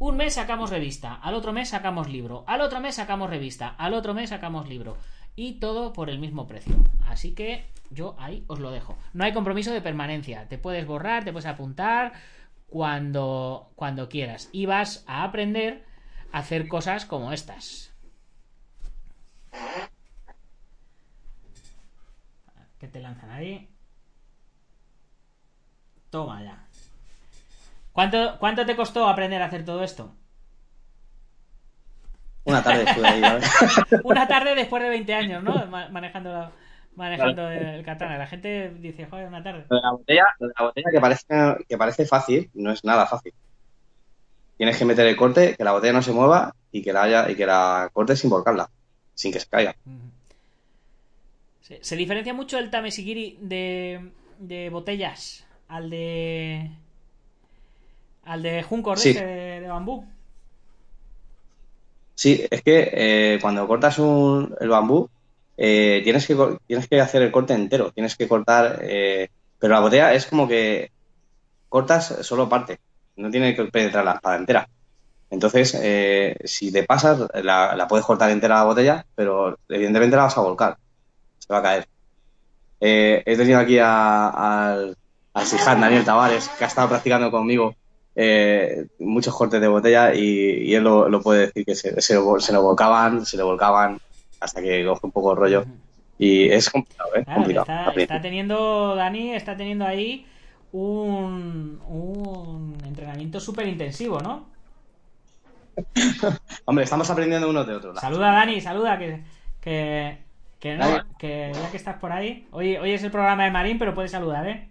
Un 0.00 0.16
mes 0.16 0.34
sacamos 0.34 0.70
revista, 0.70 1.14
al 1.14 1.34
otro 1.34 1.52
mes 1.52 1.68
sacamos 1.68 2.08
libro, 2.08 2.42
al 2.48 2.60
otro 2.60 2.80
mes 2.80 2.96
sacamos 2.96 3.30
revista, 3.30 3.68
al 3.68 3.94
otro 3.94 4.14
mes 4.14 4.30
sacamos 4.30 4.68
libro. 4.68 4.96
Y 5.36 5.60
todo 5.60 5.92
por 5.92 6.10
el 6.10 6.18
mismo 6.18 6.48
precio. 6.48 6.74
Así 7.06 7.36
que 7.36 7.70
yo 7.90 8.16
ahí 8.18 8.42
os 8.48 8.58
lo 8.58 8.72
dejo. 8.72 8.98
No 9.12 9.22
hay 9.22 9.32
compromiso 9.32 9.70
de 9.70 9.80
permanencia. 9.80 10.48
Te 10.48 10.58
puedes 10.58 10.84
borrar, 10.88 11.22
te 11.22 11.30
puedes 11.30 11.46
apuntar 11.46 12.14
cuando, 12.66 13.70
cuando 13.76 14.08
quieras. 14.08 14.48
Y 14.50 14.66
vas 14.66 15.04
a 15.06 15.22
aprender 15.22 15.84
a 16.32 16.38
hacer 16.38 16.66
cosas 16.66 17.04
como 17.04 17.32
estas. 17.32 17.94
¿Qué 22.78 22.88
te 22.88 23.00
lanzan 23.00 23.30
ahí? 23.30 23.68
Toma 26.10 26.42
ya. 26.42 26.64
¿Cuánto, 27.92 28.38
¿Cuánto 28.38 28.64
te 28.64 28.76
costó 28.76 29.08
aprender 29.08 29.42
a 29.42 29.46
hacer 29.46 29.64
todo 29.64 29.82
esto? 29.82 30.14
Una 32.44 32.62
tarde 32.62 32.84
estuve 32.84 33.06
ahí, 33.06 33.20
¿vale? 33.20 33.46
Una 34.04 34.26
tarde 34.26 34.54
después 34.54 34.82
de 34.82 34.88
20 34.88 35.14
años, 35.14 35.42
¿no? 35.42 35.66
Ma- 35.66 35.88
Manejando, 35.88 36.50
manejando 36.94 37.50
el 37.50 37.84
katana. 37.84 38.16
La 38.16 38.26
gente 38.26 38.70
dice, 38.78 39.06
joder, 39.06 39.26
una 39.26 39.42
tarde. 39.42 39.66
De 39.68 39.80
la 39.82 39.90
botella, 39.90 40.26
de 40.38 40.46
la 40.58 40.64
botella 40.64 40.88
que, 40.90 41.00
parece, 41.00 41.26
que 41.68 41.76
parece 41.76 42.06
fácil, 42.06 42.50
no 42.54 42.72
es 42.72 42.84
nada 42.84 43.06
fácil. 43.06 43.34
Tienes 44.56 44.78
que 44.78 44.84
meter 44.84 45.06
el 45.06 45.16
corte, 45.16 45.56
que 45.56 45.64
la 45.64 45.72
botella 45.72 45.92
no 45.92 46.02
se 46.02 46.12
mueva 46.12 46.54
y 46.72 46.82
que 46.82 46.92
la, 46.92 47.02
haya, 47.02 47.30
y 47.30 47.36
que 47.36 47.46
la 47.46 47.90
cortes 47.92 48.18
sin 48.18 48.30
volcarla, 48.30 48.70
sin 49.14 49.30
que 49.32 49.40
se 49.40 49.46
caiga. 49.48 49.76
Se, 51.68 51.84
se 51.84 51.96
diferencia 51.96 52.32
mucho 52.32 52.58
el 52.58 52.70
Tamesigiri 52.70 53.36
de, 53.42 54.10
de 54.38 54.70
botellas 54.70 55.44
al 55.68 55.90
de. 55.90 56.70
al 58.24 58.42
de 58.42 58.62
Junco 58.62 58.96
Sí. 58.96 59.12
de, 59.12 59.60
de 59.60 59.68
bambú. 59.68 60.06
Sí, 62.14 62.42
es 62.50 62.62
que 62.62 62.90
eh, 62.92 63.38
cuando 63.40 63.68
cortas 63.68 63.98
un, 63.98 64.56
el 64.60 64.68
bambú, 64.70 65.08
eh, 65.58 66.00
tienes, 66.02 66.26
que, 66.26 66.36
tienes 66.66 66.88
que 66.88 67.00
hacer 67.02 67.20
el 67.22 67.30
corte 67.30 67.52
entero, 67.52 67.92
tienes 67.92 68.16
que 68.16 68.26
cortar, 68.26 68.80
eh, 68.82 69.28
pero 69.58 69.74
la 69.74 69.80
botella 69.80 70.14
es 70.14 70.26
como 70.26 70.48
que 70.48 70.90
cortas 71.68 72.26
solo 72.26 72.48
parte, 72.48 72.80
no 73.16 73.30
tiene 73.30 73.54
que 73.54 73.64
penetrar 73.66 74.04
la 74.06 74.14
espada 74.14 74.36
entera. 74.36 74.68
Entonces, 75.30 75.78
eh, 75.80 76.34
si 76.44 76.72
te 76.72 76.84
pasas, 76.84 77.28
la, 77.44 77.76
la 77.76 77.86
puedes 77.86 78.06
cortar 78.06 78.30
entera 78.30 78.56
la 78.56 78.64
botella, 78.64 79.06
pero 79.14 79.58
evidentemente 79.68 80.16
la 80.16 80.22
vas 80.24 80.38
a 80.38 80.40
volcar, 80.40 80.78
se 81.48 81.52
va 81.54 81.58
a 81.60 81.62
caer. 81.62 81.86
Eh, 82.80 83.22
he 83.26 83.36
tenido 83.36 83.58
aquí 83.58 83.78
a- 83.78 84.28
al, 84.28 84.96
al 85.34 85.46
Siján 85.46 85.80
Daniel 85.80 86.04
Tavares, 86.04 86.48
que 86.48 86.64
ha 86.64 86.68
estado 86.68 86.88
practicando 86.88 87.30
conmigo 87.30 87.74
eh, 88.14 88.86
muchos 88.98 89.34
cortes 89.34 89.60
de 89.60 89.68
botella 89.68 90.14
y, 90.14 90.20
y 90.68 90.74
él 90.74 90.84
lo, 90.84 91.08
lo 91.08 91.20
puede 91.20 91.46
decir 91.46 91.64
que 91.64 91.74
se, 91.74 92.00
se, 92.00 92.14
lo- 92.14 92.40
se 92.40 92.52
lo 92.52 92.62
volcaban, 92.62 93.24
se 93.26 93.36
lo 93.36 93.46
volcaban 93.46 93.98
hasta 94.40 94.60
que 94.62 94.84
coge 94.84 95.00
un 95.06 95.12
poco 95.12 95.32
el 95.32 95.38
rollo. 95.38 95.64
Y 96.18 96.50
es 96.50 96.68
complicado, 96.70 97.10
¿eh? 97.16 97.24
Claro, 97.24 97.40
complicado. 97.40 97.92
está, 97.96 98.20
teniendo, 98.20 98.94
Dani, 98.96 99.34
está 99.34 99.56
teniendo 99.56 99.84
ahí 99.86 100.26
un, 100.72 101.80
un 101.88 102.76
entrenamiento 102.84 103.40
súper 103.40 103.68
intensivo, 103.68 104.20
¿no? 104.20 104.46
Hombre, 106.66 106.84
estamos 106.84 107.08
aprendiendo 107.10 107.48
uno 107.48 107.64
de 107.64 107.74
otro. 107.74 107.94
Saluda, 107.96 108.32
Dani, 108.32 108.60
saluda, 108.60 108.98
que, 108.98 109.22
que, 109.60 110.18
que, 110.58 110.76
no, 110.76 110.84
que 111.18 111.52
ya 111.54 111.70
que 111.70 111.76
estás 111.76 111.96
por 111.96 112.12
ahí. 112.12 112.48
Hoy, 112.50 112.76
hoy 112.76 112.92
es 112.92 113.02
el 113.04 113.10
programa 113.10 113.44
de 113.44 113.50
Marín, 113.50 113.78
pero 113.78 113.94
puedes 113.94 114.10
saludar, 114.10 114.46
¿eh? 114.48 114.68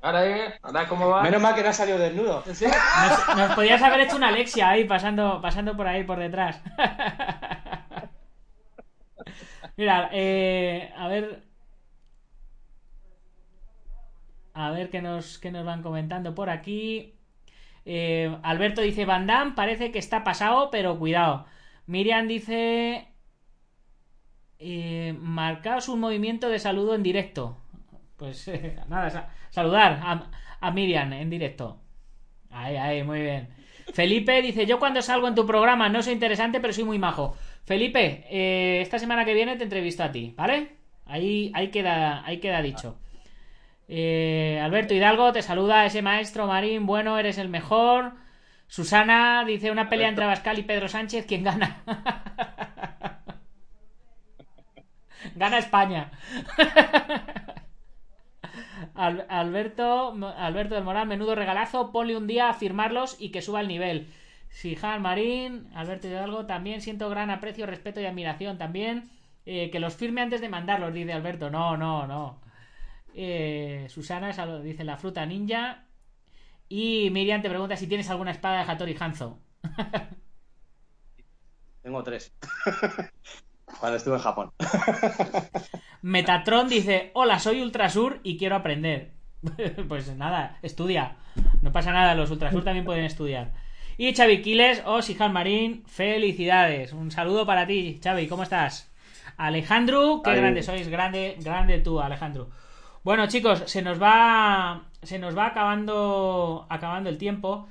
Ahora, 0.00 0.26
¿eh? 0.26 0.54
Ahora, 0.62 0.88
¿cómo 0.88 1.08
va? 1.08 1.22
Menos 1.22 1.40
mal 1.40 1.54
que 1.54 1.62
no 1.62 1.68
ha 1.68 1.72
salido 1.72 1.98
desnudo. 1.98 2.42
¿Sí? 2.52 2.66
Nos, 2.66 3.36
nos 3.36 3.54
podías 3.54 3.80
haber 3.82 4.00
hecho 4.00 4.16
una 4.16 4.28
Alexia 4.28 4.70
ahí, 4.70 4.84
pasando, 4.84 5.40
pasando 5.40 5.76
por 5.76 5.86
ahí, 5.86 6.02
por 6.04 6.18
detrás. 6.18 6.60
Mira, 9.76 10.08
eh, 10.12 10.92
a 10.96 11.08
ver. 11.08 11.42
A 14.54 14.70
ver 14.70 14.90
qué 14.90 15.00
nos, 15.00 15.38
qué 15.38 15.50
nos 15.50 15.64
van 15.64 15.82
comentando 15.82 16.34
por 16.34 16.50
aquí. 16.50 17.14
Eh, 17.84 18.36
Alberto 18.42 18.80
dice: 18.80 19.04
Van 19.04 19.26
Damme 19.26 19.52
parece 19.54 19.90
que 19.92 19.98
está 19.98 20.24
pasado, 20.24 20.70
pero 20.70 20.98
cuidado. 20.98 21.46
Miriam 21.86 22.28
dice: 22.28 23.08
eh, 24.62 25.14
Marcaos 25.18 25.88
un 25.88 26.00
movimiento 26.00 26.48
de 26.48 26.58
saludo 26.58 26.94
en 26.94 27.02
directo. 27.02 27.58
Pues 28.16 28.46
eh, 28.48 28.76
nada, 28.88 29.10
sa- 29.10 29.28
saludar 29.50 30.00
a, 30.02 30.30
a 30.60 30.70
Miriam 30.70 31.12
en 31.12 31.28
directo. 31.30 31.78
Ahí, 32.50 32.76
ahí, 32.76 33.02
muy 33.02 33.20
bien. 33.20 33.48
Felipe 33.92 34.40
dice, 34.42 34.64
yo 34.66 34.78
cuando 34.78 35.02
salgo 35.02 35.26
en 35.28 35.34
tu 35.34 35.46
programa 35.46 35.88
no 35.88 36.02
soy 36.02 36.12
interesante, 36.14 36.60
pero 36.60 36.72
soy 36.72 36.84
muy 36.84 36.98
majo. 36.98 37.36
Felipe, 37.64 38.24
eh, 38.30 38.80
esta 38.80 38.98
semana 38.98 39.24
que 39.24 39.34
viene 39.34 39.56
te 39.56 39.64
entrevisto 39.64 40.02
a 40.04 40.12
ti, 40.12 40.34
¿vale? 40.36 40.76
Ahí, 41.06 41.50
ahí, 41.54 41.68
queda, 41.68 42.24
ahí 42.24 42.38
queda 42.38 42.62
dicho. 42.62 42.98
Eh, 43.88 44.60
Alberto 44.62 44.94
Hidalgo 44.94 45.32
te 45.32 45.42
saluda, 45.42 45.84
ese 45.84 46.00
maestro 46.02 46.46
Marín, 46.46 46.86
bueno, 46.86 47.18
eres 47.18 47.38
el 47.38 47.48
mejor. 47.48 48.12
Susana 48.68 49.44
dice 49.46 49.70
una 49.70 49.88
pelea 49.90 50.08
entre 50.08 50.24
Abascal 50.24 50.58
y 50.58 50.62
Pedro 50.62 50.88
Sánchez, 50.88 51.26
¿quién 51.26 51.44
gana? 51.44 51.82
gana 55.36 55.58
España. 55.58 56.10
Al- 58.94 59.26
Alberto, 59.28 60.14
Alberto 60.36 60.74
del 60.74 60.84
Moral, 60.84 61.06
menudo 61.08 61.34
regalazo, 61.34 61.92
ponle 61.92 62.16
un 62.16 62.26
día 62.26 62.48
a 62.48 62.54
firmarlos 62.54 63.16
y 63.18 63.30
que 63.30 63.42
suba 63.42 63.60
el 63.60 63.68
nivel. 63.68 64.08
Sijan 64.48 65.02
Marín, 65.02 65.68
Alberto 65.74 66.08
Hidalgo, 66.08 66.46
también 66.46 66.80
siento 66.82 67.08
gran 67.08 67.30
aprecio, 67.30 67.66
respeto 67.66 68.00
y 68.00 68.06
admiración 68.06 68.58
también. 68.58 69.10
Eh, 69.46 69.70
que 69.70 69.80
los 69.80 69.96
firme 69.96 70.20
antes 70.20 70.40
de 70.40 70.48
mandarlos, 70.48 70.92
dice 70.94 71.12
Alberto. 71.12 71.50
No, 71.50 71.76
no, 71.76 72.06
no. 72.06 72.40
Eh, 73.14 73.86
Susana 73.90 74.32
dice 74.62 74.84
la 74.84 74.98
fruta 74.98 75.26
ninja. 75.26 75.86
Y 76.68 77.10
Miriam 77.12 77.42
te 77.42 77.50
pregunta 77.50 77.76
si 77.76 77.88
tienes 77.88 78.10
alguna 78.10 78.32
espada 78.32 78.64
de 78.64 78.72
Hattori 78.72 78.96
Hanzo. 79.00 79.40
Tengo 81.82 82.02
tres. 82.02 82.32
Cuando 83.82 83.96
estuve 83.96 84.14
en 84.14 84.20
Japón. 84.20 84.52
Metatron 86.02 86.68
dice, 86.68 87.10
hola, 87.14 87.40
soy 87.40 87.62
Ultrasur 87.62 88.20
y 88.22 88.38
quiero 88.38 88.54
aprender. 88.54 89.10
pues 89.88 90.14
nada, 90.14 90.56
estudia. 90.62 91.16
No 91.62 91.72
pasa 91.72 91.90
nada, 91.90 92.14
los 92.14 92.30
Ultrasur 92.30 92.62
también 92.62 92.84
pueden 92.84 93.02
estudiar. 93.02 93.50
Y 93.98 94.14
Xavi 94.14 94.40
Quiles 94.40 94.84
o 94.86 95.02
Sijan 95.02 95.32
Marín, 95.32 95.82
felicidades. 95.88 96.92
Un 96.92 97.10
saludo 97.10 97.44
para 97.44 97.66
ti, 97.66 97.98
Xavi, 98.00 98.28
¿cómo 98.28 98.44
estás? 98.44 98.88
Alejandro, 99.36 100.20
qué 100.22 100.30
Ahí. 100.30 100.36
grande 100.36 100.62
sois, 100.62 100.86
grande, 100.86 101.34
grande 101.40 101.80
tú, 101.80 101.98
Alejandro. 102.00 102.50
Bueno, 103.02 103.26
chicos, 103.26 103.64
se 103.66 103.82
nos 103.82 104.00
va. 104.00 104.82
Se 105.02 105.18
nos 105.18 105.36
va 105.36 105.46
acabando. 105.46 106.68
acabando 106.70 107.10
el 107.10 107.18
tiempo. 107.18 107.66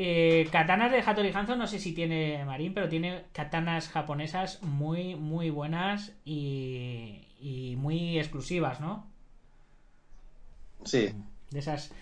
Eh, 0.00 0.48
katanas 0.52 0.92
de 0.92 1.02
Hattori 1.06 1.32
Hanzo, 1.34 1.56
no 1.56 1.66
sé 1.66 1.78
si 1.80 1.92
tiene 1.92 2.44
Marín, 2.44 2.72
pero 2.74 2.88
tiene 2.88 3.24
katanas 3.32 3.88
japonesas 3.88 4.62
muy, 4.62 5.16
muy 5.16 5.50
buenas 5.50 6.12
y, 6.24 7.26
y 7.40 7.74
muy 7.76 8.18
exclusivas, 8.18 8.80
¿no? 8.80 8.92
Sí. 10.84 11.14
De 11.50 11.58
esas, 11.60 11.92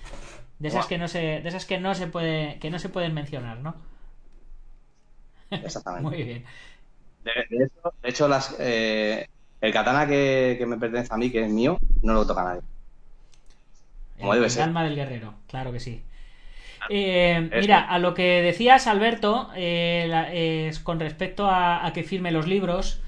de 0.61 0.69
esas 0.69 0.87
que 0.87 0.99
no 0.99 1.09
se, 1.09 1.21
de 1.43 1.49
esas 1.49 1.67
que 1.67 1.79
no 1.81 1.95
se 1.95 2.09
puede, 2.09 2.59
que 2.61 2.71
no 2.71 2.79
se 2.81 2.89
pueden 2.91 3.15
mencionar, 3.15 3.59
¿no? 3.61 3.77
Exactamente. 5.63 6.11
Muy 6.11 6.23
bien. 6.23 6.45
De, 7.25 7.33
de 7.51 7.65
hecho, 7.67 7.95
de 8.03 8.09
hecho, 8.11 8.29
las, 8.29 8.57
eh, 8.59 9.27
el 9.61 9.73
katana 9.73 10.07
que, 10.07 10.57
que 10.59 10.67
me 10.67 10.79
pertenece 10.79 11.13
a 11.15 11.17
mí, 11.19 11.31
que 11.31 11.45
es 11.45 11.51
mío, 11.51 11.79
no 12.03 12.15
lo 12.15 12.27
toca 12.27 12.45
nadie. 12.45 12.63
Como 14.19 14.35
el, 14.35 14.35
debe 14.35 14.51
el 14.51 14.51
ser. 14.51 14.63
alma 14.63 14.85
del 14.85 14.95
guerrero, 14.97 15.35
claro 15.47 15.73
que 15.73 15.81
sí. 15.81 16.03
Eh, 16.89 17.53
mira, 17.55 17.81
a 17.81 17.99
lo 17.99 18.15
que 18.15 18.43
decías, 18.43 18.87
Alberto, 18.87 19.51
eh, 19.57 20.07
la- 20.09 20.83
con 20.85 21.01
respecto 21.01 21.47
a, 21.47 21.85
a 21.87 21.93
que 21.93 22.05
firme 22.05 22.31
los 22.33 22.47
libros. 22.47 23.03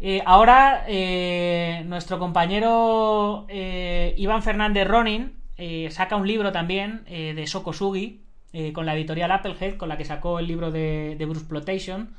eh, 0.00 0.22
ahora, 0.26 0.84
eh, 0.88 1.82
nuestro 1.86 2.18
compañero 2.18 3.46
eh, 3.48 4.14
Iván 4.18 4.42
Fernández 4.42 4.86
Ronin 4.86 5.40
eh, 5.56 5.88
saca 5.90 6.16
un 6.16 6.26
libro 6.26 6.52
también 6.52 7.02
eh, 7.06 7.32
de 7.34 7.46
Sokosugi 7.46 8.22
eh, 8.52 8.72
con 8.72 8.84
la 8.86 8.94
editorial 8.94 9.32
Applehead, 9.32 9.76
con 9.76 9.88
la 9.88 9.96
que 9.96 10.04
sacó 10.04 10.38
el 10.38 10.46
libro 10.48 10.70
de, 10.70 11.16
de 11.18 11.24
Bruce 11.26 11.46
Plotation. 11.46 12.14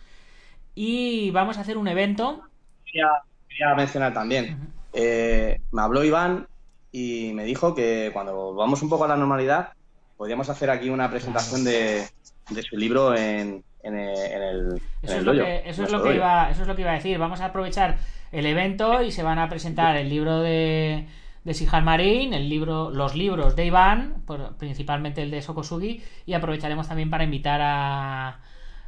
Y 0.76 1.32
vamos 1.32 1.58
a 1.58 1.62
hacer 1.62 1.78
un 1.78 1.88
evento. 1.88 2.43
Quería, 2.86 3.08
quería 3.47 3.76
mencionar 3.76 4.14
también. 4.14 4.55
eh, 4.93 5.58
me 5.72 5.82
habló 5.82 6.03
Iván 6.03 6.47
y 6.91 7.32
me 7.34 7.43
dijo 7.43 7.76
que 7.76 8.10
cuando 8.14 8.34
volvamos 8.36 8.82
un 8.82 8.89
poco 8.89 9.05
a 9.05 9.08
la 9.10 9.18
normalidad, 9.18 9.74
podríamos 10.18 10.49
hacer 10.49 10.70
aquí 10.70 10.89
una 10.89 11.09
presentación 11.09 11.63
de, 11.63 12.07
de 12.49 12.61
su 12.63 12.76
libro 12.78 13.15
en, 13.15 13.63
en 13.84 13.97
el, 13.97 14.18
en 14.18 14.41
el, 14.41 14.59
en 14.72 14.82
Eso, 15.03 15.13
el 15.13 15.20
es 15.20 15.24
lo, 15.24 15.32
que, 15.34 15.61
eso, 15.70 15.84
es 15.84 15.91
lo 15.91 16.03
que 16.03 16.15
iba, 16.15 16.49
eso 16.49 16.61
es 16.63 16.68
lo 16.68 16.76
que 16.76 16.82
iba 16.82 16.91
a 16.91 16.95
decir. 16.95 17.18
Vamos 17.18 17.41
a 17.41 17.45
aprovechar 17.45 17.97
el 18.32 18.45
evento 18.45 19.01
y 19.03 19.11
se 19.11 19.24
van 19.24 19.39
a 19.39 19.47
presentar 19.47 19.95
el 19.95 20.09
libro 20.09 20.41
de, 20.41 21.05
de 21.43 21.53
Sihan 21.53 21.86
Marín, 21.86 22.34
el 22.34 22.49
libro, 22.49 22.89
los 22.89 23.15
libros 23.15 23.55
de 23.55 23.65
Iván, 23.65 24.24
por- 24.26 24.57
principalmente 24.57 25.22
el 25.22 25.32
de 25.32 25.41
Sokosugi, 25.41 26.03
y 26.26 26.34
aprovecharemos 26.34 26.88
también 26.88 27.09
para 27.09 27.24
invitar 27.24 27.61
a, 27.61 28.39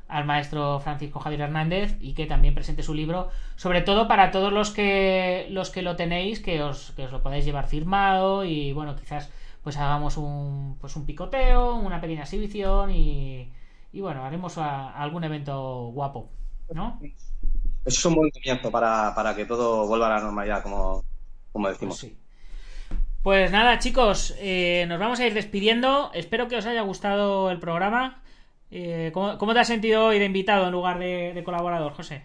al 0.10 0.26
maestro 0.26 0.80
Francisco 0.80 1.20
Javier 1.20 1.42
Hernández 1.42 1.96
y 2.02 2.14
que 2.14 2.26
también 2.26 2.56
presente 2.56 2.82
su 2.84 2.94
libro, 2.96 3.30
sobre 3.56 3.82
todo 3.82 4.08
para 4.08 4.32
todos 4.32 4.52
los 4.52 4.72
que 4.72 5.48
los 5.52 5.70
que 5.70 5.84
lo 5.84 5.96
tenéis, 5.96 6.40
que 6.42 6.64
os, 6.64 6.92
que 6.96 7.06
os 7.06 7.12
lo 7.12 7.22
podáis 7.22 7.46
llevar 7.46 7.68
firmado 7.68 8.44
y 8.44 8.74
bueno, 8.74 8.96
quizás 8.96 9.32
pues 9.64 9.78
hagamos 9.78 10.18
un 10.18 10.78
pues 10.80 10.96
un 10.96 11.06
picoteo, 11.06 11.76
una 11.76 12.02
pequeña 12.02 12.24
exhibición 12.24 12.92
y, 12.92 13.52
y 13.92 14.02
bueno, 14.02 14.24
haremos 14.26 14.58
a- 14.58 14.92
algún 14.94 15.24
evento 15.24 15.92
guapo, 15.94 16.30
¿no? 16.72 17.02
Eso 17.86 18.00
es 18.00 18.06
un 18.06 18.16
buen 18.16 18.30
comienzo 18.32 18.72
para, 18.72 19.14
para 19.16 19.36
que 19.36 19.46
todo 19.46 19.86
vuelva 19.88 20.08
a 20.08 20.10
la 20.18 20.22
normalidad, 20.22 20.64
como, 20.64 21.04
como 21.52 21.70
Pues 21.80 21.96
decimos. 21.96 21.98
sí. 21.98 22.18
Pues 23.24 23.52
nada, 23.52 23.80
chicos, 23.80 24.34
eh, 24.40 24.86
nos 24.88 25.00
vamos 25.00 25.20
a 25.20 25.28
ir 25.28 25.34
despidiendo. 25.34 26.12
Espero 26.14 26.48
que 26.48 26.56
os 26.58 26.66
haya 26.66 26.82
gustado 26.82 27.52
el 27.52 27.60
programa. 27.60 28.22
Eh, 28.72 29.12
¿cómo, 29.14 29.38
cómo 29.38 29.54
te 29.54 29.60
has 29.60 29.68
sentido 29.68 30.06
hoy 30.08 30.20
de 30.20 30.26
invitado 30.26 30.66
en 30.66 30.72
lugar 30.72 31.00
de, 31.00 31.34
de 31.34 31.44
colaborador, 31.44 31.94
José? 31.94 32.24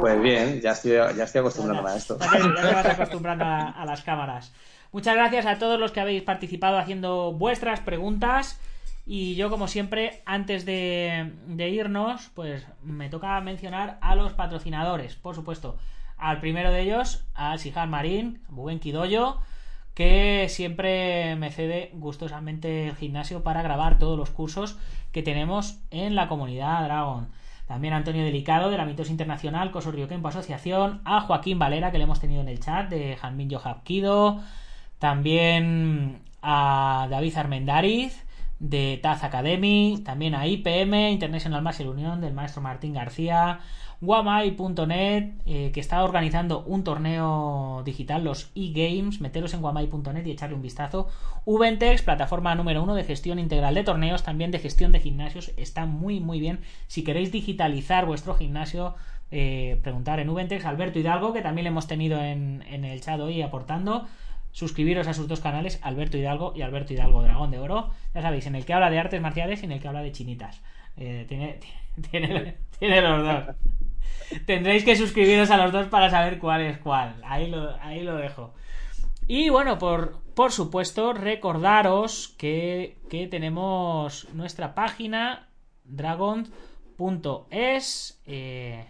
Pues 0.00 0.20
bien, 0.20 0.60
ya 0.60 0.72
estoy, 0.72 0.92
ya 0.92 1.24
estoy 1.24 1.40
acostumbrándome 1.40 1.90
a 1.90 1.96
esto. 1.96 2.18
Ya 2.18 2.28
te, 2.30 2.52
ya 2.54 2.64
te 2.64 2.72
vas 2.72 2.88
acostumbrando 2.88 3.44
a, 3.44 3.70
a 3.70 3.84
las 3.86 4.02
cámaras. 4.02 4.54
Muchas 4.92 5.14
gracias 5.14 5.46
a 5.46 5.58
todos 5.58 5.80
los 5.80 5.90
que 5.90 6.00
habéis 6.00 6.22
participado 6.22 6.76
haciendo 6.76 7.32
vuestras 7.32 7.80
preguntas. 7.80 8.60
Y 9.06 9.36
yo, 9.36 9.48
como 9.48 9.66
siempre, 9.66 10.20
antes 10.26 10.66
de, 10.66 11.32
irnos, 11.48 12.30
pues 12.34 12.66
me 12.82 13.08
toca 13.08 13.40
mencionar 13.40 13.96
a 14.02 14.14
los 14.14 14.34
patrocinadores. 14.34 15.16
Por 15.16 15.34
supuesto, 15.34 15.78
al 16.18 16.40
primero 16.40 16.70
de 16.70 16.82
ellos, 16.82 17.24
al 17.32 17.58
Sihan 17.58 17.88
Marín, 17.88 18.42
Buen 18.50 18.80
Kidoyo, 18.80 19.38
que 19.94 20.48
siempre 20.50 21.36
me 21.36 21.50
cede 21.50 21.90
gustosamente 21.94 22.88
el 22.88 22.94
gimnasio 22.94 23.42
para 23.42 23.62
grabar 23.62 23.98
todos 23.98 24.18
los 24.18 24.28
cursos 24.28 24.78
que 25.10 25.22
tenemos 25.22 25.80
en 25.90 26.14
la 26.14 26.28
comunidad 26.28 26.84
Dragon. 26.84 27.28
También 27.66 27.94
a 27.94 27.96
Antonio 27.96 28.24
Delicado 28.24 28.70
de 28.70 28.76
la 28.76 28.84
Mitos 28.84 29.08
Internacional, 29.08 29.70
Coso 29.70 29.90
Ryokempo 29.90 30.28
Asociación, 30.28 31.00
a 31.06 31.22
Joaquín 31.22 31.58
Valera, 31.58 31.90
que 31.90 31.96
le 31.96 32.04
hemos 32.04 32.20
tenido 32.20 32.42
en 32.42 32.48
el 32.48 32.60
chat, 32.60 32.90
de 32.90 33.16
Janmin 33.16 33.50
Johab 33.50 33.82
Kido, 33.84 34.42
también 35.02 36.20
a 36.42 37.08
David 37.10 37.36
Armendariz, 37.36 38.24
de 38.60 39.00
Taz 39.02 39.24
Academy, 39.24 40.00
también 40.04 40.36
a 40.36 40.46
IPM, 40.46 41.10
International 41.10 41.60
Martial 41.60 41.88
Union, 41.88 42.20
del 42.20 42.32
maestro 42.34 42.62
Martín 42.62 42.92
García, 42.92 43.58
Guamai.net, 44.00 45.32
eh, 45.44 45.72
que 45.74 45.80
está 45.80 46.04
organizando 46.04 46.62
un 46.62 46.84
torneo 46.84 47.82
digital, 47.84 48.22
los 48.22 48.52
e-games, 48.54 49.20
meteros 49.20 49.54
en 49.54 49.60
guamai.net 49.60 50.24
y 50.24 50.30
echarle 50.30 50.54
un 50.54 50.62
vistazo. 50.62 51.08
Ubentex, 51.46 52.02
plataforma 52.02 52.54
número 52.54 52.80
uno 52.80 52.94
de 52.94 53.02
gestión 53.02 53.40
integral 53.40 53.74
de 53.74 53.82
torneos, 53.82 54.22
también 54.22 54.52
de 54.52 54.60
gestión 54.60 54.92
de 54.92 55.00
gimnasios, 55.00 55.50
está 55.56 55.84
muy 55.84 56.20
muy 56.20 56.38
bien. 56.38 56.60
Si 56.86 57.02
queréis 57.02 57.32
digitalizar 57.32 58.06
vuestro 58.06 58.36
gimnasio, 58.36 58.94
eh, 59.32 59.80
preguntar 59.82 60.20
en 60.20 60.30
Ubentex, 60.30 60.64
Alberto 60.64 61.00
Hidalgo, 61.00 61.32
que 61.32 61.42
también 61.42 61.64
le 61.64 61.70
hemos 61.70 61.88
tenido 61.88 62.22
en, 62.22 62.62
en 62.70 62.84
el 62.84 63.00
chat 63.00 63.18
hoy 63.18 63.42
aportando. 63.42 64.06
Suscribiros 64.52 65.08
a 65.08 65.14
sus 65.14 65.28
dos 65.28 65.40
canales, 65.40 65.80
Alberto 65.82 66.16
Hidalgo 66.16 66.52
y 66.54 66.62
Alberto 66.62 66.92
Hidalgo 66.92 67.22
Dragón 67.22 67.50
de 67.50 67.58
Oro. 67.58 67.90
Ya 68.14 68.22
sabéis, 68.22 68.46
en 68.46 68.54
el 68.54 68.64
que 68.64 68.74
habla 68.74 68.90
de 68.90 68.98
artes 68.98 69.20
marciales 69.20 69.62
y 69.62 69.66
en 69.66 69.72
el 69.72 69.80
que 69.80 69.88
habla 69.88 70.02
de 70.02 70.12
chinitas. 70.12 70.62
Eh, 70.96 71.24
tiene, 71.28 71.58
tiene, 72.10 72.56
tiene 72.78 73.00
los 73.00 73.24
dos. 73.24 73.56
Tendréis 74.46 74.84
que 74.84 74.96
suscribiros 74.96 75.50
a 75.50 75.56
los 75.56 75.72
dos 75.72 75.88
para 75.88 76.10
saber 76.10 76.38
cuál 76.38 76.62
es 76.62 76.78
cuál. 76.78 77.16
Ahí 77.24 77.50
lo, 77.50 77.74
ahí 77.82 78.02
lo 78.02 78.16
dejo. 78.16 78.54
Y 79.26 79.50
bueno, 79.50 79.78
por, 79.78 80.20
por 80.34 80.52
supuesto, 80.52 81.12
recordaros 81.12 82.34
que, 82.38 82.98
que 83.08 83.26
tenemos 83.26 84.28
nuestra 84.32 84.74
página 84.74 85.48
dragon.es. 85.84 86.98
Eh, 88.26 88.84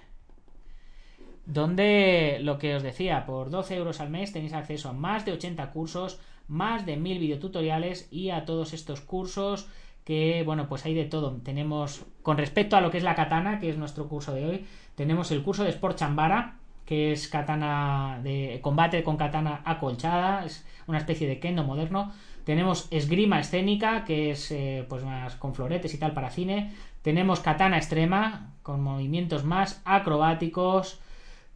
donde 1.46 2.38
lo 2.42 2.58
que 2.58 2.76
os 2.76 2.82
decía, 2.82 3.26
por 3.26 3.50
12 3.50 3.76
euros 3.76 4.00
al 4.00 4.10
mes 4.10 4.32
tenéis 4.32 4.52
acceso 4.52 4.88
a 4.88 4.92
más 4.92 5.24
de 5.24 5.32
80 5.32 5.70
cursos, 5.70 6.20
más 6.48 6.86
de 6.86 6.96
1000 6.96 7.18
videotutoriales 7.18 8.08
y 8.10 8.30
a 8.30 8.44
todos 8.44 8.72
estos 8.72 9.00
cursos 9.00 9.68
que, 10.04 10.42
bueno, 10.44 10.68
pues 10.68 10.84
hay 10.84 10.94
de 10.94 11.04
todo. 11.04 11.32
Tenemos, 11.44 12.04
con 12.22 12.36
respecto 12.36 12.76
a 12.76 12.80
lo 12.80 12.90
que 12.90 12.98
es 12.98 13.04
la 13.04 13.14
katana, 13.14 13.60
que 13.60 13.70
es 13.70 13.76
nuestro 13.76 14.08
curso 14.08 14.34
de 14.34 14.46
hoy, 14.46 14.66
tenemos 14.94 15.30
el 15.30 15.42
curso 15.42 15.64
de 15.64 15.70
Sport 15.70 15.98
Chambara, 15.98 16.56
que 16.84 17.12
es 17.12 17.28
katana 17.28 18.20
de 18.22 18.58
combate 18.62 19.02
con 19.04 19.16
katana 19.16 19.62
acolchada, 19.64 20.44
es 20.44 20.66
una 20.86 20.98
especie 20.98 21.28
de 21.28 21.38
kendo 21.38 21.64
moderno. 21.64 22.12
Tenemos 22.44 22.88
esgrima 22.90 23.38
escénica, 23.38 24.04
que 24.04 24.32
es 24.32 24.50
eh, 24.50 24.84
pues 24.88 25.04
más 25.04 25.36
con 25.36 25.54
floretes 25.54 25.94
y 25.94 25.98
tal 25.98 26.12
para 26.12 26.30
cine. 26.30 26.72
Tenemos 27.02 27.40
katana 27.40 27.76
extrema, 27.76 28.50
con 28.62 28.82
movimientos 28.82 29.44
más 29.44 29.80
acrobáticos. 29.84 31.00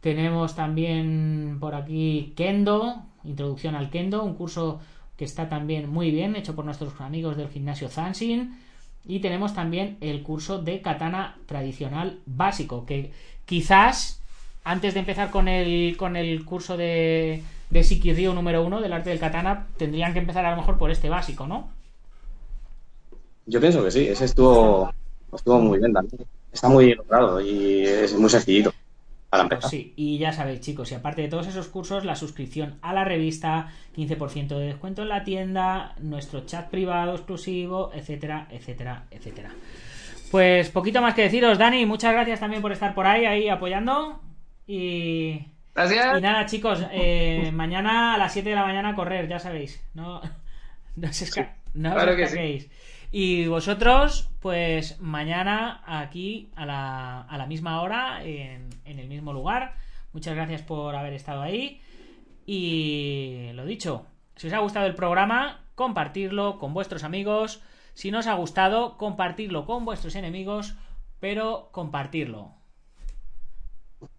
Tenemos 0.07 0.55
también 0.55 1.57
por 1.59 1.75
aquí 1.75 2.31
Kendo, 2.37 3.03
introducción 3.25 3.75
al 3.75 3.89
Kendo, 3.89 4.23
un 4.23 4.35
curso 4.35 4.79
que 5.17 5.25
está 5.25 5.49
también 5.49 5.89
muy 5.89 6.11
bien, 6.11 6.37
hecho 6.37 6.55
por 6.55 6.63
nuestros 6.63 6.93
amigos 7.01 7.35
del 7.35 7.49
gimnasio 7.49 7.89
Zanshin. 7.89 8.57
Y 9.05 9.19
tenemos 9.19 9.53
también 9.53 9.97
el 9.99 10.23
curso 10.23 10.59
de 10.61 10.81
katana 10.81 11.35
tradicional 11.45 12.19
básico, 12.25 12.85
que 12.85 13.11
quizás 13.43 14.21
antes 14.63 14.93
de 14.93 15.01
empezar 15.01 15.29
con 15.29 15.49
el, 15.49 15.97
con 15.97 16.15
el 16.15 16.45
curso 16.45 16.77
de, 16.77 17.43
de 17.69 17.83
Sikiryu 17.83 18.33
número 18.33 18.65
uno 18.65 18.79
del 18.79 18.93
arte 18.93 19.09
del 19.09 19.19
katana, 19.19 19.67
tendrían 19.75 20.13
que 20.13 20.19
empezar 20.19 20.45
a 20.45 20.51
lo 20.51 20.55
mejor 20.55 20.77
por 20.77 20.89
este 20.89 21.09
básico, 21.09 21.47
¿no? 21.47 21.67
Yo 23.45 23.59
pienso 23.59 23.83
que 23.83 23.91
sí, 23.91 24.07
ese 24.07 24.23
estuvo, 24.23 24.89
estuvo 25.33 25.59
muy 25.59 25.79
bien 25.79 25.91
también. 25.91 26.25
Está 26.53 26.69
muy 26.69 26.93
logrado 26.93 27.41
y 27.41 27.85
es 27.85 28.17
muy 28.17 28.29
sencillito. 28.29 28.71
Pues 29.59 29.69
sí, 29.69 29.93
y 29.97 30.17
ya 30.17 30.31
sabéis, 30.31 30.61
chicos, 30.61 30.91
y 30.91 30.95
aparte 30.95 31.21
de 31.21 31.27
todos 31.27 31.47
esos 31.47 31.67
cursos, 31.67 32.05
la 32.05 32.15
suscripción 32.15 32.77
a 32.81 32.93
la 32.93 33.03
revista, 33.03 33.71
15% 33.95 34.57
de 34.57 34.67
descuento 34.67 35.01
en 35.01 35.09
la 35.09 35.23
tienda, 35.23 35.95
nuestro 35.99 36.45
chat 36.45 36.69
privado 36.69 37.13
exclusivo, 37.15 37.91
etcétera, 37.93 38.47
etcétera, 38.51 39.03
etcétera. 39.11 39.51
Pues 40.31 40.69
poquito 40.69 41.01
más 41.01 41.13
que 41.13 41.23
deciros, 41.23 41.57
Dani, 41.57 41.85
muchas 41.85 42.13
gracias 42.13 42.39
también 42.39 42.61
por 42.61 42.71
estar 42.71 42.93
por 42.93 43.05
ahí, 43.05 43.25
ahí 43.25 43.49
apoyando. 43.49 44.21
Y, 44.65 45.45
Gracias. 45.75 46.17
y 46.17 46.21
nada, 46.21 46.45
chicos, 46.45 46.83
eh, 46.91 47.51
mañana 47.53 48.15
a 48.15 48.17
las 48.17 48.33
7 48.33 48.49
de 48.49 48.55
la 48.55 48.65
mañana 48.65 48.89
a 48.89 48.95
correr, 48.95 49.27
ya 49.27 49.39
sabéis. 49.39 49.81
No, 49.93 50.21
no 50.95 51.09
os, 51.09 51.21
esca- 51.21 51.53
no 51.73 51.89
os 51.89 51.95
claro 51.95 52.15
que 52.15 52.27
sí. 52.27 52.69
Y 53.11 53.47
vosotros, 53.47 54.29
pues 54.41 54.99
mañana 54.99 55.81
aquí 55.85 56.51
a 56.55 56.65
la, 56.65 57.21
a 57.21 57.37
la 57.37 57.45
misma 57.45 57.81
hora, 57.81 58.23
en, 58.23 58.69
en 58.85 58.99
el 58.99 59.07
mismo 59.07 59.33
lugar. 59.33 59.75
Muchas 60.13 60.35
gracias 60.35 60.61
por 60.61 60.95
haber 60.95 61.13
estado 61.13 61.41
ahí. 61.41 61.81
Y 62.45 63.49
lo 63.53 63.65
dicho, 63.65 64.05
si 64.35 64.47
os 64.47 64.53
ha 64.53 64.59
gustado 64.59 64.85
el 64.85 64.95
programa, 64.95 65.61
compartirlo 65.75 66.59
con 66.59 66.73
vuestros 66.73 67.03
amigos. 67.03 67.61
Si 67.93 68.11
no 68.11 68.19
os 68.19 68.27
ha 68.27 68.35
gustado, 68.35 68.97
compartirlo 68.97 69.65
con 69.65 69.85
vuestros 69.85 70.15
enemigos, 70.15 70.75
pero 71.19 71.69
compartirlo. 71.71 72.53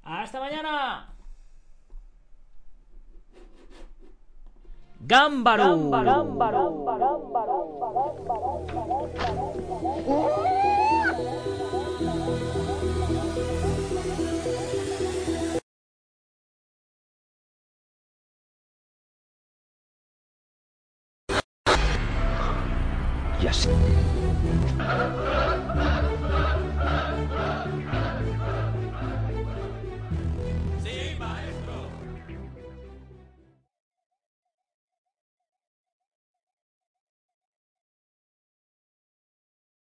¡Hasta 0.03 0.41
mañana! 0.41 1.15
¡Gámbaro! 5.01 5.91
Ya 23.41 23.53
sé. 23.53 23.71